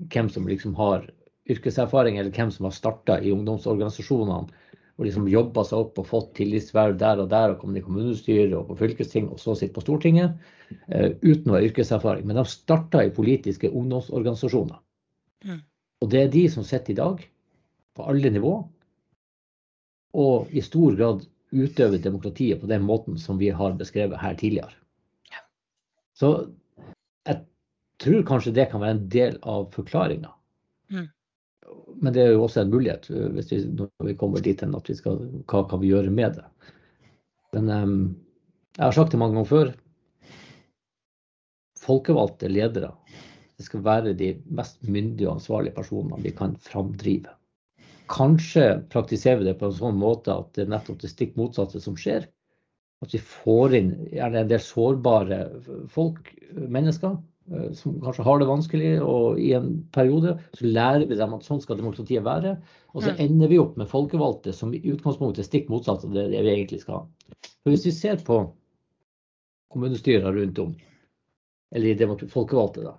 [0.10, 1.06] hvem som liksom har
[1.50, 4.66] yrkeserfaring, eller hvem som har starta i ungdomsorganisasjonene
[4.96, 8.54] og liksom jobba seg opp og fått tillitsverv der og der, og kommet i kommunestyret
[8.56, 10.38] og på fylkesting, og så sitter på Stortinget,
[10.88, 12.24] uh, uten å ha yrkeserfaring.
[12.28, 14.80] Men de starta i politiske ungdomsorganisasjoner.
[15.44, 15.60] Mm.
[16.04, 17.26] Og det er de som sitter i dag,
[17.96, 18.54] på alle nivå,
[20.16, 24.72] og i stor grad utøver demokratiet på den måten som vi har beskrevet her tidligere.
[26.16, 26.30] Så
[27.28, 27.42] jeg
[28.00, 30.32] tror kanskje det kan være en del av forklaringa.
[30.96, 31.10] Mm
[32.02, 34.76] men det er jo også en mulighet eh, hvis vi, når vi kommer dit hen
[34.78, 36.46] at vi skal Hva kan vi gjøre med det?
[37.56, 37.98] Men um,
[38.76, 39.72] jeg har sagt det mange ganger før.
[41.80, 42.92] Folkevalgte ledere
[43.56, 47.32] det skal være de mest myndige og ansvarlige personene vi kan framdrive.
[48.12, 51.80] Kanskje praktiserer vi det på en sånn måte at det er nettopp det stikk motsatte
[51.82, 52.28] som skjer.
[53.04, 55.40] At vi får inn gjerne en del sårbare
[55.94, 57.16] folk, mennesker,
[57.78, 61.62] som kanskje har det vanskelig, og i en periode så lærer vi dem at sånn
[61.62, 62.56] skal demokratiet være.
[62.96, 63.20] Og så mm.
[63.28, 66.82] ender vi opp med folkevalgte som i utgangspunktet er stikk motsatt av det vi egentlig
[66.82, 67.04] skal ha.
[67.62, 68.40] For hvis vi ser på
[69.74, 70.74] kommunestyrer rundt om,
[71.76, 72.96] eller folkevalgte, da,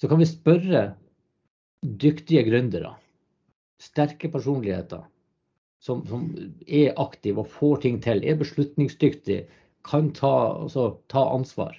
[0.00, 0.82] så kan vi spørre
[1.82, 2.94] dyktige gründere,
[3.82, 5.02] sterke personligheter,
[5.82, 6.24] som, som,
[6.66, 9.44] er aktive og får ting til, er beslutningsdyktige,
[9.86, 10.32] kan ta,
[10.64, 11.76] altså, ta ansvar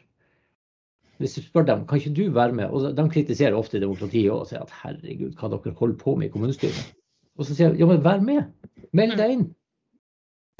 [1.19, 4.47] hvis du spør dem kan ikke du være med, og de kritiserer ofte demokratiet og
[4.47, 6.93] sier at herregud, hva dere holder på med i kommunestyret.
[7.39, 8.47] Og så sier jeg ja, men vær med.
[8.95, 9.45] Meld deg inn.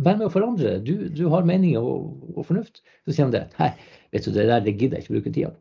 [0.04, 0.78] Vær med å forandre.
[0.84, 2.82] Du, du har meninger og, og, fornuft.
[3.08, 3.46] Så sier de det.
[3.60, 3.72] Nei,
[4.16, 5.60] vet du, det der det gidder jeg ikke bruke tida på.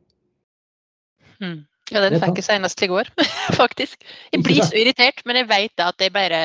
[1.38, 1.58] Mm.
[1.88, 3.08] Ja, den fikk jeg senest i går,
[3.60, 4.02] faktisk.
[4.34, 6.40] Jeg blir så irritert, men jeg vet at det bare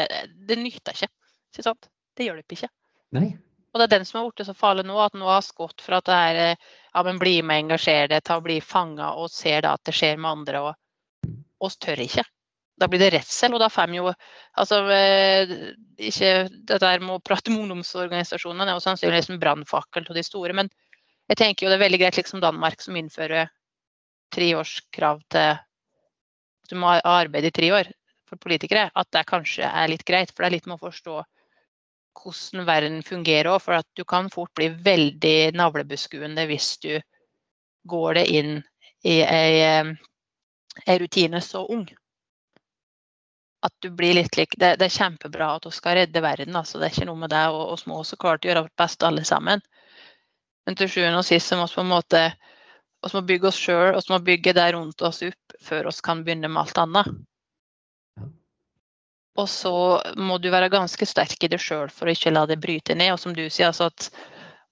[0.48, 1.10] Det nytter ikke.
[1.52, 1.90] ikke sant?
[2.18, 2.70] Det hjelper ikke.
[3.18, 3.32] Nei.
[3.74, 5.98] Og det er den som har blitt så farlig nå, at nå har skått for
[5.98, 9.74] at det er ja, men bli med, engasjer deg, å bli fanga og ser da
[9.74, 12.26] at det skjer med andre, og oss tør ikke.
[12.78, 15.52] Da blir det redsel, og da får vi jo altså, eh,
[16.10, 20.26] ikke Det der med å prate med ungdomsorganisasjonene er jo sannsynligvis en brannfakkel til de
[20.26, 20.70] store, men
[21.30, 23.52] jeg tenker jo det er veldig greit, liksom Danmark som innfører
[24.34, 27.90] treårskrav til at du må arbeide i tre år
[28.30, 30.32] for politikere, at det kanskje er litt greit.
[30.32, 31.22] For det er litt med å forstå
[32.18, 33.62] hvordan verden fungerer òg.
[33.66, 36.94] For at du kan fort bli veldig navlebeskuende hvis du
[37.90, 38.56] går det inn
[39.04, 39.84] i ei,
[40.88, 41.86] ei rutine så ung.
[43.64, 46.80] At du blir litt lik Det, det er kjempebra at vi skal redde verden, altså.
[46.80, 47.44] det er ikke noe med det.
[47.52, 49.64] Og vi må også klare å gjøre vårt beste alle sammen.
[50.66, 52.24] Men til sjuende og sist så må vi på en måte
[53.04, 56.24] vi må bygge oss sjøl vi må bygge det rundt oss opp før vi kan
[56.24, 57.10] begynne med alt annet.
[59.40, 59.74] Og så
[60.20, 63.16] må du være ganske sterk i det sjøl for å ikke la det bryte ned.
[63.16, 64.10] Og som du sier, altså at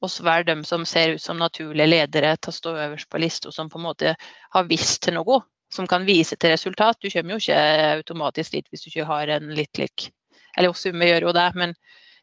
[0.06, 3.52] oss være dem som ser ut som naturlige ledere til å stå øverst på lista,
[3.54, 4.14] som på en måte
[4.54, 5.42] har visst til noe,
[5.74, 7.00] som kan vise til resultat.
[7.02, 7.62] Du kommer jo ikke
[8.02, 10.10] automatisk dit hvis du ikke har en litt lik
[10.58, 11.76] Eller oss Summe gjør jo det, men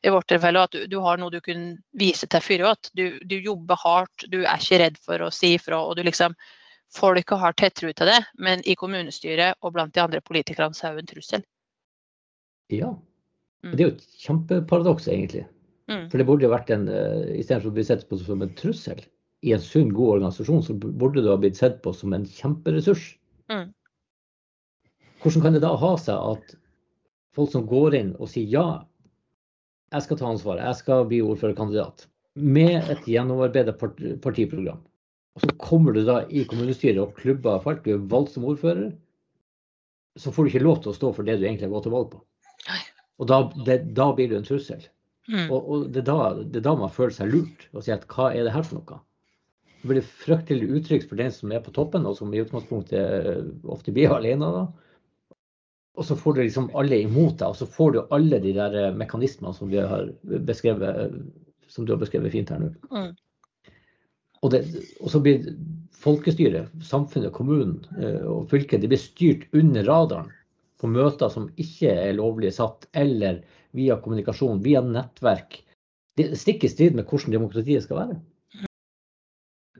[0.03, 3.37] i vårt tilfelle at du, du har noe du kunne vise til før Du, du
[3.39, 5.81] jobber hardt, du er ikke redd for å si ifra.
[5.81, 6.35] og du liksom
[6.95, 10.95] Folket har tiltro til det, men i kommunestyret og blant de andre politikerne så er
[10.95, 11.43] det en trussel.
[12.73, 12.93] Ja.
[13.65, 13.73] Mm.
[13.73, 15.47] Det er jo et kjempeparadoks, egentlig.
[15.89, 16.09] Mm.
[16.11, 19.01] For det burde jo vært en uh, Istedenfor å bli sett på som en trussel
[19.47, 23.13] i en sunn, god organisasjon, så burde det ha blitt sett på som en kjemperessurs.
[23.53, 23.71] Mm.
[25.23, 26.55] Hvordan kan det da ha seg at
[27.39, 28.67] folk som går inn og sier ja,
[29.95, 32.09] jeg skal ta ansvaret, jeg skal bli ordførerkandidat,
[32.39, 33.79] med et gjennomarbeidet
[34.23, 34.83] partiprogram,
[35.39, 38.91] og så kommer du da i kommunestyret og klubber falt, du er valgt som ordfører,
[40.19, 41.95] så får du ikke lov til å stå for det du egentlig har gått til
[41.95, 42.23] valg på.
[43.19, 44.85] Og da, det, da blir du en trussel.
[45.29, 45.51] Mm.
[45.51, 48.07] Og, og det, er da, det, er da, man føler seg lurt og sier at
[48.11, 49.01] hva er det her for noe?
[49.79, 53.43] Det blir fryktelig utrygt for den som er på toppen, og som i utgangspunktet eh,
[53.71, 54.49] ofte blir alene.
[54.55, 54.65] da.
[55.99, 58.75] Og så får du liksom alle imot deg, og så får du alle de der
[58.79, 59.71] eh, mekanismene som,
[60.49, 61.15] beskrevet,
[61.71, 62.73] som du har beskrevet fint her nå.
[62.91, 63.13] Mm.
[64.43, 64.63] Og, det,
[65.03, 65.47] og, så blir
[65.99, 70.35] folkestyret, samfunnet, kommunen eh, og fylket det blir styrt under radaren
[70.79, 73.43] på møter som ikke er lovlig satt, eller
[73.77, 75.61] via kommunikasjon, via nettverk.
[76.19, 78.19] Det stikker i strid med hvordan demokratiet skal være.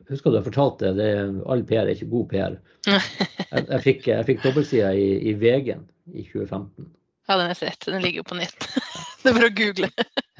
[0.09, 1.09] Husker du jeg fortalte det,
[1.45, 2.55] all PR er ikke god PR.
[2.87, 6.89] Jeg, jeg fikk, jeg fikk dobbeltsida i, i VG i 2015.
[7.29, 7.85] Ja, den er sett.
[7.85, 8.69] Den ligger jo på nett.
[9.21, 9.91] det er bare å google.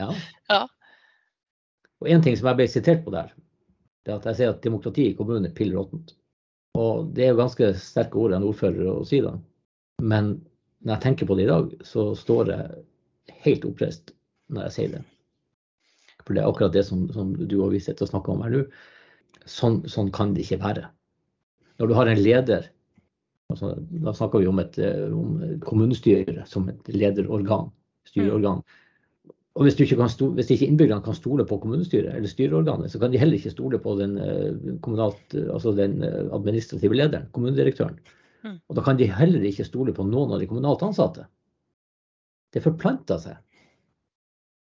[0.01, 0.09] ja.
[0.49, 0.63] ja.
[1.99, 3.33] Og en ting som jeg ble sitert på der,
[4.07, 6.15] det er at jeg sier at demokrati i kommunen er pill råttent.
[6.79, 9.33] Og det er jo ganske sterke ord en ordfører å si da.
[10.01, 10.37] Men
[10.85, 14.13] når jeg tenker på det i dag, så står jeg helt oppreist
[14.49, 15.03] når jeg sier det.
[16.23, 18.53] For det er akkurat det som, som du og vi sitter og snakker om her
[18.53, 18.65] nå.
[19.49, 20.89] Sånn, sånn, kan det ikke være.
[21.79, 22.69] Når du har en leder
[23.49, 23.71] Altså,
[24.05, 24.75] da snakker vi om et
[25.09, 27.71] om kommunestyre som et lederorgan,
[28.05, 28.59] styreorgan.
[29.57, 29.79] Og hvis,
[30.13, 33.55] stole, hvis ikke innbyggerne kan stole på kommunestyret eller styreorganet, så kan de heller ikke
[33.55, 37.97] stole på den, altså den administrative lederen, kommunedirektøren.
[38.45, 38.57] Mm.
[38.69, 41.25] Og da kan de heller ikke stole på noen av de kommunalt ansatte.
[42.53, 43.37] Det forplanter seg.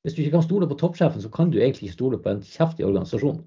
[0.04, 2.44] Hvis du ikke kan stole på toppsjefen, så kan du egentlig ikke stole på en
[2.46, 3.42] kjeftig organisasjon.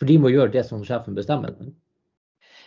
[0.00, 1.54] For de må gjøre det som sjefen bestemmer.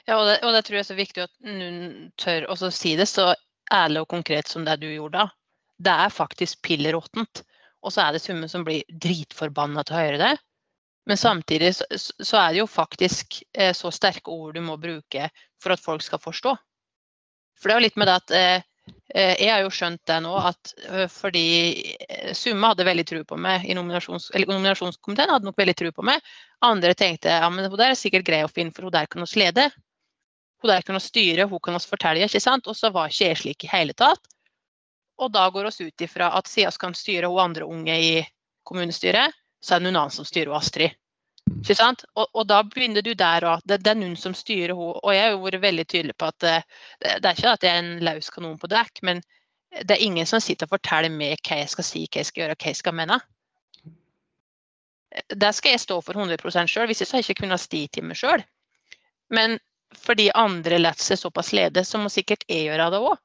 [0.08, 2.96] Ja, og det, og det tror jeg er så viktig at noen tør å si
[2.98, 3.32] det så
[3.74, 5.28] ærlig og konkret som det du gjorde da.
[5.80, 7.44] Det er faktisk pilleråttent.
[7.86, 10.34] Og så er det summen som blir dritforbanna til å høre det.
[11.10, 15.30] Men samtidig så, så, er det jo faktisk eh, så sterke ord du må bruke
[15.62, 16.54] for at folk skal forstå.
[17.60, 18.70] For det er jo litt med det at eh,
[19.16, 21.46] Eh, jeg har jo skjønt det nå, at eh, fordi
[22.30, 25.34] Summe Summa hadde veldig tro på meg i nominasjons, nominasjonskomiteen.
[25.34, 26.26] hadde nok veldig tro på meg.
[26.66, 29.26] Andre tenkte ja, men hun der er sikkert grei å finne, for hun der kan
[29.26, 29.70] oss lede.
[30.62, 32.22] Hun der kan oss styre, hun kan oss fortelle.
[32.26, 32.70] ikke sant?
[32.70, 34.22] Og så var ikke jeg slik i hele tatt.
[35.20, 38.14] Og da går oss ut ifra at siden vi kan styre hun andre unge i
[38.68, 40.99] kommunestyret, så er det noen annen som styrer Astrid.
[41.58, 42.06] Ikke sant?
[42.16, 43.66] Og, og, da begynner du der òg.
[43.66, 45.02] Det, det, er noen som styrer henne.
[45.02, 46.64] Og jeg har jo vært veldig tydelig på at eh,
[47.02, 49.22] det, det, er ikke at jeg er en løs kanon på dekk, men
[49.70, 52.44] det er ingen som sitter og forteller meg hva jeg skal si, hva jeg skal
[52.44, 53.20] gjøre, hva jeg skal mene.
[55.30, 57.82] Det skal jeg stå for 100 sjøl, hvis jeg så har jeg ikke kunnet sti
[57.94, 58.46] til meg sjøl.
[59.34, 59.58] Men
[59.98, 63.18] fordi andre lar seg såpass lede, så må sikkert jeg gjøre det òg.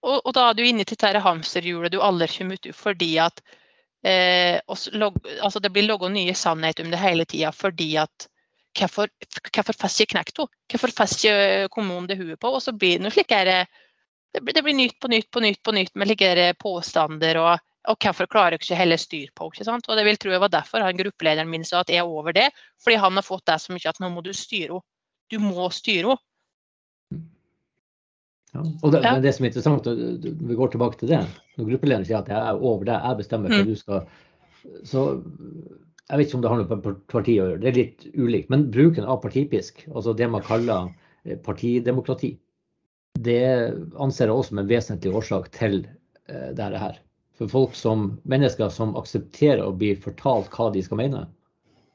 [0.00, 3.42] Og, og, da er du inne til dette hamsterhjulet du aldri kommer ut fordi at
[4.02, 4.60] Eh,
[4.92, 8.28] log, altså det blir laga nye sannheter om det hele tida fordi at
[8.78, 9.08] Hvorfor,
[9.66, 10.52] får fester knekt henne?
[10.70, 12.52] Hvorfor fester kommunen det huet på?
[12.54, 15.62] Og så blir det noe slik det, blir, det blir nytt på nytt på nytt
[15.62, 17.40] på nytt med slike påstander.
[17.42, 19.80] Og, og hvorfor klarer jeg ikke heller styr på henne?
[19.88, 22.36] Og det vil tro jeg var derfor han gruppelederen min sa at jeg er over
[22.36, 22.46] det.
[22.78, 24.86] Fordi han har fått det så mye at nå må du styre henne.
[25.30, 26.26] Du må styre henne.
[28.50, 28.64] Ja.
[28.82, 29.12] Og det, ja.
[29.22, 29.86] det, som er interessant,
[30.24, 31.20] vi går tilbake til det,
[31.58, 33.68] når gruppelederen sier at jeg er over deg, jeg bestemmer hva mm.
[33.68, 35.04] du skal Så
[36.10, 38.50] jeg vet ikke om det har noe på partiet å gjøre, det er litt ulikt.
[38.50, 40.88] Men bruken av partipisk, altså det man kaller
[41.22, 42.32] eh, partidemokrati,
[43.20, 43.42] det
[44.00, 45.84] anser jeg også som en vesentlig årsak til
[46.30, 46.98] uh, dette her.
[47.38, 51.24] For folk som, mennesker som aksepterer å bli fortalt hva de skal mene,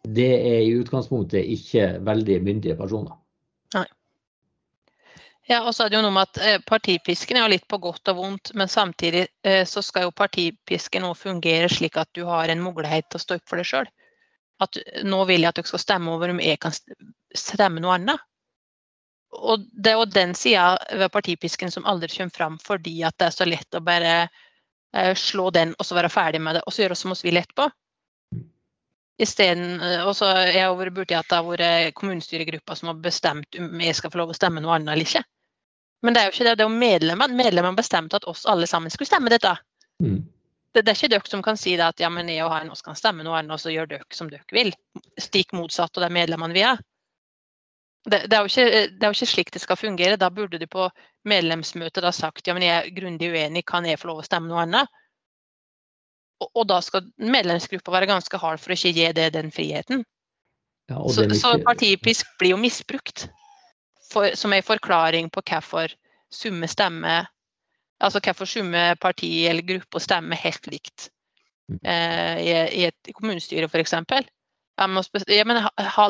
[0.06, 3.16] det er i utgangspunktet ikke veldig myndige personer.
[5.46, 7.78] Ja, og så er det jo noe med at eh, Partipisken er jo litt på
[7.82, 12.24] godt og vondt, men samtidig eh, så skal jo partipisken også fungere slik at du
[12.26, 13.92] har en mulighet til å stå opp for deg sjøl.
[14.66, 18.24] At nå vil jeg at dere skal stemme over om jeg kan stemme noe annet.
[19.36, 23.28] Og det er jo den sida ved partipisken som aldri kommer fram fordi at det
[23.28, 26.74] er så lett å bare eh, slå den og så være ferdig med det, og
[26.74, 27.70] så gjøre som vi vil etterpå.
[29.22, 33.62] Isteden, og så Jeg har vært borti at det har vært kommunestyregrupper som har bestemt
[33.62, 35.24] om jeg skal få lov å stemme noe annet eller ikke.
[36.06, 36.56] Men det er jo ikke det.
[36.60, 37.38] Det er jo medlemmene.
[37.40, 39.56] Medlemmene bestemte at oss alle sammen skulle stemme dette.
[40.04, 40.20] Mm.
[40.76, 42.70] Det, det, er ikke dere som kan si det at ja, men jeg og han
[42.84, 44.74] kan stemme noe annet, og så gjør dere som dere vil.
[45.22, 46.82] Stikk motsatt av de medlemmene vi er.
[48.06, 50.20] Det, det, er ikke, det er jo ikke slik det skal fungere.
[50.22, 50.90] Da burde du på
[51.26, 54.52] medlemsmøtet da sagt ja, men jeg er grundig uenig, kan jeg få lov å stemme
[54.52, 55.02] noe annet?
[56.44, 60.04] Og, og da skal medlemsgruppa være ganske hard for å ikke gi det den friheten.
[60.92, 63.26] Ja, så, så partipisk blir jo misbrukt
[64.12, 65.94] for, som en forklaring på hvorfor
[66.34, 67.32] summe stemmer
[68.04, 71.06] Altså hvorfor summe parti eller grupper stemmer helt likt
[71.72, 71.78] mm.
[71.80, 73.94] eh, i, i, et kommunestyre f.eks.
[73.96, 74.88] Ja,
[75.48, 75.62] men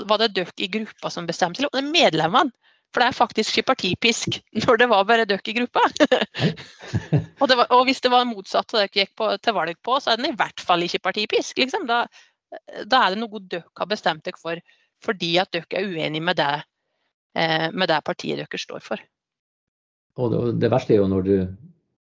[0.09, 2.49] var det dere i gruppa som bestemte, eller medlemmene?
[2.95, 5.83] For det er faktisk ikke partipisk når det var bare dere i gruppa.
[7.41, 9.99] og, var, og, hvis det var motsatt av det dere gikk på, til valg på,
[9.99, 11.59] så er den i hvert fall ikke partipisk.
[11.59, 11.85] Liksom.
[11.91, 12.05] Da,
[12.87, 14.63] da, er det noe dere har bestemt dere for
[15.03, 16.53] fordi at dere er uenig med det
[17.35, 19.01] med det partiet dere står for.
[20.15, 21.35] Og det, det, verste er jo når du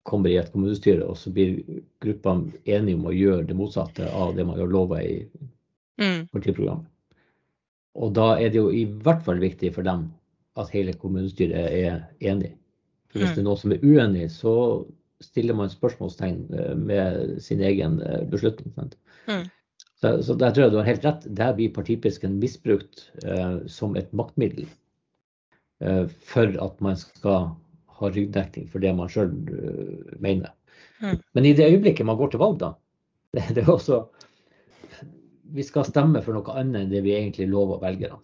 [0.05, 1.63] kommer i et kommunestyre, og så blir
[2.05, 2.37] gruppa
[2.69, 5.23] enige om å gjøre det motsatte av det man har lova i
[6.01, 6.27] mm.
[6.35, 6.91] partiprogrammet.
[7.95, 10.09] Og da er det jo i hvert fall viktig for dem
[10.61, 12.53] at hele kommunestyret er enig.
[13.11, 13.35] For hvis mm.
[13.37, 14.55] det er noen som er uenig, så
[15.23, 18.75] stiller man spørsmålstegn eh, med sin egen eh, beslutning.
[19.31, 19.47] Mm.
[20.01, 21.29] Så, så, der tror jeg du har helt rett.
[21.39, 24.67] Der blir partipisken misbrukt eh, som et maktmiddel.
[25.85, 27.51] Eh, for at man skal
[27.99, 30.55] ha ryggdekning for det man sjøl eh, mener.
[31.03, 31.19] Mm.
[31.37, 32.71] Men i det øyeblikket man går til valg, da,
[33.37, 34.05] det, det, er også
[35.55, 38.23] Vi skal stemme for noe annet enn det vi egentlig lover velgerne.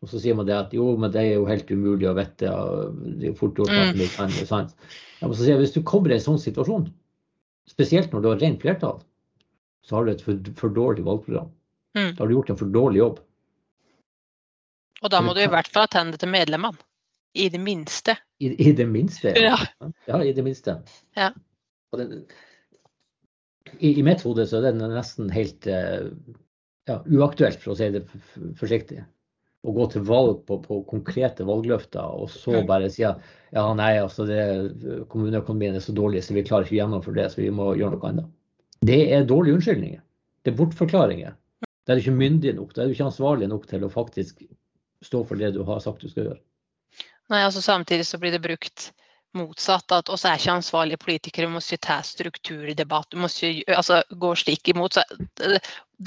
[0.00, 2.48] Og så sier man det at jo, men det er jo helt umulig å vite.
[2.48, 4.72] Det er jo fort gjort at vi kan sant?
[5.20, 6.86] Ja, men så sier jeg, Hvis du kommer i en sånn situasjon,
[7.68, 9.02] spesielt når du har rent flertall,
[9.84, 11.52] så har du et for, for dårlig valgprogram.
[11.98, 12.14] Mm.
[12.14, 13.20] Da har du gjort en for dårlig jobb.
[15.00, 16.78] Og da må du i hvert fall attende til medlemmene.
[17.38, 18.16] I det minste.
[18.42, 19.30] I, i det minste?
[19.38, 19.54] Ja.
[20.08, 20.80] ja, i det minste.
[21.14, 21.28] Ja.
[21.94, 22.06] Det,
[23.78, 26.10] i, I mitt hode så er det nesten helt eh,
[26.90, 28.02] ja, uaktuelt, for å si det
[28.58, 29.04] forsiktig.
[29.60, 32.66] Å gå til valg på, på konkrete valgløfter og så Mm.
[32.66, 33.20] bare si at
[33.54, 34.40] ja, nei, altså det,
[35.12, 37.94] kommuneøkonomien er så dårlig så vi klarer ikke å gjennomføre det, så vi må gjøre
[37.94, 38.30] noe annet.
[38.82, 40.00] Det er dårlige unnskyldninger.
[40.42, 41.36] Det er bortforklaringer.
[41.84, 44.40] Da er du ikke myndig nok, da er du ikke ansvarlig nok til å faktisk
[45.04, 46.40] stå for det du har sagt du skal gjøre.
[47.30, 48.90] Nei, altså Samtidig så blir det brukt
[49.38, 49.92] motsatt.
[49.94, 53.14] At oss er ikke ansvarlige politikere, vi må ta strukturdebatt.
[53.14, 53.30] Vi må
[53.76, 54.98] altså, gå stikk imot.
[55.38, 55.60] Det,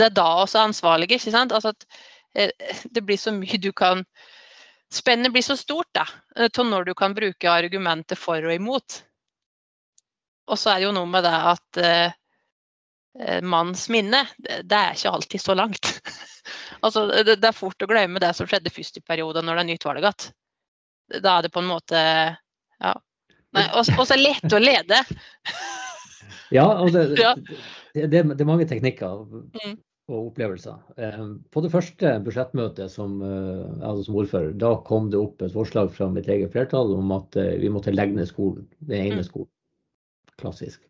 [0.07, 1.19] er da oss er ansvarlige.
[1.19, 1.55] ikke sant?
[1.55, 1.87] Altså at
[2.35, 2.51] eh,
[2.91, 4.05] Det blir så mye du kan
[4.93, 6.03] Spennet blir så stort da,
[6.35, 8.99] eh, til når du kan bruke argumenter for og imot.
[10.51, 12.13] Og så er det jo noe med det at eh,
[13.19, 15.89] eh, manns minne, det er ikke alltid så langt.
[16.83, 19.63] altså, det, det er fort å glemme det som skjedde først i perioden når det
[19.63, 20.27] er nytt valg igjen.
[21.23, 22.03] Da er det på en måte
[22.83, 22.93] Ja.
[23.77, 25.03] Og så lett å lede.
[26.53, 29.23] Ja, og det, det, det, er mange teknikker
[29.63, 29.75] Mm.
[30.11, 30.75] og opplevelser.
[31.01, 31.23] Eh,
[31.53, 35.53] På det første budsjettmøtet som eh, jeg hadde som ordfører, da kom det opp et
[35.55, 38.67] forslag fra mitt eget flertall om at eh, vi måtte legge ned skolen.
[38.85, 39.27] Den ene Mm.
[39.29, 39.49] skolen.
[40.41, 40.83] Klassisk.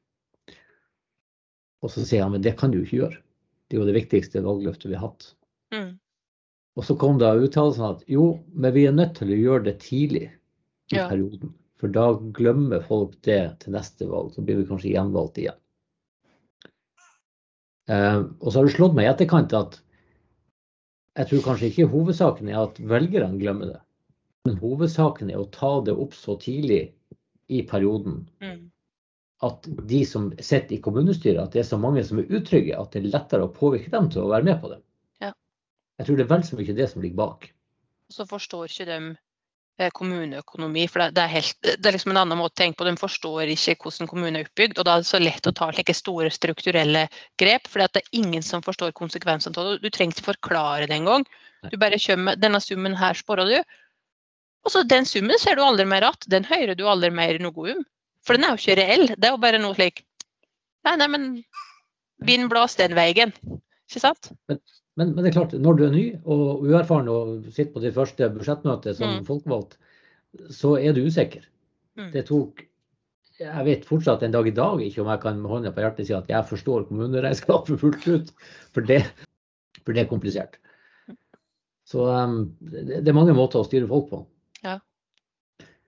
[1.84, 3.22] Og så sier han men det kan du ikke gjøre.
[3.70, 5.30] Det er jo det viktigste valgløftet vi har hatt.
[6.78, 9.80] Og så kom da uttalelsen at jo, men vi er nødt til å gjøre det
[9.84, 10.26] tidlig
[10.92, 11.08] i Ja.
[11.10, 11.54] perioden.
[11.78, 14.34] For da glemmer folk det til neste valg.
[14.34, 15.60] Så blir vi kanskje gjenvalgt igjen.
[17.90, 19.82] Uh, og så har det slått meg i etterkant at
[21.20, 23.82] jeg tror kanskje ikke hovedsaken er at velgerne glemmer det.
[24.48, 26.94] Men hovedsaken er å ta det opp så tidlig
[27.50, 28.70] i perioden Mm.
[29.44, 32.92] at de som sitter i kommunestyret, at det er så mange som er utrygge, at
[32.92, 34.83] det er lettere å påvirke dem til å være med på det.
[36.00, 37.52] Jeg tror det er vel så mye det som ligger bak.
[38.14, 38.98] Så forstår ikke de
[39.80, 40.88] eh, kommuneøkonomi.
[40.90, 42.88] For det, det, er helt, det er liksom en annen måte å tenke på.
[42.88, 44.80] De forstår ikke hvordan kommunen er oppbygd.
[44.82, 47.06] Og da er det så lett å ta slike store strukturelle
[47.42, 49.80] grep, for det er ingen som forstår konsekvensene av det.
[49.86, 51.26] Du trenger ikke forklare det engang.
[51.72, 53.80] Du bare kommer denne summen her sparer du.
[54.64, 56.30] Og så den summen ser du aldri mer igjen.
[56.38, 57.84] Den hører du aldri mer noe om.
[58.24, 59.10] For den er jo ikke reell.
[59.14, 60.06] Det er jo bare noe slik
[60.84, 61.28] Nei, nei, men
[62.28, 63.30] vind blåser den veien.
[63.88, 64.34] Ikke sant?
[64.52, 64.58] Men,
[65.00, 68.30] men det er klart, når du er ny og uerfaren og sitter på ditt første
[68.36, 69.26] budsjettmøte som Mm.
[69.26, 69.78] folkevalgt,
[70.54, 71.46] så er du usikker.
[71.98, 72.12] Mm.
[72.14, 72.68] Det tok
[73.40, 76.06] Jeg vet fortsatt en dag i dag ikke om jeg kan med hånda på hjertet
[76.06, 78.30] si at jeg forstår kommuneregnskapet fullt ut,
[78.72, 79.00] for det,
[79.84, 80.60] for det er komplisert.
[81.90, 84.22] Så um, det, det er mange måter å styre folk på.
[84.64, 84.78] Ja.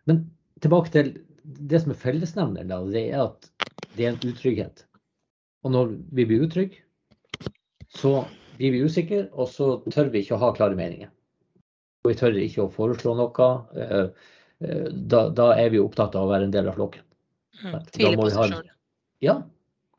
[0.09, 0.25] Men
[0.59, 1.13] tilbake til
[1.45, 3.47] det som er fellesnevneren, det er at
[3.95, 4.87] det er en utrygghet.
[5.63, 6.81] Og når vi blir utrygge,
[7.93, 8.25] så
[8.57, 11.11] blir vi usikre, og så tør vi ikke å ha klare meninger.
[12.05, 13.49] Og vi tør ikke å foreslå noe.
[13.75, 14.07] eh,
[14.61, 17.03] eh, Da, da er vi opptatt av å være en del av flokken.
[17.63, 17.75] Mm.
[17.91, 18.71] Tvile på seg sjøl.
[19.23, 19.41] Ja.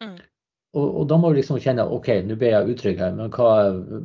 [0.03, 0.16] Mm.
[0.77, 3.53] Og, og da må vi liksom kjenne OK, nå ble jeg utrygg her, men, hva,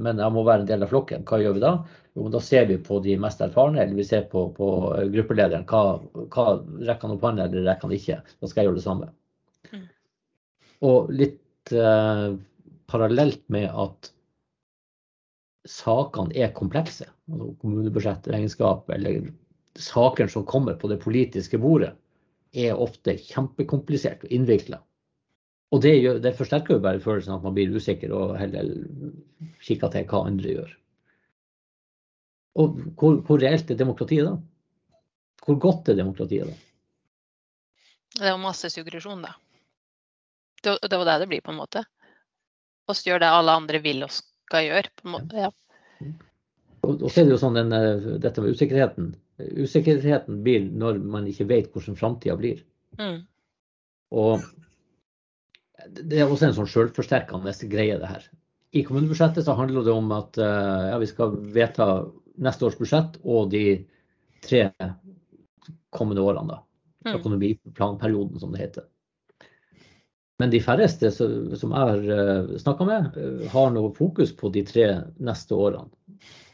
[0.08, 1.26] men jeg må være en del av flokken.
[1.28, 1.72] Hva gjør vi da?
[2.16, 4.70] Jo, da ser vi på de mest erfarne, eller vi ser på, på
[5.12, 5.66] gruppelederen.
[5.68, 6.00] Hva,
[6.32, 8.22] hva rekker han opp hånda, eller rekker han ikke?
[8.40, 9.12] Da skal jeg gjøre det samme.
[9.72, 9.86] Mm.
[10.88, 12.26] Og litt eh,
[12.92, 14.12] parallelt med at
[15.68, 19.30] sakene er komplekse, altså kommunebudsjett, regnskap eller
[19.80, 21.94] saker som kommer på det politiske bordet,
[22.52, 24.82] er ofte kjempekomplisert og innvikla.
[25.72, 28.74] Og det, gjør, det forsterker jo bare følelsen av at man blir usikker og heller
[29.64, 30.74] kikker til hva andre gjør.
[32.60, 34.36] Og hvor, hvor reelt er demokratiet da?
[35.46, 36.58] Hvor godt er demokratiet da?
[38.18, 39.32] Det er jo masse suggerisjon da.
[40.62, 41.86] Det, det var det det blir, på en måte.
[42.92, 44.12] Oss gjør det alle andre vil og
[44.52, 44.94] skal gjøre.
[45.00, 45.48] på en måte.
[45.48, 45.52] Ja.
[46.82, 49.14] Og, så er det jo sånn den, eh, dette med usikkerheten.
[49.42, 52.64] Usikkerheten blir når man ikke vet hvordan framtida blir.
[53.00, 53.24] Mm.
[54.12, 54.44] Og
[55.88, 58.28] det er også en sånn selvforsterkende greie, det her.
[58.72, 61.88] I kommunebudsjettet så handler det om at eh, ja, vi skal vedta
[62.42, 63.66] neste års budsjett og de
[64.46, 64.70] tre
[65.92, 66.58] kommende årene.
[66.58, 66.62] da.
[67.06, 67.16] Mm.
[67.18, 68.91] Økonomiplanperioden, som det heter.
[70.40, 74.88] Men de færreste som jeg har snakka med, eh, har noe fokus på de tre
[75.20, 75.90] neste årene.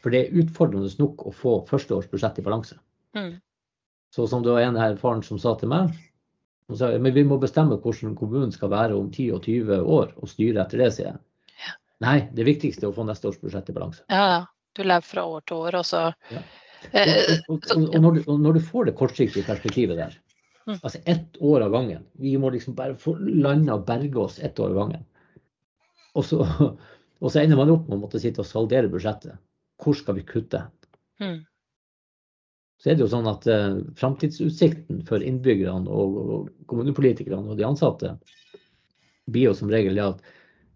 [0.02, 2.76] For det er utfordrende nok å få førsteårsbudsjett i balanse.
[3.16, 3.38] Mm.
[4.14, 5.90] Så som det var en her faren som sa til meg,
[6.76, 10.28] sa, men vi må bestemme hvordan kommunen skal være om 10 og 20 år, og
[10.28, 11.18] styre etter det, sier jeg.
[12.04, 14.04] Nei, det viktigste er å få neste års budsjett i balanse.
[14.10, 14.46] ja, ja.
[14.76, 16.00] Du lever fra år til år, og så
[16.30, 16.38] Ja.
[16.92, 20.14] eh, Og, og, og, når du, og når du får det kortsiktige perspektivet der.
[20.76, 24.58] Altså ett år av gangen Vi må liksom bare få landa og berge oss ett
[24.60, 25.04] år av gangen.
[26.14, 26.42] Og så,
[27.22, 29.38] og så ender man opp med å måtte sitte og saldere budsjettet.
[29.82, 30.64] Hvor skal vi kutte?
[31.22, 31.40] Mm.
[32.78, 37.66] Så er det jo sånn at eh, framtidsutsikten for innbyggerne og, og kommunepolitikerne og de
[37.66, 38.12] ansatte
[39.28, 40.20] blir jo som regel at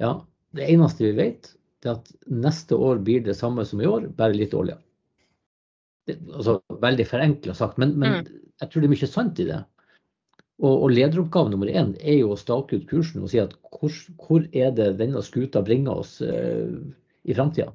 [0.03, 0.17] ja,
[0.57, 1.53] det eneste vi vet,
[1.85, 4.83] er at neste år blir det samme som i år, bare litt dårligere.
[6.07, 8.41] Det, altså, veldig forenkla sagt, men, men Mm.
[8.61, 9.61] jeg tror det er mye sant i det.
[10.63, 13.95] Og, og lederoppgave nummer én er jo å stake ut kursen og si at hvor,
[14.23, 16.71] hvor er det denne skuta bringer oss eh,
[17.27, 17.73] i framtida?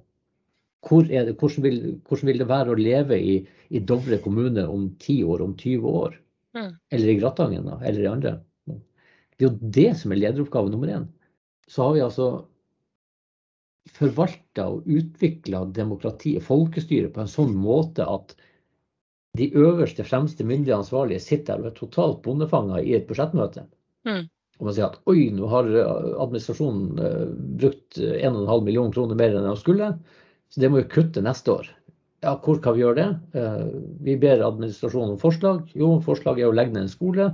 [0.87, 3.37] Hvor det, hvordan, vil, hvordan vil det være å leve i,
[3.75, 6.19] i Dovre kommune om 10 år, om 20 år?
[6.55, 6.69] Mm.
[6.95, 8.37] Eller i Gratangen, eller i andre.
[9.37, 11.09] Det er jo det som er lederoppgave nummer én.
[11.67, 12.29] Så har vi altså
[13.97, 18.33] forvalta og utvikla demokrati og folkestyre på en sånn måte at
[19.37, 23.65] de øverste, fremste myndige ansvarlige sitter her og er totalt bondefanga i et budsjettmøte.
[24.07, 24.25] Mm.
[24.57, 27.25] Og man sier at oi, nå har eh, administrasjonen eh,
[27.61, 29.91] brukt eh, 1,5 million kroner mer enn de skulle,
[30.49, 31.69] så det må vi kutte neste år.
[32.25, 33.09] Ja, hvor kan vi gjøre det?
[33.37, 33.65] Eh,
[34.07, 35.67] Vi ber administrasjonen om forslag.
[35.77, 37.29] Jo, forslaget er å legge ned en skole.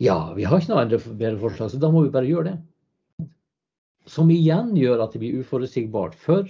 [0.00, 3.28] Ja, vi har ikke noe andre bedre forslag, så da må vi bare gjøre det.
[4.08, 6.48] Som igjen gjør at det blir uforutsigbart for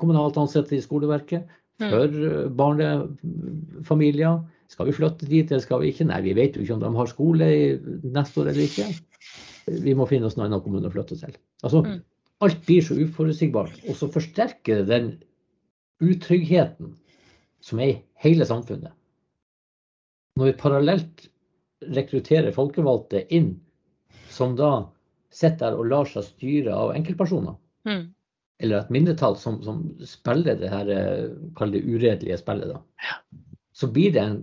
[0.00, 1.44] kommunalt ansatte i skoleverket,
[1.82, 1.90] Mm.
[1.90, 4.42] for eh, barnefamilier.
[4.70, 6.06] Skal vi flytte dit, eller skal vi ikke?
[6.08, 7.48] Nei, vi vet jo ikke om de har skole
[8.14, 8.86] neste år eller ikke.
[9.84, 11.34] Vi må finne oss en annen kommune å flytte til.
[11.62, 12.00] Altså, Mm.
[12.40, 15.22] alt blir så uforutsigbart, og så forsterker det den
[16.02, 16.94] utryggheten
[17.60, 18.92] som er i hele samfunnet.
[20.36, 21.28] Når vi parallelt
[21.82, 23.60] rekrutterer folkevalgte inn,
[24.28, 24.86] som da
[25.30, 27.56] sitter der og lar seg styre av enkeltpersoner,
[27.86, 28.13] Mm.
[28.64, 31.24] Eller et mindretall som, som spiller det her, eh,
[31.58, 33.10] kall det uredelige spillet, da,
[33.76, 34.38] så blir det en,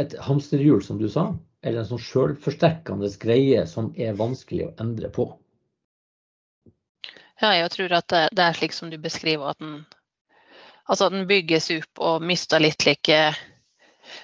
[0.00, 1.28] et hamsterhjul, som du sa,
[1.66, 5.28] eller en sånn sjølforsterkende greie som er vanskelig å endre på.
[7.42, 9.82] Ja, jeg tror at det, det er slik som du beskriver, at den,
[10.86, 13.20] altså at den bygges opp og mister litt like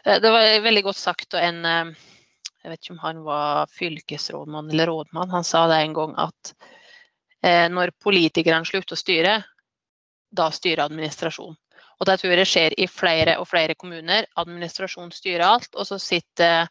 [0.06, 1.92] Det det var veldig godt sagt, og en eh,
[2.62, 6.54] Jeg vet ikke om han var fylkesrådmann eller rådmann, han sa det en gang at
[6.54, 6.81] eh,
[7.42, 9.32] når politikerne slutter å styre,
[10.30, 11.56] da styrer administrasjon.
[11.98, 14.28] Og det tror jeg skjer i flere og flere kommuner.
[14.38, 16.70] Administrasjon styrer alt, og så sitter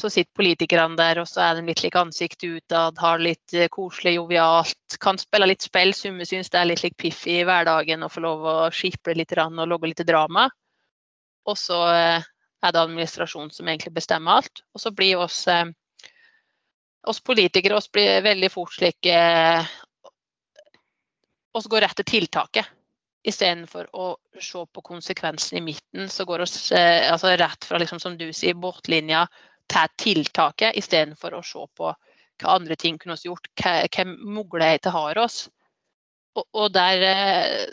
[0.00, 3.68] så sitter politikerne der, og så er de litt like ansiktet utad, har litt eh,
[3.72, 5.92] koselig, jovialt, kan spille litt spill.
[5.96, 9.34] Summe syns det er litt like piff i hverdagen å få lov å skiple litt
[9.36, 10.48] og lage litt drama.
[11.48, 12.30] Og så eh,
[12.64, 14.64] er det administrasjonen som egentlig bestemmer alt.
[14.74, 15.68] Og så blir oss, eh,
[17.10, 19.08] oss politikere oss blir veldig fort slik
[21.54, 22.76] eh, så går rett til tiltaket.
[23.26, 28.16] Istedenfor å se på konsekvensen i midten, så går eh, altså rett fra, liksom, som
[28.16, 29.26] du sier, båtlinja
[29.70, 31.92] til tiltaket, istedenfor å se på
[32.40, 35.44] hva andre ting kunne vi gjort, hva, hva muligheter har oss.
[36.38, 37.66] Og, og der, eh,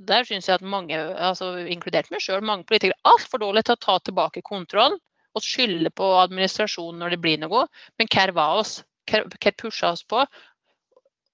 [0.00, 3.76] der syns jeg at mange, altså inkludert meg sjøl, mange politikere er altfor dårlige til
[3.76, 4.98] å ta tilbake kontrollen
[5.36, 7.66] og skylde på administrasjonen når det blir noe.
[7.98, 8.80] Men hva var oss?
[9.10, 10.24] Hva pusha oss på?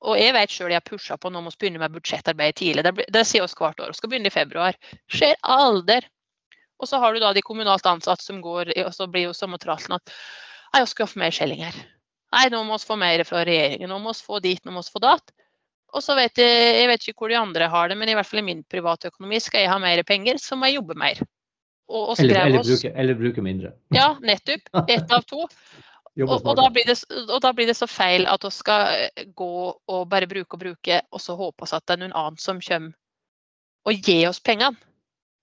[0.04, 2.84] Og jeg vet sjøl jeg har pusha på nå må vi begynne med budsjettarbeid tidlig.
[2.84, 3.94] Det, det sier oss hvert år.
[3.94, 4.76] Vi skal begynne i februar.
[5.12, 6.02] Skjer aldri.
[6.76, 9.58] Og så har du da de kommunalt ansatte som går og så blir jo samme
[9.62, 10.12] tralten at
[10.74, 11.76] Nei, vi skal få mer skjellinger.
[12.34, 13.88] Nei, nå må vi få mer fra regjeringen.
[13.88, 15.32] Nå må vi få dit, nå må vi få datt.
[15.96, 18.28] Og så vet jeg, jeg vet ikke hvor de andre har det, men i hvert
[18.28, 21.22] fall i min private økonomi skal jeg ha mer penger, så må jeg jobbe mer.
[21.86, 23.72] Og, og Eller, eller, bruke, eller bruke mindre.
[23.94, 24.68] Ja, nettopp.
[24.92, 25.46] Ett av to.
[26.16, 26.96] Og, og, da blir det,
[27.28, 30.62] og da blir det så feil at vi skal eh, gå og bare bruke og
[30.62, 32.94] bruke, og så håpe oss at det er noen annen som kommer
[33.86, 34.80] og gir oss pengene.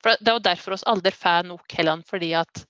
[0.04, 2.64] For Det er jo derfor oss aldri får nok heller, fordi at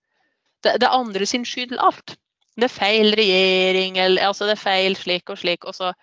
[0.64, 2.18] det, det er andre sin skyld alt.
[2.60, 5.66] Det er feil regjering, eller altså det er feil slik og slik.
[5.66, 5.94] Og så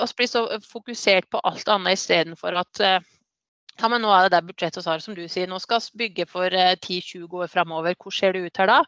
[0.00, 3.10] oss blir så fokusert på alt annet istedenfor at eh,
[3.80, 5.50] ja, men nå er det det budsjettet vi har, som du sier.
[5.50, 7.96] Nå skal vi bygge for eh, 10-20 år framover.
[7.98, 8.80] Hvor ser det ut her da?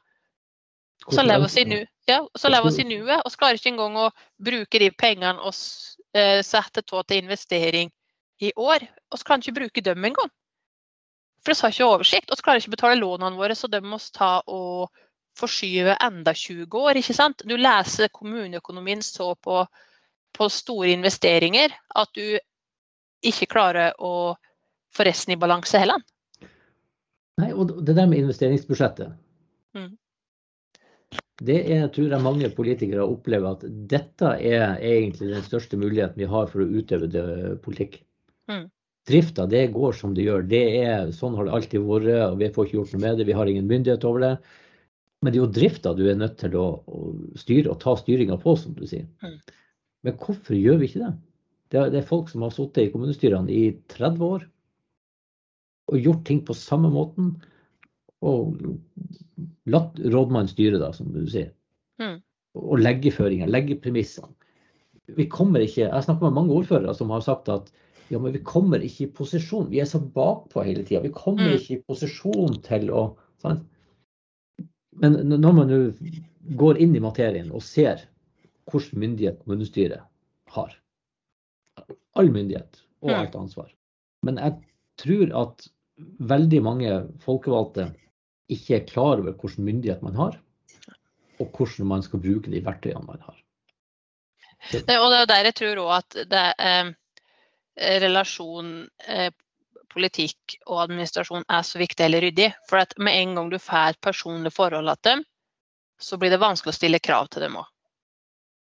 [1.10, 1.86] Så lever oss i nu.
[2.06, 3.20] Ja, så lever oss i nuet.
[3.24, 4.10] Vi klarer ikke engang å
[4.40, 7.92] bruke de pengene vi eh, setter av til investering
[8.40, 8.86] i år.
[9.12, 10.30] Vi kan ikke bruke dem engang.
[11.44, 12.30] For vi har ikke oversikt.
[12.32, 14.92] Vi klarer ikke å betale lånene våre, så de må vi ta og
[15.38, 16.96] forskyve enda 20 år.
[16.96, 17.44] ikke sant?
[17.44, 19.64] Du leser kommuneøkonomien så på,
[20.32, 22.38] på store investeringer at du
[23.24, 24.36] ikke klarer å
[24.94, 26.00] få resten i balanse heller.
[27.40, 29.16] Nei, og det der med investeringsbudsjettet.
[29.74, 29.96] Mm.
[31.42, 36.28] Det er, tror jeg mange politikere opplever at dette er egentlig den største muligheten vi
[36.30, 37.24] har for å utøve det,
[37.64, 37.98] politikk.
[38.50, 38.68] Mm.
[39.08, 40.46] Drifta, det går som det gjør.
[40.48, 43.26] Det er, sånn har det alltid vært, og vi får ikke gjort noe med det.
[43.28, 44.32] Vi har ingen myndighet over det.
[45.20, 47.02] Men det er jo drifta du er nødt til å, å
[47.40, 49.08] styre og ta styringa på, som du sier.
[49.24, 49.38] Mm.
[50.04, 51.12] Men hvorfor gjør vi ikke det?
[51.72, 54.44] Det er, det er folk som har sittet i kommunestyrene i 30 år.
[55.90, 57.34] og gjort ting på samme måten.
[58.24, 58.56] Og
[59.70, 61.52] latt rådmannen styre, da, som du sier.
[62.00, 62.18] Mm.
[62.60, 64.32] Og legge føringer, legge premissene.
[65.14, 67.68] Vi kommer ikke, Jeg snakker med mange ordførere som har sagt at
[68.12, 69.70] ja, men vi kommer ikke i posisjon.
[69.72, 71.02] Vi er så bakpå hele tida.
[71.04, 71.56] Vi kommer mm.
[71.58, 73.04] ikke i posisjon til å
[73.42, 73.64] sant?
[75.00, 75.78] Men når man nå
[76.56, 78.04] går inn i materien og ser
[78.70, 80.04] hvilken myndighet kommunestyret
[80.54, 80.74] har
[82.14, 83.16] All myndighet og mm.
[83.16, 83.70] alt ansvar.
[84.22, 84.54] Men jeg
[85.02, 85.64] tror at
[86.22, 86.92] veldig mange
[87.24, 87.88] folkevalgte
[88.54, 90.38] ikke er klar over hvilken myndighet man har,
[91.40, 93.40] og hvordan man skal bruke de verktøyene man har.
[94.72, 96.92] Det, og det er der jeg tror òg at det eh,
[98.04, 98.70] relasjon
[99.08, 99.30] eh,
[99.94, 102.50] politikk og administrasjon er så viktig eller ryddig.
[102.68, 105.24] For at med en gang du får et personlig forhold til dem,
[106.00, 107.68] så blir det vanskelig å stille krav til dem òg.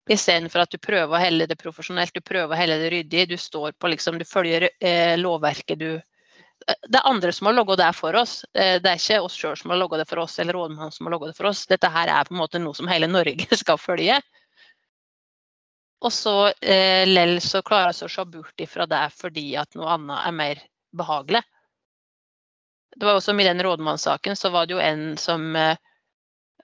[0.08, 3.26] Istedenfor at du prøver å helle det profesjonelt, du prøver å helle det ryddig.
[3.28, 5.90] Du står på liksom, du følger eh, lovverket du
[6.66, 8.40] Det er andre som har logga det for oss.
[8.54, 11.06] Eh, det er ikke oss sjøl som har logga det for oss, eller rådmannen som
[11.06, 11.66] har logga det for oss.
[11.70, 14.18] Dette her er på en måte noe som hele Norge skal følge.
[16.04, 19.96] Og så eh, lell så klarer vi å se bort ifra det fordi at noe
[19.96, 20.60] annet er mer
[20.94, 21.42] behagelig.
[22.98, 25.76] Det var også I den rådmannssaken så var det jo en som eh,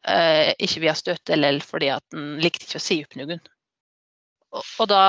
[0.04, 3.42] eh ikke ville støtte lell fordi at han likte ikke å si opp noen.
[4.54, 5.02] Og, og da,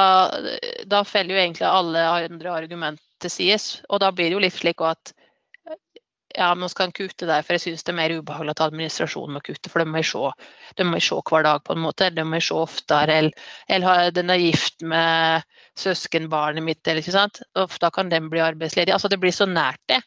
[0.90, 3.69] da faller jo egentlig alle andre argument til sies.
[3.89, 5.14] Og da blir det jo litt slik at
[6.35, 9.38] ja, nå skal han kutte der, for jeg syns det er mer ubehagelig at administrasjonen
[9.38, 9.72] må kutte.
[9.72, 10.31] For de må jeg se,
[10.76, 12.10] de må jeg se hver dag, på en måte.
[12.11, 13.19] de må jeg se oftere.
[13.22, 15.45] Eller, eller den er gift med
[15.80, 17.41] søskenbarnet mitt, eller ikke sant.
[17.56, 18.93] Og da kan den bli arbeidsledig.
[18.95, 20.02] Altså det blir så nært det.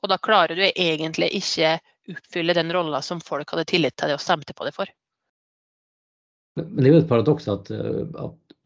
[0.00, 1.76] Og da klarer du egentlig ikke
[2.10, 4.90] oppfylle den rolla som folk hadde tillit til deg og stemte på deg for.
[6.58, 8.56] Men det er jo et paradoks at, at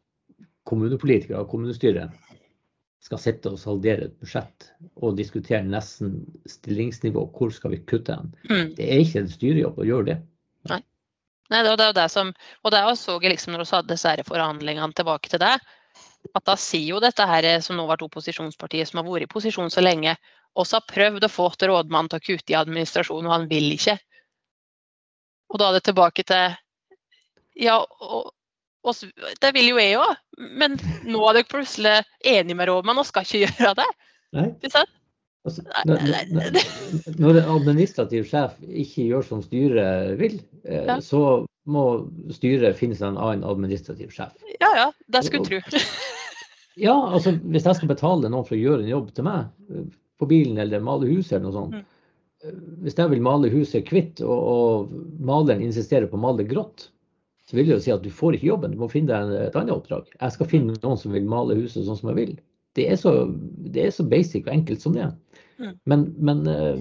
[0.69, 2.13] kommunepolitikere og kommunestyret
[3.05, 8.31] skal sitte og saldere et budsjett og diskutere nesten stillingsnivå, hvor skal vi kutte hen.
[8.49, 8.71] Mm.
[8.79, 10.19] Det er ikke en styrejobb å gjøre det.
[10.73, 10.81] Nei.
[11.53, 12.31] Nei det jo det som,
[12.65, 15.59] og det så også, liksom når vi hadde disse forhandlingene tilbake til det,
[16.35, 19.33] at da sier jo dette her som nå har vært opposisjonspartiet, som har vært i
[19.35, 20.17] posisjon så lenge,
[20.57, 23.69] også har prøvd å få til rådmannen til å kutte i administrasjonen, og han vil
[23.75, 23.99] ikke.
[25.53, 26.61] Og da er det tilbake til
[27.55, 28.33] Ja, og,
[28.85, 30.19] og det vil jo jeg òg,
[30.61, 30.77] men
[31.09, 33.89] nå er dere plutselig enige med rådmannen og skal ikke gjøre det.
[34.37, 34.51] Nei.
[35.45, 36.61] Altså, når,
[37.21, 40.97] når en administrativ sjef ikke gjør som styret vil, eh, ja.
[41.05, 41.85] så må
[42.33, 44.33] styret finne seg en annen administrativ sjef.
[44.61, 45.83] Ja ja, det skulle tro.
[46.87, 49.85] ja, altså hvis jeg skal betale noen for å gjøre en jobb til meg, eh,
[50.21, 51.77] på bilen eller male huset eller noe sånt.
[51.77, 51.85] Mm.
[52.45, 56.89] Eh, hvis jeg vil male huset hvitt, og, og maleren insisterer på å male grått,
[57.45, 59.57] så vil det jo si at du får ikke jobben, du må finne deg et
[59.59, 60.09] annet oppdrag.
[60.17, 62.33] Jeg skal finne noen som vil male huset sånn som jeg vil.
[62.75, 63.13] Det er så,
[63.75, 65.11] det er så basic og enkelt som det.
[65.11, 65.75] er.
[65.91, 66.81] Men, men uh,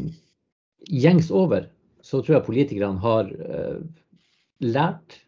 [0.90, 1.68] gjengs over
[2.04, 3.84] så tror jeg politikerne har uh,
[4.64, 5.20] lært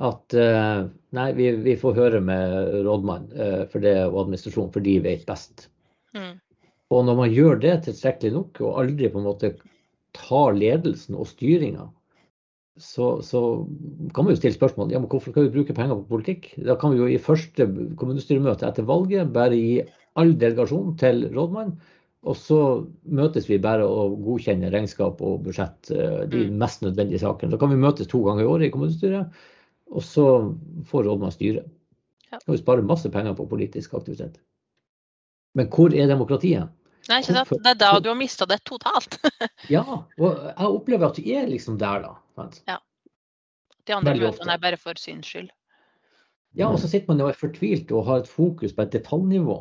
[0.00, 5.26] at uh, nei, vi, vi, får høre med rådmann det, og administrasjon, for de vet
[5.28, 5.68] best.
[6.16, 6.38] Mm.
[6.90, 9.52] Og når man gjør det tilstrekkelig nok, og aldri på en måte
[10.16, 11.90] tar ledelsen og styringa,
[12.80, 13.40] så, så,
[14.14, 16.50] kan man jo stille spørsmål ja, men hvorfor skal vi bruke penger på politikk.
[16.66, 17.66] Da kan vi jo i første
[18.00, 19.80] kommunestyremøte etter valget bare gi
[20.20, 21.74] all delegasjon til rådmann.
[22.28, 22.58] Og så
[23.08, 26.58] møtes vi bare og godkjenner regnskap og budsjett, eh, de mm.
[26.60, 27.52] mest nødvendige sakene.
[27.54, 29.38] Da kan vi møtes to ganger i året i kommunestyret,
[29.90, 30.26] og så
[30.90, 31.64] får rådmann styre.
[32.30, 34.36] Kan vi spare masse penger på politisk aktivitet.
[35.56, 36.68] Men hvor er demokratiet?
[37.08, 37.54] Nei, ikke sant?
[37.64, 39.16] Det er da du har mista det totalt.
[39.76, 42.46] ja, og jeg opplever at du er liksom der, da.
[42.68, 42.78] Ja.
[43.88, 45.50] De andre møtene er bare for syns skyld.
[46.58, 49.56] Ja, og så sitter man og er fortvilt og har et fokus på et detaljnivå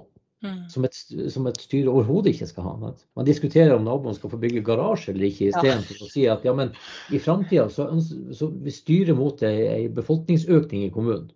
[0.46, 0.62] mm.
[0.74, 0.96] som, et,
[1.34, 2.94] som, et, styre overhodet ikke skal ha.
[3.18, 6.06] Man diskuterer om naboen skal få bygge garasje eller ikke, istedenfor ja.
[6.08, 6.74] å si at ja, men
[7.14, 7.90] i framtida så,
[8.36, 11.30] så vi styrer mot ei befolkningsøkning i kommunen.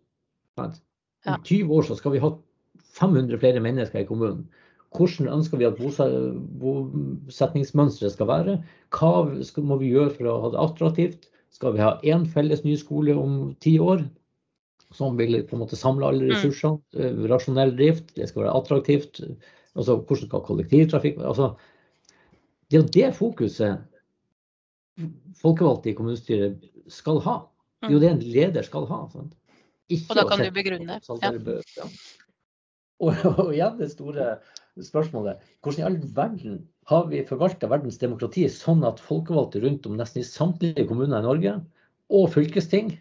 [0.57, 0.73] Om
[1.45, 2.33] 20 år så skal vi ha
[2.97, 4.47] 500 flere mennesker i kommunen.
[4.93, 5.79] Hvordan ønsker vi at
[6.61, 8.53] bosetningsmønsteret skal være?
[8.93, 9.11] Hva
[9.65, 11.21] må vi gjøre for å ha det attraktivt?
[11.53, 13.99] Skal vi ha én felles ny skole om ti år?
[14.93, 16.31] Som vil på en måte samle alle mm.
[16.35, 16.77] ressursene.
[16.93, 17.25] Mm.
[17.31, 19.13] Rasjonell drift, det skal være attraktivt.
[19.73, 21.45] Altså, hvordan skal kollektivtrafikk altså,
[22.69, 23.73] Det er jo det fokuset
[25.39, 27.39] folkevalgte i kommunestyret skal ha.
[27.81, 28.03] Det er jo mm.
[28.03, 28.99] det en leder skal ha.
[29.09, 30.99] og da kan du begrunne.
[31.01, 31.87] Ja.
[33.03, 34.35] Og, og, igjen det store
[34.81, 35.41] spørsmålet.
[35.61, 40.23] Hvordan i all verden har vi forvalta verdens demokrati sånn at folkevalgte rundt om nesten
[40.23, 41.57] i samtlige kommuner i Norge,
[42.13, 42.91] og fylkesting,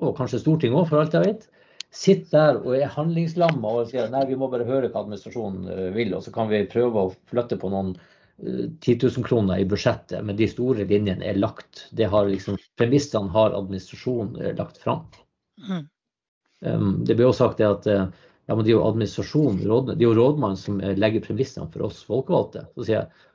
[0.00, 1.46] og kanskje storting òg, for alt jeg vet,
[1.90, 5.86] sitter der og er handlingslamma og sier nei, vi må bare høre hva administrasjonen eh,
[5.94, 7.94] vil, og så kan vi prøve å flytte på noen
[8.40, 11.88] 10 eh, 000 kroner i budsjettet, men de store linjene er lagt.
[11.96, 15.02] Det har liksom, Premissene har administrasjonen eh, lagt fram.
[15.66, 15.86] Mm.
[16.60, 17.86] Um, det blir også sagt det at
[18.50, 22.00] ja, men det er jo administrasjonen, det er jo rådmannen som legger premissene for oss
[22.02, 22.64] folkevalgte.
[22.74, 23.28] Så sier jeg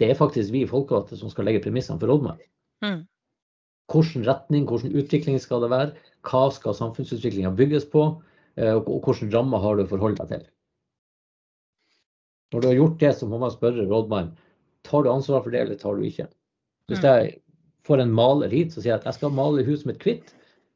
[0.00, 2.44] det er faktisk vi folkevalgte som skal legge premissene for rådmannen.
[2.84, 3.00] Mm.
[3.92, 6.12] Hvilken retning, hvilken utvikling skal det være?
[6.28, 8.04] Hva skal samfunnsutviklinga bygges på?
[8.60, 10.46] Eh, og hvilken ramme har du å forholde deg til?
[12.52, 14.36] Når du har gjort det, så må man spørre rådmannen
[14.84, 16.28] tar du ansvar for det, eller tar du ikke.
[16.92, 17.08] Hvis mm.
[17.08, 17.34] jeg
[17.88, 20.34] får en maler hit så sier jeg at jeg skal male huset mitt hvitt,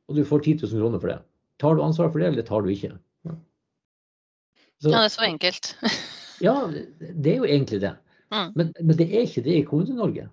[0.08, 1.20] og du får 10 000 kroner for det,
[1.60, 2.94] tar du ansvar for det, eller tar du ikke?
[4.82, 5.70] Ja, så, ja det er så enkelt.
[6.46, 6.56] ja,
[7.00, 7.94] det er jo egentlig det.
[8.34, 8.50] Mm.
[8.54, 10.26] Men, men, det er ikke det i Kommune-Norge.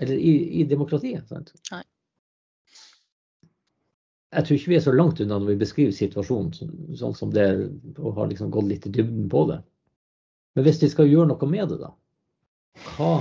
[0.00, 1.28] Eller i, i demokratiet.
[1.28, 1.52] Sant?
[1.72, 1.82] Nei
[4.36, 7.46] jeg tror ikke vi er så langt unna når vi beskriver situasjonen sånn som det
[7.96, 9.60] og har liksom gått litt i dybden på det.
[10.56, 11.92] Men hvis vi skal gjøre noe med det, da,
[12.96, 13.12] hva,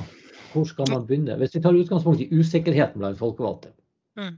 [0.52, 1.38] hvor skal man begynne?
[1.40, 3.72] Hvis vi tar utgangspunkt i usikkerheten blant folkevalgte,
[4.20, 4.34] mm.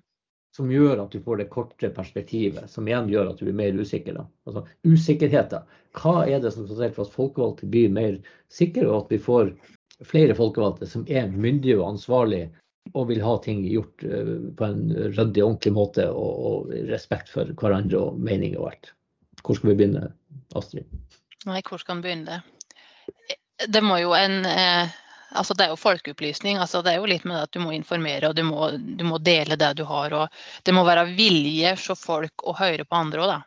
[0.58, 3.78] Som gjør at du får det korte perspektivet, som igjen gjør at du blir mer
[3.78, 4.18] usikker.
[4.18, 4.26] Da.
[4.50, 5.66] Altså usikkerheter.
[5.98, 8.18] Hva er det som skal til for at folkevalgte blir mer
[8.54, 9.52] sikre, og at vi får
[10.06, 12.50] flere folkevalgte som er myndige og ansvarlige
[12.96, 17.50] og vil ha ting gjort eh, på en ryddig, ordentlig måte og, og, respekt for
[17.60, 18.94] hverandre og meninger og alt.
[19.44, 20.12] Hvor skal vi begynne,
[20.56, 20.88] Astrid?
[21.48, 22.40] Nei, hvor skal vi begynne?
[23.68, 24.96] Det må jo en eh,
[25.30, 26.58] altså Det er jo folkeopplysning.
[26.58, 29.18] altså Det er jo litt med at du må informere og du må, du må
[29.18, 30.30] dele det du har.
[30.64, 33.42] Det må være vilje for folk å høre på andre òg.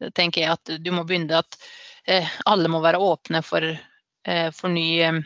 [0.00, 1.58] Det tenker jeg at Du må begynne at
[2.06, 3.62] eh, alle må være åpne for,
[4.24, 5.20] eh, for ny eh,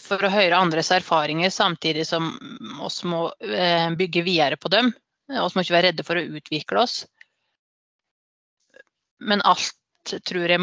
[0.00, 2.30] for å høre andres erfaringer, samtidig som
[2.84, 4.92] oss må eh, bygge videre på dem.
[5.28, 7.06] Vi må ikke være redde for å utvikle oss.
[9.24, 9.72] Men alt
[10.28, 10.60] tror jeg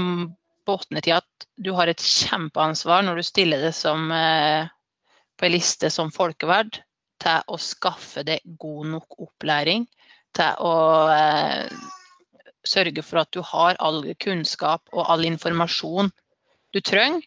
[0.72, 4.68] båtner til at du har et kjempeansvar når du stiller det som, eh,
[5.38, 6.82] på en liste som folkeverd,
[7.22, 9.86] til å skaffe deg god nok opplæring.
[10.34, 10.76] Til å
[11.14, 11.68] eh,
[12.68, 16.12] sørge for at du har all kunnskap og all informasjon
[16.72, 17.26] du trenger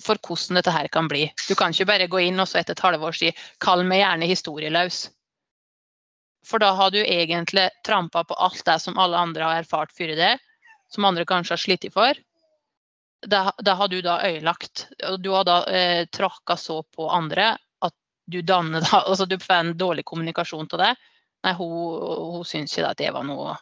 [0.00, 1.26] for hvordan dette her kan bli.
[1.48, 4.30] Du kan ikke bare gå inn og så etter et halvår si 'kall meg gjerne
[4.30, 5.10] historieløs'.
[6.46, 10.14] For da har du egentlig trampa på alt det som alle andre har erfart før
[10.16, 10.38] det,
[10.88, 12.14] som andre kanskje har slitt for.
[13.26, 14.86] Det, det har du da øyelagt.
[15.08, 17.52] Og du har da eh, tråkka så på andre
[17.84, 17.94] at
[18.26, 20.94] du danner da Altså du får en dårlig kommunikasjon til det.
[21.44, 21.74] Nei, hun,
[22.36, 23.56] hun syns ikke at det var noe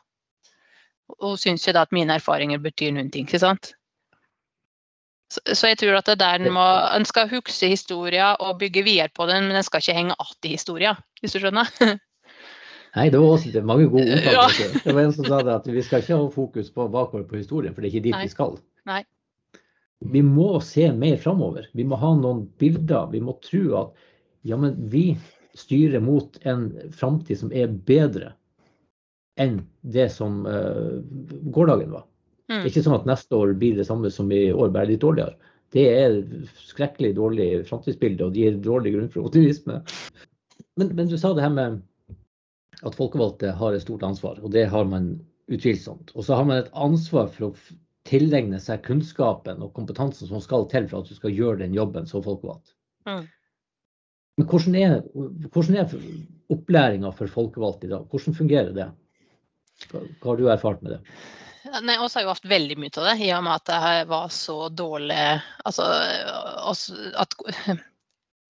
[1.22, 3.26] Hun syns ikke at mine erfaringer betyr noen ting.
[3.26, 3.72] ikke sant?
[5.28, 6.64] Så, så, jeg tror at det der en må
[6.97, 10.44] En skal huske historien og bygge videre på den, men en skal ikke henge att
[10.44, 11.68] i historien, hvis du skjønner?
[12.97, 14.60] Nei, det var også mange gode ordtak.
[14.60, 14.80] Ja.
[14.85, 17.36] Det var en som sa det at vi skal ikke ha fokus på bakover på
[17.36, 18.24] historien, for det er ikke dit Nei.
[18.24, 18.56] vi skal.
[18.89, 19.02] Nei.
[20.05, 21.66] Vi må se mer framover.
[21.75, 23.09] Vi må ha noen bilder.
[23.12, 24.07] Vi må tro at
[24.47, 25.16] ja, men vi
[25.59, 28.33] styrer mot en framtid som er bedre
[29.39, 31.03] enn det som uh,
[31.55, 32.07] gårdagen var.
[32.49, 32.61] Mm.
[32.61, 35.03] Det er ikke sånn at neste år blir det samme som i år, bare litt
[35.05, 35.37] dårligere.
[35.75, 36.20] Det er
[36.70, 39.83] skrekkelig dårlig framtidsbilde, og det gir dårlig grunn for optimisme.
[40.81, 41.83] Men, men, du sa det her med
[42.87, 45.16] at folkevalgte har et stort ansvar, og det har man
[45.53, 46.15] utvilsomt.
[46.15, 47.77] Og så har man et ansvar for å
[48.09, 52.09] tilegne seg kunnskapen og kompetansen som skal til for at du skal gjøre den jobben
[52.10, 52.74] som folkevalgt.
[53.09, 53.26] Mm.
[54.39, 55.01] Men hvordan er,
[55.52, 55.97] hvordan er
[56.55, 58.06] opplæringa for folkevalgte i dag?
[58.10, 58.89] Hvordan fungerer det?
[59.90, 61.02] Hva, hva har du erfart med det?
[61.85, 64.30] Nei, oss har jo hatt veldig mye av det, i og med at det var
[64.32, 65.18] så dårlig
[65.68, 65.85] Altså
[67.18, 67.35] at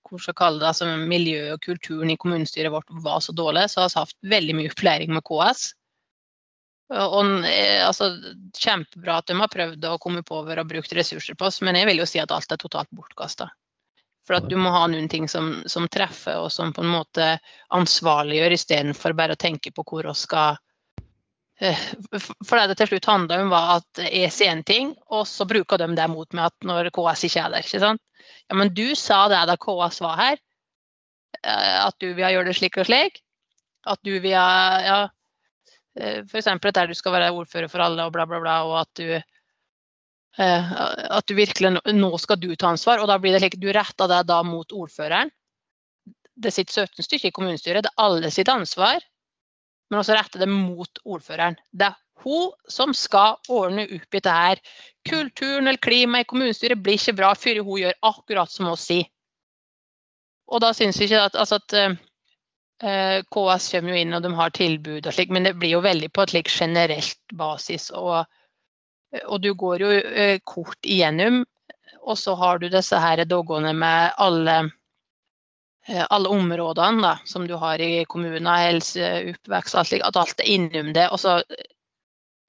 [0.09, 3.83] hvor skal kalle det, altså miljøet og kulturen i kommunestyret vårt var så dårlig, så
[3.83, 5.73] har vi hatt veldig mye opplæring med KS.
[6.89, 7.45] Og,
[7.85, 8.11] altså,
[8.57, 11.77] kjempebra at de har prøvd å komme på over og brukt ressurser på oss, men
[11.77, 13.51] jeg vil jo si at alt er totalt bortkasta.
[14.29, 17.29] For at du må ha noen ting som, som, treffer og som på en måte
[17.77, 20.57] ansvarliggjør, istedenfor bare å tenke på hvor vi skal
[21.59, 21.79] Eh,
[22.47, 25.81] for det til slutt handla om, var at jeg sier en ting, og så bruker
[25.81, 27.67] de det mot meg at når KS ikke er der.
[27.67, 28.03] ikke sant?
[28.47, 30.43] Ja, men du sa det da KS var her,
[31.43, 33.23] eh, at du vil gjøre det slik og slik.
[33.89, 34.47] At du vil ja,
[34.79, 35.11] eh,
[35.99, 36.49] F.eks.
[36.63, 39.19] der du skal være ordfører for alle og bla, bla, bla, og at du
[40.39, 43.01] at du virkelig Nå skal du ta ansvar.
[43.03, 45.33] Og da blir det slik du retter deg da mot ordføreren.
[46.39, 49.03] Det sitter 17 stykker i kommunestyret, det er alle sitt ansvar
[49.89, 51.57] men også rette det mot ordføreren.
[51.73, 54.61] Det er hun som skal ordne opp i dette her.
[55.09, 59.09] Kulturen eller klimaet i kommunestyret blir ikke bra før hun gjør akkurat som hun sier.
[60.49, 61.97] Og da syns jeg ikke at, altså at, eh, eh,
[62.79, 66.11] KS kommer jo inn og de har tilbud og slik, men det blir jo veldig
[66.15, 67.89] på et slik generelt basis.
[67.91, 68.23] Og,
[69.25, 71.43] og du går jo eh, kort igjennom,
[72.09, 74.57] og så har du disse her doggene med alle,
[75.89, 80.45] eh, alle områdene da, som du har i kommunen, helse, oppvekst, alt slik, at alt
[80.45, 81.09] er innom det.
[81.11, 81.41] Og så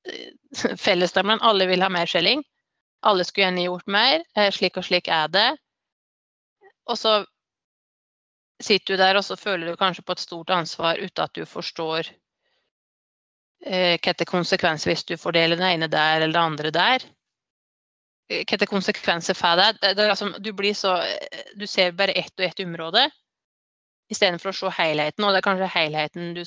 [0.85, 2.45] fellesnevneren, alle vil ha mer skjelling.
[3.09, 4.23] Alle skulle gjerne gjort mer.
[4.53, 5.49] Slik og slik er det.
[6.89, 7.21] Og så
[8.59, 11.45] sitter du der og så føler du kanskje på et stort ansvar uten at du
[11.47, 12.09] forstår
[13.65, 17.07] eh, hva er konsekvenser hvis du fordeler den ene der eller det andre der.
[18.29, 19.79] Eh, hva er konsekvenser for deg?
[19.81, 20.97] Det, det altså, du, så,
[21.55, 23.07] du ser bare ett og ett område
[24.09, 25.25] istedenfor å se helheten.
[25.25, 26.43] Og det er kanskje helheten du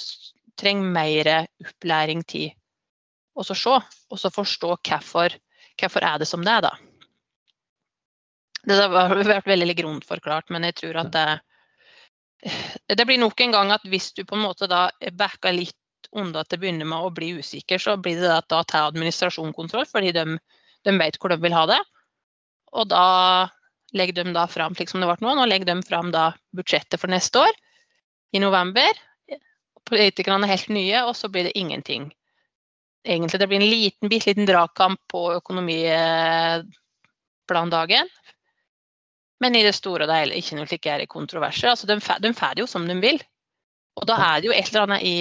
[0.58, 1.30] trenger mer
[1.62, 2.50] opplæring til
[3.32, 5.32] å se, og så forstå hvorfor,
[5.80, 6.72] hvorfor er det som det er, da.
[8.62, 11.24] Det har vært veldig grunt forklart, men jeg tror at det,
[12.96, 14.88] det blir nok en gang at hvis du på en måte da
[15.18, 15.78] backer litt
[16.12, 19.56] unna til å begynne med å bli usikker, så blir det at da tar administrasjon
[19.56, 20.24] kontroll, fordi de,
[20.84, 21.80] de, vet hvor de vil ha det.
[22.76, 23.06] Og da
[23.96, 26.24] legger de da fram slik som det ble nå, nå legger de fram da
[26.56, 27.54] budsjettet for neste år
[28.32, 28.92] i november.
[29.88, 32.02] Politikerne er helt nye, og så blir det ingenting.
[33.02, 38.06] Egentlig det blir en liten, bitte liten dragkamp på økonomiplandagen
[39.42, 41.72] men i det store og hele ikke noe slik er kontroverser.
[41.72, 43.18] Altså, de, de får det jo som de vil.
[43.98, 45.16] Og da er det jo et eller annet i,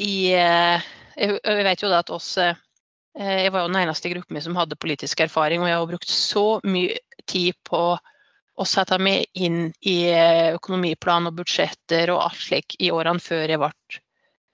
[0.00, 0.86] i eh,
[1.18, 2.56] Jeg vet jo da at oss eh,
[3.18, 5.90] Jeg var jo den eneste i gruppen min som hadde politisk erfaring, og jeg har
[5.90, 7.82] brukt så mye tid på
[8.58, 13.44] å sette meg inn i eh, økonomiplan og budsjetter og alt slik i årene før
[13.44, 13.70] jeg ble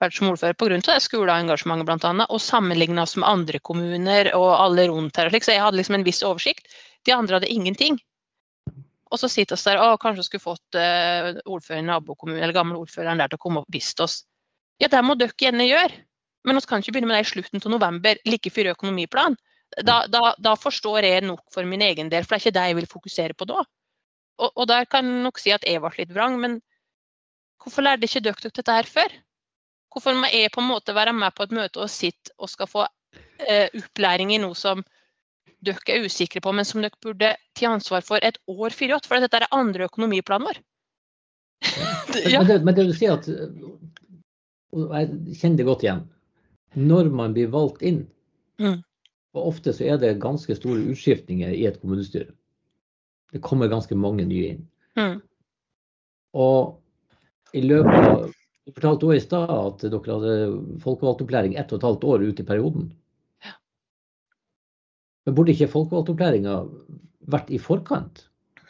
[0.02, 0.80] vært som ordfører pga.
[0.84, 2.26] det skoleengasjementet bl.a.
[2.28, 5.30] Og sammenligna oss med andre kommuner og alle rundt her.
[5.32, 6.68] Så jeg hadde liksom en viss oversikt.
[7.06, 8.00] De andre hadde ingenting.
[9.14, 12.80] Og så sitter vi der og kanskje skulle fått uh, ordføreren i nabokommunen eller gamle
[12.82, 14.24] ordføreren der til å komme og vist oss.
[14.82, 16.00] Ja, det må dere gjerne gjøre,
[16.44, 19.36] men vi kan ikke begynne med det i slutten av november, like før økonomiplan.
[19.86, 22.64] Da, da, da, forstår jeg nok for min egen del, for det er ikke det
[22.66, 23.62] jeg vil fokusere på da.
[24.42, 26.58] Og, og der kan jeg nok si at jeg ble litt vrang, men
[27.62, 29.14] hvorfor lærte ikke dere dette her før?
[29.94, 32.70] Hvorfor må jeg på en måte være med på et møte og sitte og skal
[32.70, 34.82] få uh, opplæring i noe som
[35.66, 39.24] dere er usikre på, men som dere burde ta ansvar for et år før for
[39.24, 40.62] dette er andre økonomiplanen vår.
[42.32, 42.40] ja.
[42.42, 43.28] men, det, men, det, du sier at
[44.74, 46.00] og Jeg kjenner det godt igjen.
[46.74, 48.00] Når man blir valgt inn,
[48.58, 48.80] mm.
[49.38, 52.32] og ofte så er det ganske store utskiftninger i et kommunestyre.
[53.34, 54.64] Det kommer ganske mange nye inn.
[54.98, 55.20] Mm.
[56.34, 58.32] Og i løpet av
[58.64, 60.34] Du fortalte også i stad at dere hadde
[60.80, 62.86] folkevalgtopplæring ett og et halvt år ut i perioden.
[65.24, 66.58] Men burde ikke folkevalgtopplæringa
[67.32, 68.26] vært i forkant?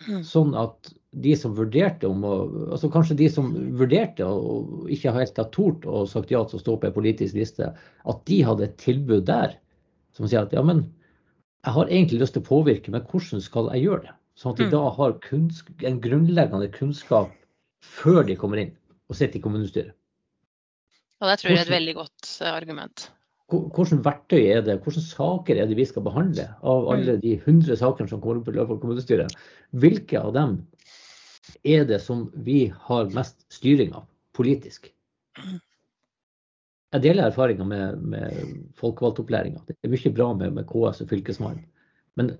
[0.06, 0.22] Mm.
[0.26, 0.93] Sånn at
[1.24, 2.32] de som vurderte om å
[2.74, 6.62] altså Kanskje de som vurderte og ikke helt har tort og sagt ja til å
[6.62, 9.55] stå på en politisk liste, at de hadde et tilbud der
[10.14, 10.85] som sier at ja, men
[11.64, 14.14] jeg har egentlig lyst til å påvirke, men hvordan skal jeg gjøre det?
[14.39, 14.72] Sånn at de mm.
[14.74, 15.14] da har
[15.89, 17.35] en grunnleggende kunnskap
[17.85, 18.72] før de kommer inn
[19.09, 19.94] og sitter i kommunestyret.
[21.22, 23.06] Og det tror jeg er et veldig godt eh, argument
[23.53, 27.21] hvilke verktøy er det, hvilke saker er det vi skal behandle av alle mm.
[27.23, 29.37] de 100 sakene som kommer opp i løpet av kommunestyret?
[29.77, 30.59] Hvilke av dem
[31.65, 34.89] er det som vi har mest styring av politisk?
[36.95, 38.43] Jeg deler erfaringer med, med
[38.79, 39.65] folkevalgtopplæringa.
[39.66, 41.65] Det er mye bra med, med KS og Fylkesmannen.
[42.15, 42.37] Men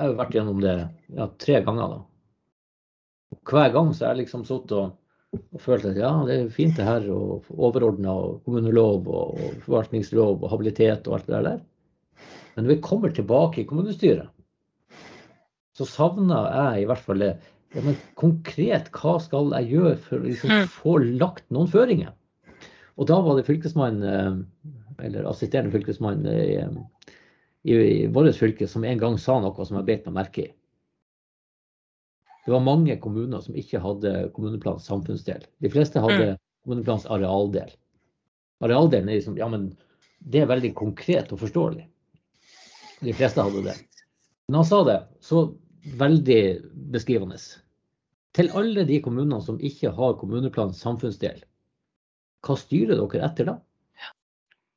[0.00, 0.76] jeg har vært gjennom det
[1.14, 1.94] ja, tre ganger.
[1.94, 3.38] da.
[3.46, 4.96] Hver gang så har jeg liksom sittet og
[5.38, 8.14] og følte at ja, det er fint det her, og overordna
[8.46, 11.60] kommunelov og, forvaltningslov og habilitet og alt det der.
[12.54, 14.30] Men når vi kommer tilbake i kommunestyret,
[15.78, 17.34] så savner jeg i hvert fall det.
[17.76, 20.70] Ja, men konkret, hva skal jeg gjøre for å liksom mm.
[20.74, 22.10] få lagt noen føringer?
[22.98, 24.32] Og da var det fylkesmann, eh,
[25.06, 26.58] eller assisterende fylkesmann i,
[27.62, 30.50] i, i vårt fylke som en gang sa noe som jeg beit meg merke i.
[32.44, 35.44] Det var mange kommuner som ikke hadde kommuneplans samfunnsdel.
[35.60, 36.40] De fleste hadde mm.
[36.64, 37.72] kommuneplans arealdel.
[38.64, 39.70] Arealdelen er liksom, ja, men
[40.20, 41.86] det er veldig konkret og forståelig.
[43.00, 43.76] De fleste hadde det.
[44.48, 45.44] Men han sa det så
[46.00, 46.42] veldig
[46.92, 47.38] beskrivende.
[48.36, 51.40] Til alle de kommunene som ikke har kommuneplans samfunnsdel,
[52.46, 53.56] hva styrer dere etter da?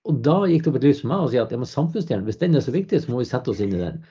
[0.09, 2.39] Og da gikk det opp et lys for meg og si at ja, samfunnsdelen, hvis
[2.41, 4.01] den er så viktig, så må vi sette oss inn i den.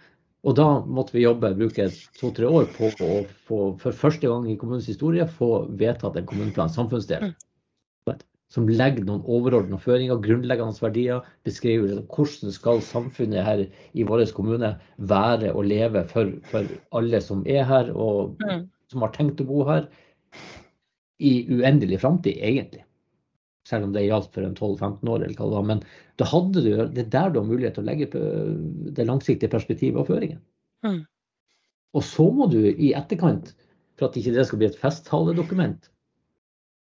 [0.42, 1.86] Og da måtte vi jobbe, bruke
[2.18, 3.16] to-tre år på å
[3.46, 7.30] få, for første gang i kommunens historie, få vedtatt en kommuneplan, samfunnsdel.
[7.30, 8.22] Mm.
[8.52, 11.22] Som legger noen overordnede føringer, grunnleggende verdier.
[11.46, 13.62] Beskriver hvordan skal samfunnet her
[13.96, 18.66] i vår kommune være og leve for, for alle som er her, og mm.
[18.92, 19.86] som har tenkt å bo her.
[21.22, 22.82] i uendelig framtid, egentlig.
[23.72, 25.68] Selv om det gjaldt for en 12-15 år, eller hva det var.
[25.70, 25.82] Men
[26.20, 28.08] da hadde du, det er der du har mulighet til å legge
[28.92, 30.42] det langsiktige perspektivet og føringen.
[30.84, 31.00] Mm.
[31.96, 33.54] Og så må du i etterkant,
[33.96, 35.88] for at ikke det skal bli et festtaledokument,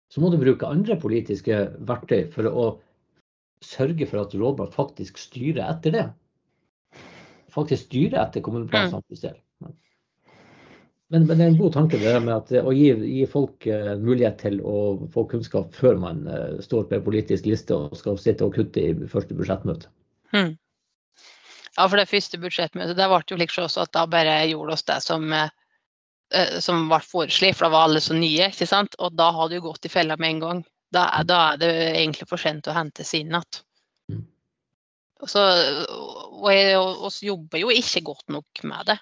[0.08, 1.56] så må du bruke andre politiske
[1.88, 2.68] verktøy for å
[3.64, 6.06] sørge for at rådmann faktisk styrer etter det.
[7.52, 9.36] Faktisk styrer etter kommuneplan samfunnsdel.
[11.08, 13.94] Men, men, det er en god tanke det med at, å gi, gi folk uh,
[13.96, 14.80] mulighet til å
[15.12, 18.82] få kunnskap før man uh, står på en politisk liste og skal sitte og kutte
[18.90, 19.88] i første budsjettmøte.
[20.34, 20.52] Hmm.
[21.78, 24.84] Ja, for det første budsjettmøtet det ble jo liksom også at da bare gjorde oss
[24.90, 28.50] det som, uh, som ble foreslått, for da var alle så nye.
[28.52, 29.00] ikke sant?
[29.00, 30.64] Og da hadde jo gått i fella med en gang.
[30.92, 33.64] Da, da, er det egentlig for sent å hente sin igjen.
[34.12, 34.24] Mm.
[35.24, 35.32] Og,
[36.44, 39.00] og og jobber jo ikke godt nok med det.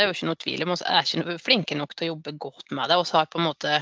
[0.00, 0.70] Det er jo ikke noe tvil om.
[0.72, 2.96] Vi er ikke flinke nok til å jobbe godt med det.
[2.96, 3.80] Vi har på en måte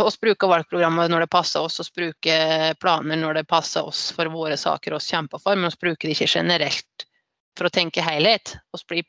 [0.00, 4.32] oss bruker valgprogrammet når det passer oss, oss bruker planer når det passer oss for
[4.32, 7.04] våre saker oss kjemper for, men vi bruker det ikke generelt
[7.52, 8.54] for å tenke helhet.
[8.72, 9.04] Vi blir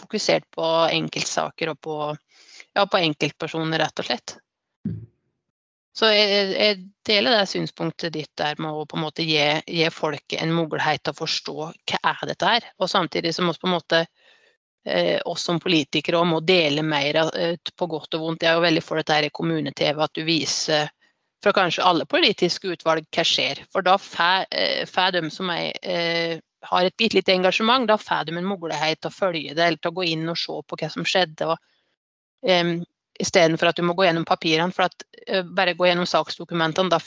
[0.00, 1.98] fokusert på enkeltsaker og på,
[2.74, 4.34] ja, på enkeltpersoner, rett og slett.
[5.94, 9.38] Så jeg, jeg, deler det synspunktet ditt der med å på en måte gi,
[9.70, 13.54] gi folket en mulighet til å forstå hva er dette er, og samtidig som vi
[13.60, 14.21] på en måte eh,
[15.28, 18.42] oss som politikere om å dele mer eh, på godt og vondt.
[18.42, 20.90] Jeg er jo veldig for dette her i kommune-TV, at du viser
[21.42, 23.64] fra kanskje alle politiske utvalg hva skjer.
[23.72, 26.38] For da får eh, de som er, eh,
[26.70, 29.82] har et bitte lite engasjement, da får de en mulighet til å følge det, eller
[29.82, 31.50] til å gå inn og se på hva som skjedde.
[31.50, 32.80] og um,
[33.22, 34.72] Istedenfor at du må gå gjennom papirene.
[34.74, 37.02] For at uh, bare gå gjennom saksdokumentene, da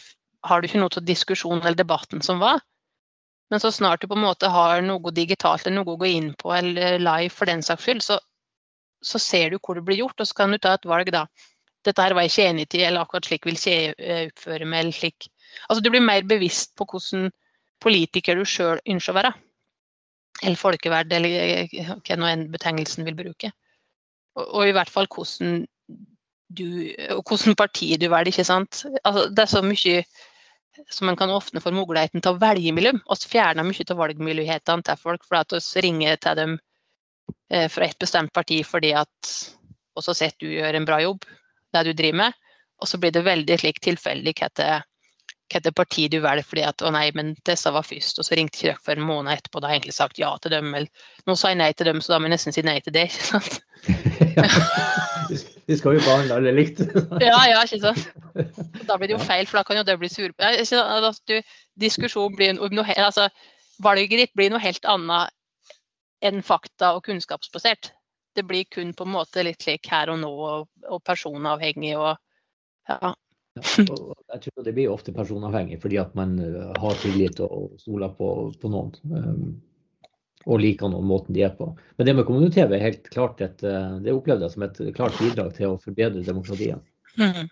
[0.45, 2.59] har du ikke noe til diskusjonen eller debatten som var.
[3.49, 6.31] Men så snart du på en måte har noe digitalt eller noe å gå inn
[6.39, 8.17] på, eller live for den saks skyld, så,
[9.05, 11.25] så, ser du hvor det blir gjort, og så kan du ta et valg da.
[11.85, 14.85] Dette her var jeg ikke enig i, eller akkurat slik vil jeg eh, oppføre meg,
[14.85, 15.29] eller slik.
[15.67, 17.29] Altså du blir mer bevisst på hvordan
[17.83, 19.33] politiker du sjøl ønsker å være.
[20.41, 21.37] Eller folkeverd, eller
[21.69, 23.53] eh, hva nå enn betegnelsen vil bruke.
[24.35, 25.61] Og, og, i hvert fall hvordan
[26.55, 26.65] du,
[27.13, 28.81] og hvordan parti du velger, ikke sant.
[29.03, 30.01] Altså, det er så mye
[30.89, 33.01] så man kan åpne for muligheten til å velge mellom.
[33.09, 36.57] Vi fjerner mye av valgmulighetene til folk, for at vi ringer til dem
[37.51, 39.35] eh, fra et bestemt parti fordi at
[39.95, 41.23] og så sett du gjør en bra jobb,
[41.73, 42.41] det du driver med.
[42.83, 47.07] Og så blir det veldig slik tilfeldig hvilket parti du velger fordi at å nei,
[47.15, 49.77] men disse var først, og så ringte ikke dere for en måned etterpå, da har
[49.77, 52.19] jeg egentlig sagt ja til dem, eller nå sa jeg nei til dem, så da
[52.19, 53.61] må jeg nesten si nei til det, ikke sant.
[55.69, 56.81] Vi skal jo behandle alle likt.
[57.25, 58.85] ja, ja, ikke sant.
[58.85, 60.33] Da blir det jo feil, for da kan jo det bli sur...
[60.37, 61.41] Altså,
[61.81, 63.29] diskusjon blir noe altså,
[63.83, 65.33] Valget ditt blir noe helt annet
[66.23, 67.91] enn fakta- og kunnskapsbasert.
[68.35, 72.13] Det blir kun på en måte litt slik her og nå og, og personavhengig og
[72.87, 73.11] ja.
[73.59, 78.29] jeg tror det blir ofte personavhengig fordi at man eh, har tillit og stoler på,
[78.61, 78.95] på noen.
[80.45, 81.71] Og liker noen måten de er på.
[81.97, 85.17] Men det med kommune-TV er helt klart et, eh, det opplevde jeg som et klart
[85.17, 86.83] bidrag til å forbedre demokratiet.
[87.17, 87.47] Mm.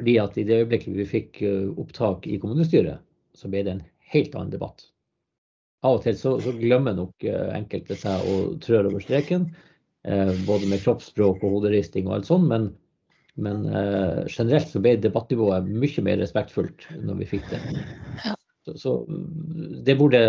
[0.00, 3.04] Fordi at i det øyeblikket vi fikk eh, opptak i kommunestyret,
[3.36, 3.84] så ble det en
[4.14, 4.86] helt annen debatt.
[5.84, 9.46] Av og til så, så glemmer nok eh, enkelte seg å trør over streken,
[10.08, 12.70] eh, både med kroppsspråk og hoderisting og alt sånt, men,
[13.40, 17.62] men eh, generelt så ble debattnivået mye mer respektfullt når vi fikk det.
[18.66, 18.96] Så, så
[19.86, 20.22] det burde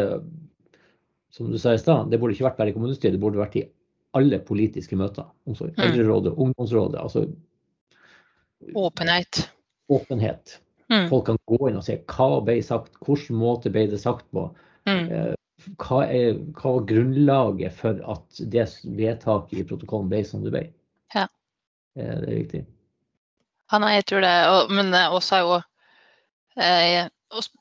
[1.32, 3.56] som du sa i stad, det burde ikke vært bare i kommunestyret, det burde vært
[3.60, 3.68] i
[4.18, 5.30] alle politiske møter.
[5.48, 5.72] Omsorg.
[5.78, 5.84] Mm.
[5.86, 7.00] Eldrerådet, ungdomsrådet.
[7.00, 7.26] altså
[8.76, 9.46] Åpenhet.
[9.90, 10.60] Åpenhet.
[10.92, 11.08] Mm.
[11.10, 14.50] Folk kan gå inn og se hva ble sagt, hvilken måte ble det sagt på.
[14.90, 15.08] Mm.
[15.08, 15.32] Eh,
[15.80, 18.68] hva, er, hva var grunnlaget for at det
[19.00, 20.66] vedtaket i protokollen ble som det ble?
[21.16, 21.30] Ja.
[21.96, 22.64] Eh, det er viktig.
[23.72, 24.36] Ja, nei, jeg tror det.
[24.76, 25.60] men også er jo
[26.60, 27.12] jeg,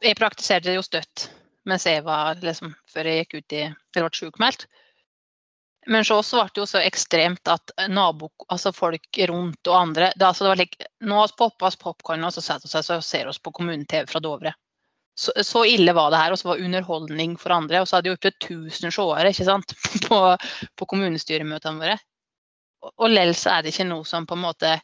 [0.02, 1.28] jeg praktiserte det jo støtt
[1.70, 4.66] mens jeg var liksom, før jeg gikk ut i eller ble sjukmeldt.
[5.88, 10.26] Men så ble det jo så ekstremt at nabo, altså folk rundt og andre det,
[10.26, 13.30] altså det var like, Nå poppa vi popkorn og så setter vi oss og ser
[13.30, 14.52] oss på kommune-TV fra Dovre.
[15.20, 17.80] Så, så, ille var det her, og så var underholdning for andre.
[17.82, 18.32] Og så hadde jo opptil
[18.70, 19.56] 1000 seere ikke
[20.08, 20.20] på,
[20.76, 21.96] på kommunestyremøtene våre.
[22.80, 24.76] Og, og lell er det ikke noe som på en måte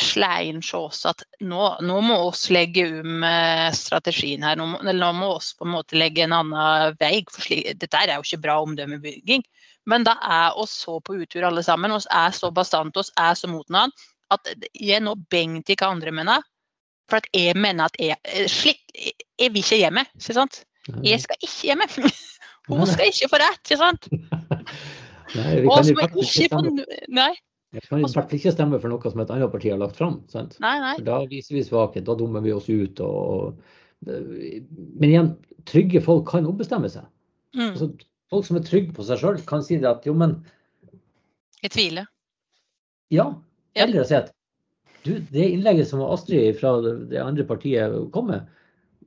[0.00, 4.58] slår hos at nå, nå må oss legge om eh, strategien her.
[4.58, 7.20] Nå må, nå må oss på en måte legge en annen vei.
[7.30, 9.44] for slik, Dette er jo ikke bra omdømmebygging.
[9.90, 11.94] Men da er oss så på utur alle sammen.
[11.94, 16.14] oss er så bastante, oss er så mot hverandre at jeg nå bengt ikke andre
[16.14, 16.44] mener.
[17.10, 20.06] For at jeg mener at jeg eh, slik, jeg vil ikke hjemme.
[20.14, 20.62] ikke sant?
[21.04, 21.88] Jeg skal ikke hjemme.
[22.70, 24.10] Hun skal ikke få rett, ikke sant?
[25.34, 27.26] Nei, vi kan jo faktisk ikke.
[27.70, 29.98] Jeg kan i hvert fall ikke stemme for noe som et annet parti har lagt
[29.98, 30.16] fram.
[30.32, 30.56] Sant?
[30.62, 30.94] Nei, nei.
[30.98, 33.02] For da viser vi svakhet, da dummer vi oss ut.
[33.06, 33.60] Og,
[34.08, 35.28] men igjen,
[35.70, 37.06] trygge folk kan ombestemme seg.
[37.54, 37.68] Mm.
[37.68, 37.90] Altså,
[38.32, 40.40] folk som er trygge på seg sjøl, kan si det at jo, men
[41.62, 42.10] Jeg tviler.
[43.14, 43.30] ja.
[43.78, 44.32] Eller si at
[45.04, 48.48] du, det innlegget som Astrid fra det andre partiet kom med,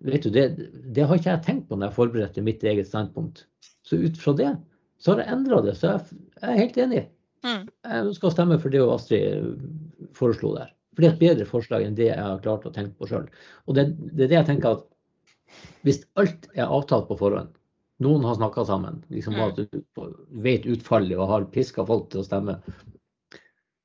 [0.08, 0.46] vet du, det,
[0.96, 3.44] det har ikke jeg tenkt på når jeg forberedte mitt eget standpunkt.
[3.84, 4.54] Så ut fra det
[5.04, 5.76] så har jeg endra det.
[5.76, 7.04] Så jeg, jeg er helt enig.
[7.44, 7.68] Mm.
[7.68, 9.60] Jeg skal stemme for det og Astrid
[10.16, 10.72] foreslo der.
[10.94, 13.26] For det er et bedre forslag enn det jeg har klart å tenke på sjøl.
[13.68, 14.90] Og det, det er det jeg tenker at
[15.86, 17.52] hvis alt er avtalt på forhånd,
[18.04, 19.42] noen har snakka sammen, liksom Mm.
[19.46, 20.06] at du
[20.44, 22.60] vet utfallet og har piska folk til å stemme,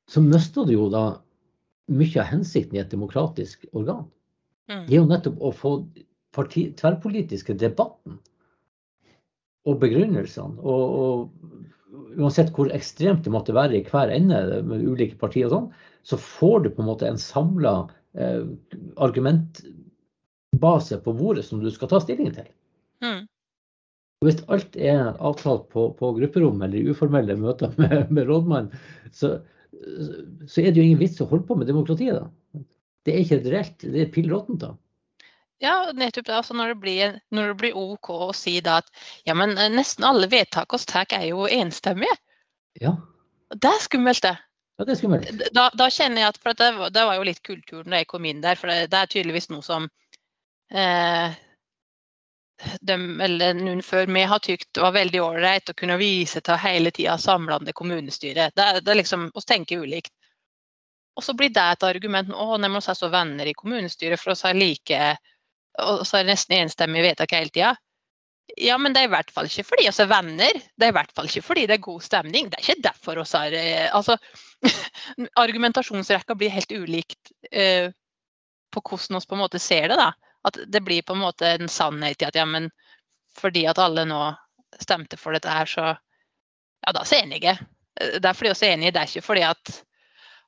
[0.08, 1.20] så mister du jo da
[1.88, 4.06] mye av hensikten i et demokratisk organ.
[4.68, 4.86] Mm.
[4.86, 5.72] Det er jo nettopp å få
[6.32, 8.18] parti, tverrpolitiske debatten
[9.68, 10.60] og begrunnelsene.
[10.60, 11.77] Og, og
[12.18, 15.68] uansett hvor ekstremt det måtte være i hver ende med ulike partier og sånn,
[16.08, 17.74] så får du på en måte en samla
[18.18, 18.44] eh,
[19.00, 22.48] argumentbase på bordet som du skal ta stilling til.
[23.04, 23.24] Mm.
[24.26, 28.72] Hvis alt er avtalt på, på grupperom eller i uformelle møter med, med rådmannen,
[29.14, 29.36] så,
[29.78, 32.64] så er det jo ingen vits å holde på med demokratiet da.
[33.06, 34.72] Det er ikke et reelt, det er pill råttent da.
[35.58, 36.28] Ja, nettopp.
[36.28, 38.90] Altså når, det blir, når det blir OK å si da at
[39.26, 42.14] ja, men eh, nesten alle vedtak vi tar er jo enstemmige.
[42.80, 42.94] Ja,
[43.50, 44.36] Det er skummelt, det.
[44.78, 45.42] ja det er skummelt.
[45.56, 48.10] Da, da kjenner jeg at for at det, det var jo litt kulturen da jeg
[48.10, 48.60] kom inn der.
[48.60, 49.88] For det, det er tydeligvis noe som
[50.70, 51.34] eh,
[52.80, 56.92] dem, eller noen før meg har tykt var veldig ålreit å kunne vise til hele
[56.94, 58.50] tida samlende kommunestyre.
[58.54, 60.14] Det, det er liksom, oss tenker ulikt.
[61.18, 64.20] Og så blir det et argument å, nei, men oss er så venner i kommunestyret
[64.22, 65.02] for oss er like
[65.84, 67.74] Og så er det nesten enstemmig vedtak hele tida.
[68.56, 70.56] Ja, men det er i hvert fall ikke fordi oss er venner.
[70.74, 72.48] Det er i hvert fall ikke fordi det er god stemning.
[72.48, 74.16] Det er ikke derfor oss har eh, Altså,
[75.44, 77.90] argumentasjonsrekka blir helt ulikt eh,
[78.72, 80.00] på hvordan vi på en måte ser det.
[80.00, 80.12] da.
[80.48, 82.70] At det blir på en måte en sannhet i at ja, men
[83.38, 84.22] fordi at alle nå
[84.80, 87.58] stemte for dette her, så ja, da er vi enige.
[88.00, 89.74] Eh, Det er fordi vi er enige, det er ikke fordi at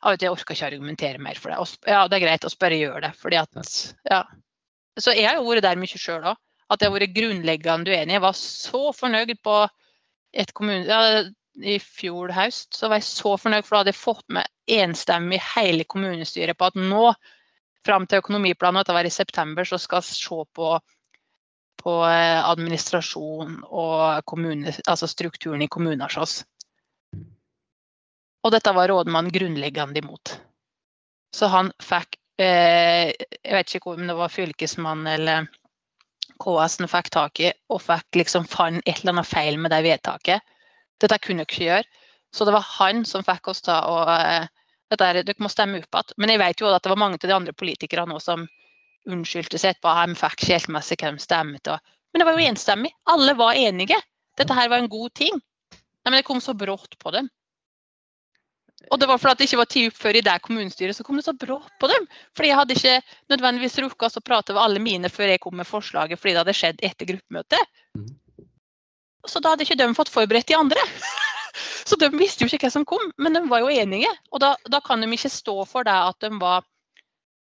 [0.00, 1.80] jeg, vet, jeg orker ikke argumentere mer for det.
[1.86, 3.10] Ja, det er greit, vi bare gjør det.
[3.20, 3.72] fordi at,
[4.08, 4.22] ja.
[4.98, 6.38] Så jeg har jo vært der mye sjøl òg.
[6.70, 8.14] At jeg har vært grunnleggende uenig.
[8.14, 9.58] Jeg var så fornøyd på
[10.32, 10.86] et kommune...
[10.86, 11.26] Ja,
[11.60, 15.40] I fjor høst så var jeg så fornøyd, for da hadde jeg fått med enstemmig
[15.56, 17.10] hele kommunestyret på at nå,
[17.86, 20.68] fram til økonomiplanen, dette var i september, så skal vi se på,
[21.82, 26.36] på eh, administrasjon og kommune, altså strukturen i kommunen hos oss.
[28.46, 30.36] Og dette var rådmannen grunnleggende imot.
[31.34, 35.48] Så han fikk Jeg vet ikke om det var fylkesmann eller
[36.40, 39.82] KS som fikk tak i, og fikk liksom fant et eller annet feil med det
[39.84, 40.46] vedtaket.
[41.00, 42.06] Dette kunne dere ikke gjøre.
[42.32, 44.46] Så det var han som fikk oss til å eh,
[44.90, 46.16] dette er, Dere må stemme opp igjen.
[46.18, 48.46] Men jeg vet jo at det var mange av de andre politikerne også som
[49.10, 49.92] unnskyldte seg etterpå.
[50.10, 51.76] De fikk ikke helt med seg hvem stemte.
[52.10, 52.90] Men det var jo enstemmig.
[53.10, 53.98] Alle var enige.
[54.38, 55.38] Dette her var en god ting.
[55.70, 57.28] Nei, men det kom så brått på dem.
[58.88, 61.26] Og det var fordi det ikke var tid før i det kommunestyret, så kom det
[61.26, 62.06] så brå på dem.
[62.36, 62.94] Fordi jeg hadde ikke
[63.32, 66.56] nødvendigvis rukket å prate med alle mine før jeg kom med forslaget, fordi det hadde
[66.56, 67.78] skjedd etter gruppemøtet.
[67.98, 68.16] Mhm.
[69.28, 70.80] Så da hadde ikke de fått forberedt de andre.
[71.88, 74.08] Så de visste jo ikke hva som kom, men de var jo enige.
[74.32, 76.64] Og da, da kan de ikke stå for det at de var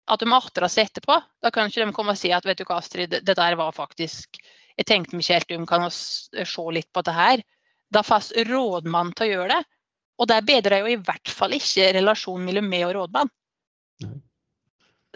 [0.07, 1.17] at de aktra seg etterpå.
[1.43, 3.57] Da kan ikke de komme og si at vet du hva, Astrid, det det der
[3.59, 4.39] var faktisk
[4.77, 7.41] Jeg tenkte meg ikke helt om, kan vi se litt på det her?
[7.89, 9.76] Da får rådmann til å gjøre det.
[10.17, 13.31] Og det bedrer jo i hvert fall ikke relasjonen mellom meg og rådmann.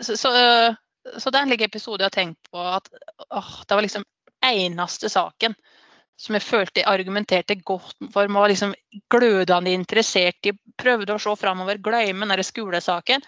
[0.02, 0.32] Så, så,
[1.18, 2.88] så den ligger episoden jeg har tenkt på at
[3.30, 4.06] åh, det var liksom
[4.42, 5.56] eneste saken
[6.22, 8.30] som jeg følte jeg argumenterte godt for.
[8.30, 8.76] Man var liksom
[9.10, 13.26] glødende interessert i, prøvde å se framover, glemme den der skolesaken.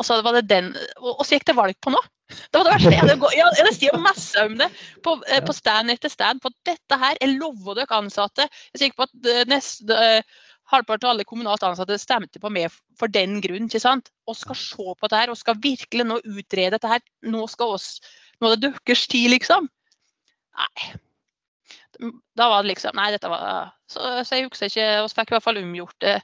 [0.00, 2.00] Og så var det den, og, og så gikk det valg på nå.
[2.30, 2.92] Det var det verste.
[2.94, 4.68] Jeg hadde, jeg hadde masse om det
[5.04, 6.40] på, eh, på stand etter stand.
[6.40, 8.46] På dette her, jeg lover dere ansatte.
[8.46, 12.50] Jeg er sikker på at eh, neste, eh, halvparten av alle kommunalt ansatte stemte på
[12.52, 13.68] meg for den grunn.
[13.68, 14.10] ikke sant?
[14.28, 17.04] Vi skal se på dette her, og skal virkelig nå utrede dette her.
[17.26, 17.92] Nå skal oss,
[18.40, 19.70] nå er det deres tid, liksom.
[20.60, 20.90] Nei.
[22.38, 25.34] Da var det liksom Nei, dette var Så, så jeg husker ikke Vi fikk i
[25.34, 26.14] hvert fall omgjort det.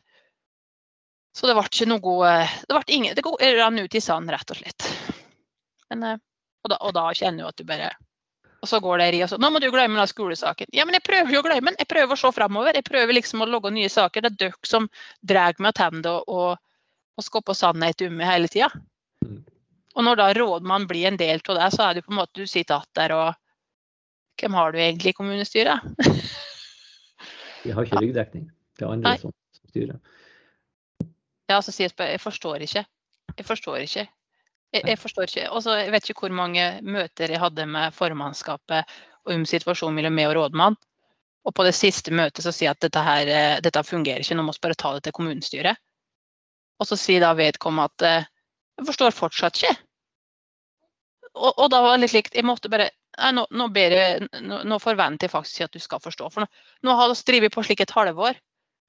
[1.36, 2.32] Så det ble ikke noe gode,
[2.64, 4.88] Det ble ingen, det rant ut i sand, rett og slett.
[5.92, 6.22] Men, eh,
[6.64, 7.90] og, da, og da kjenner du at du bare
[8.66, 10.72] Og så går det i og så Nå må du glemme den skolesaken.
[10.74, 11.78] Ja, men jeg prøver jo å glemme den.
[11.78, 12.74] Jeg prøver å se framover.
[12.74, 14.24] Jeg prøver liksom å logge nye saker.
[14.24, 14.88] Det er dere som
[15.22, 16.58] drar meg tilbake og,
[17.14, 18.72] og, skaper sannhet om meg hele tida.
[19.22, 19.44] Mm.
[19.94, 22.42] Og når da rådmann blir en del av det, så er det på en måte
[22.42, 23.42] du sitter igjen der og
[24.36, 25.86] Hvem har du egentlig i kommunestyret?
[27.64, 28.50] Vi har ikke ryggdekning.
[28.76, 29.20] Det er andre Nei.
[29.22, 29.32] som
[29.70, 29.96] styrer.
[31.48, 32.82] Ja, så sier jeg jeg forstår ikke.
[33.32, 34.04] Jeg forstår ikke.
[34.74, 35.46] Jeg, jeg forstår ikke.
[35.54, 40.16] Og så Jeg vet ikke hvor mange møter jeg hadde med formannskapet om situasjonen mellom
[40.16, 40.76] meg og rådmann.
[41.46, 44.34] Og på det siste møtet så sier jeg at dette, her, eh, dette fungerer ikke,
[44.34, 45.78] nå må vi bare ta det til kommunestyret.
[46.80, 48.30] Og så sier da vedkommende at eh,
[48.76, 49.76] jeg forstår fortsatt ikke.
[51.36, 52.36] Og, og da var det litt likt.
[52.36, 56.02] Jeg måtte bare nei, nå, nå, jeg, nå, nå, forventer jeg faktisk at du skal
[56.02, 56.28] forstå.
[56.32, 56.46] For
[56.84, 58.40] nå har vi drevet på slik et halvår.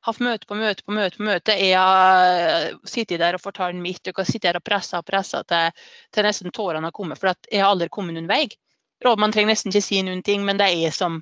[0.07, 1.17] Hatt møte på møte på møte.
[1.19, 1.55] på møte.
[1.59, 4.05] Jeg har sittet der og fortalt mitt.
[4.05, 5.73] Jeg har sittet der og pressa og pressa til,
[6.15, 7.19] til, nesten tårene har kommet.
[7.19, 8.45] For jeg har aldri kommet noen vei.
[9.03, 11.21] Rådmannen trenger nesten ikke si noen ting, men det er som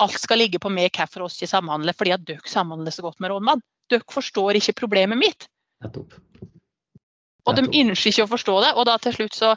[0.00, 3.18] Alt skal ligge på meg hvorfor oss ikke samhandler, fordi at dere samhandler så godt
[3.20, 3.60] med rådmann.
[3.90, 5.48] Dere forstår ikke problemet mitt.
[5.84, 8.70] Og de ønsker ikke å forstå det.
[8.78, 9.54] Og da til slutt så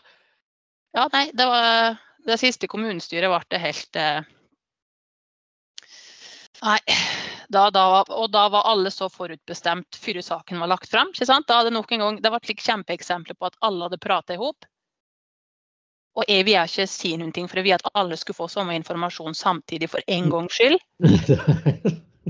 [0.94, 1.96] Ja, nei, det var
[2.28, 4.28] det siste kommunestyret ble det helt eh,
[6.64, 6.80] Nei.
[7.50, 11.12] Da, da, og da var alle så forutbestemt før saken var lagt fram.
[11.18, 14.42] Da hadde nok en gang, Det var et kjempeeksempel på at alle hadde prata i
[14.42, 14.66] hop.
[16.14, 18.76] Og jeg vil ikke si noen ting, for jeg vil at alle skulle få samme
[18.78, 20.78] informasjon samtidig for en gangs skyld.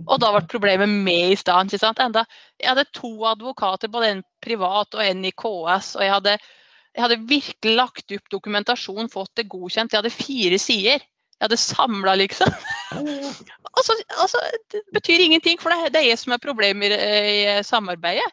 [0.03, 1.79] Og da ble problemet med i stedet.
[1.79, 5.95] Jeg hadde to advokater, både en privat og en i KS.
[5.95, 6.37] og jeg hadde,
[6.95, 9.93] jeg hadde virkelig lagt opp dokumentasjon, fått det godkjent.
[9.93, 11.03] Jeg hadde fire sider.
[11.03, 12.51] Jeg hadde samla, liksom.
[12.97, 14.41] altså, altså,
[14.71, 18.29] det betyr ingenting, for det, er jeg som er problemet i, i samarbeidet.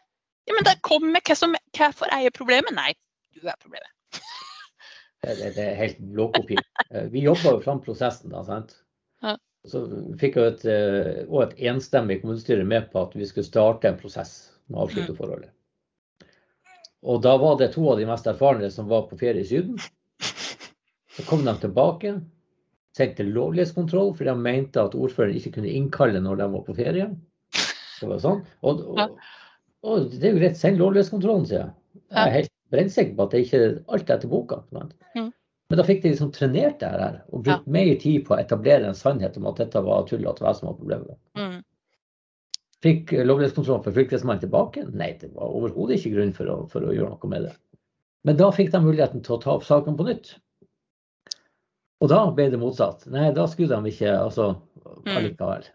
[0.49, 2.73] Ja, men det kom med hva som, Hvorfor er jeg problemet?
[2.75, 2.93] Nei,
[3.35, 3.91] du er problemet.
[5.21, 6.57] Det, det er helt blåkopi.
[6.89, 8.73] Eh, vi jobba jo fram prosessen da, sant.
[9.21, 9.35] Ja.
[9.69, 9.83] Så
[10.17, 13.99] fikk jeg et, eh, og et enstemmig kommunestyre med på at vi skulle starte en
[14.01, 14.33] prosess
[14.65, 15.19] med å avslutte mm.
[15.19, 15.53] forholdet.
[17.01, 19.77] Og da var det to av de mest erfarne som var på ferie i Syden.
[21.15, 22.15] Så kom de tilbake,
[22.97, 27.09] sendte lovlighetskontroll, fordi de mente at ordføreren ikke kunne innkalle når de var på ferie.
[28.01, 28.41] Det var sånn.
[28.67, 29.19] Og, og,
[29.87, 31.75] og det er jo greit, send lovlighetskontrollen, sier jeg.
[32.11, 33.61] Jeg er helt brennsikker på at det ikke
[33.91, 34.61] alt er etter boka.
[35.15, 35.31] Mm.
[35.71, 37.73] Men da fikk de liksom trenert det her og brukt ja.
[37.77, 40.57] mer tid på å etablere en sannhet om at dette var tull at det var
[40.57, 41.19] som var problemet.
[41.39, 41.61] Mm.
[42.81, 44.83] Fikk lovlighetskontrollen for fylkesmannen tilbake?
[44.97, 47.53] Nei, det var overhodet ikke grunn for å, for å, gjøre noe med det.
[48.27, 50.33] Men da fikk de muligheten til å ta opp saken på nytt.
[52.01, 53.05] Og da ble det motsatt.
[53.13, 55.11] Nei, da skulle de ikke altså mm.
[55.13, 55.67] allikevel.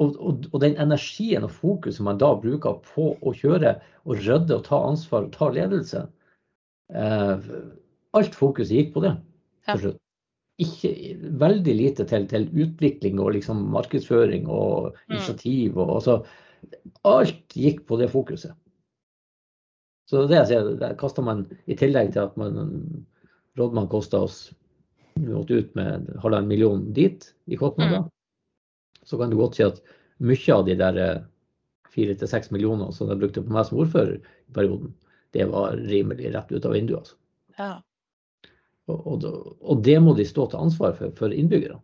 [0.00, 3.76] Og, og, og, den energien og fokuset man da bruker på å kjøre
[4.08, 6.06] og rydde og ta ansvar og ta ledelse
[6.94, 7.50] eh,
[8.16, 9.12] Alt fokuset gikk på det.
[9.68, 9.92] Ja.
[10.60, 10.90] Ikke
[11.38, 15.12] veldig lite til, til, utvikling og liksom markedsføring og mm.
[15.12, 15.78] initiativ.
[15.78, 16.16] Og, altså,
[17.06, 18.56] alt gikk på det fokuset.
[20.10, 22.58] Så det jeg sier, der kaster man i tillegg til at man
[23.60, 24.48] rådmann kosta oss
[25.20, 28.06] vi måtte ut med halvannen million dit i kostnader.
[28.06, 28.10] Mm
[29.02, 29.80] så kan du godt si at
[30.22, 31.22] mye av de der eh,
[31.90, 34.92] fire til seks millionene som de brukte på meg som ordfører i perioden,
[35.34, 37.00] det var rimelig rett ut av vinduet.
[37.00, 37.16] Altså.
[37.58, 37.72] Ja.
[38.90, 39.26] Og, og,
[39.60, 41.78] og, det må de stå til ansvar for, for innbyggerne.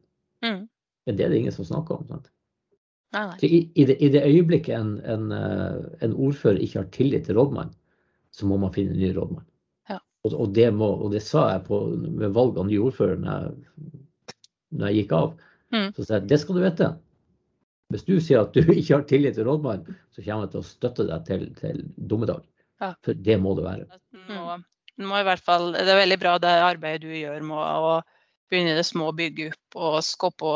[0.45, 0.65] Mm.
[1.07, 2.07] Men det er det ingen som snakker om.
[2.11, 2.31] Sant?
[3.15, 3.37] Nei, nei.
[3.47, 7.39] I, i, det, I, det, øyeblikket en, en, eh, en, ordfører ikke har tillit til
[7.39, 7.75] rådmannen,
[8.35, 9.47] så må man finne en ny rådmann.
[10.35, 11.79] Og, det må, og, det sa jeg på,
[12.19, 13.55] ved valg av ny ordfører når
[14.75, 15.35] når jeg gikk av.
[15.75, 15.89] Mm.
[15.97, 16.91] Så sa jeg det skal du vite.
[17.95, 20.71] Hvis du sier at du ikke har tillit til rådmannen, så kommer jeg til å
[20.71, 22.45] støtte deg til, til dommedag.
[22.83, 22.93] Ja.
[23.07, 24.01] For det må det være.
[24.29, 24.59] Må,
[25.07, 27.97] må i hvert fall, det er veldig bra det arbeidet du gjør med å
[28.51, 30.51] begynne det små, bygge opp og skape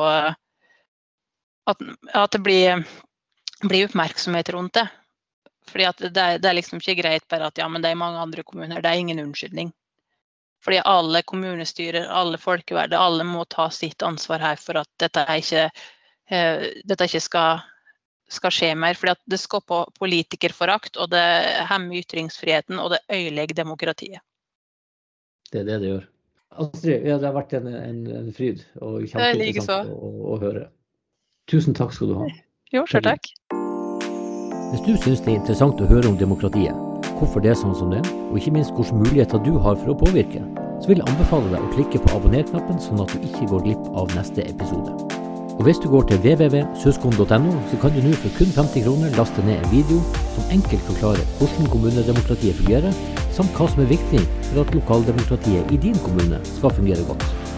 [1.70, 1.80] at,
[2.12, 2.84] at, det blir,
[3.64, 4.86] blir, oppmerksomhet rundt det.
[5.68, 8.42] Fordi det, det, er liksom ikke greit bare at ja, men det er mange andre
[8.42, 8.80] kommuner.
[8.82, 9.72] Det er ingen unnskyldning.
[10.64, 15.40] Fordi alle kommunestyrer, alle folkevalgte, alle må ta sitt ansvar her for at dette er
[15.40, 17.62] ikke uh, dette ikke skal,
[18.28, 18.98] skal skje mer.
[18.98, 21.24] fordi at det skaper politikerforakt, og det
[21.70, 24.20] hemmer ytringsfriheten, og det ødelegger demokratiet.
[25.50, 26.04] Det er det det gjør.
[26.50, 30.66] Astrid, ja, det har vært en, en, en fryd og kjempeinteressant å, å, høre.
[31.50, 32.30] Tusen takk skal du ha.
[32.74, 33.30] Jo, sjøl takk.
[34.70, 36.76] Hvis du syns det er interessant å høre om demokratiet,
[37.18, 39.90] hvorfor det er sånn som det er, og ikke minst hvilke muligheter du har for
[39.90, 40.44] å påvirke,
[40.78, 43.90] så vil jeg anbefale deg å klikke på abonner-knappen, sånn at du ikke går glipp
[43.98, 44.94] av neste episode.
[45.56, 49.42] Og hvis du går til www.suskon.no, så kan du nå for kun 50 kroner laste
[49.42, 49.98] ned en video
[50.36, 52.94] som enkelt forklarer hvordan kommunedemokratiet fungerer,
[53.34, 54.22] samt hva som er viktig
[54.52, 57.49] for at lokaldemokratiet i din kommune skal fungere godt.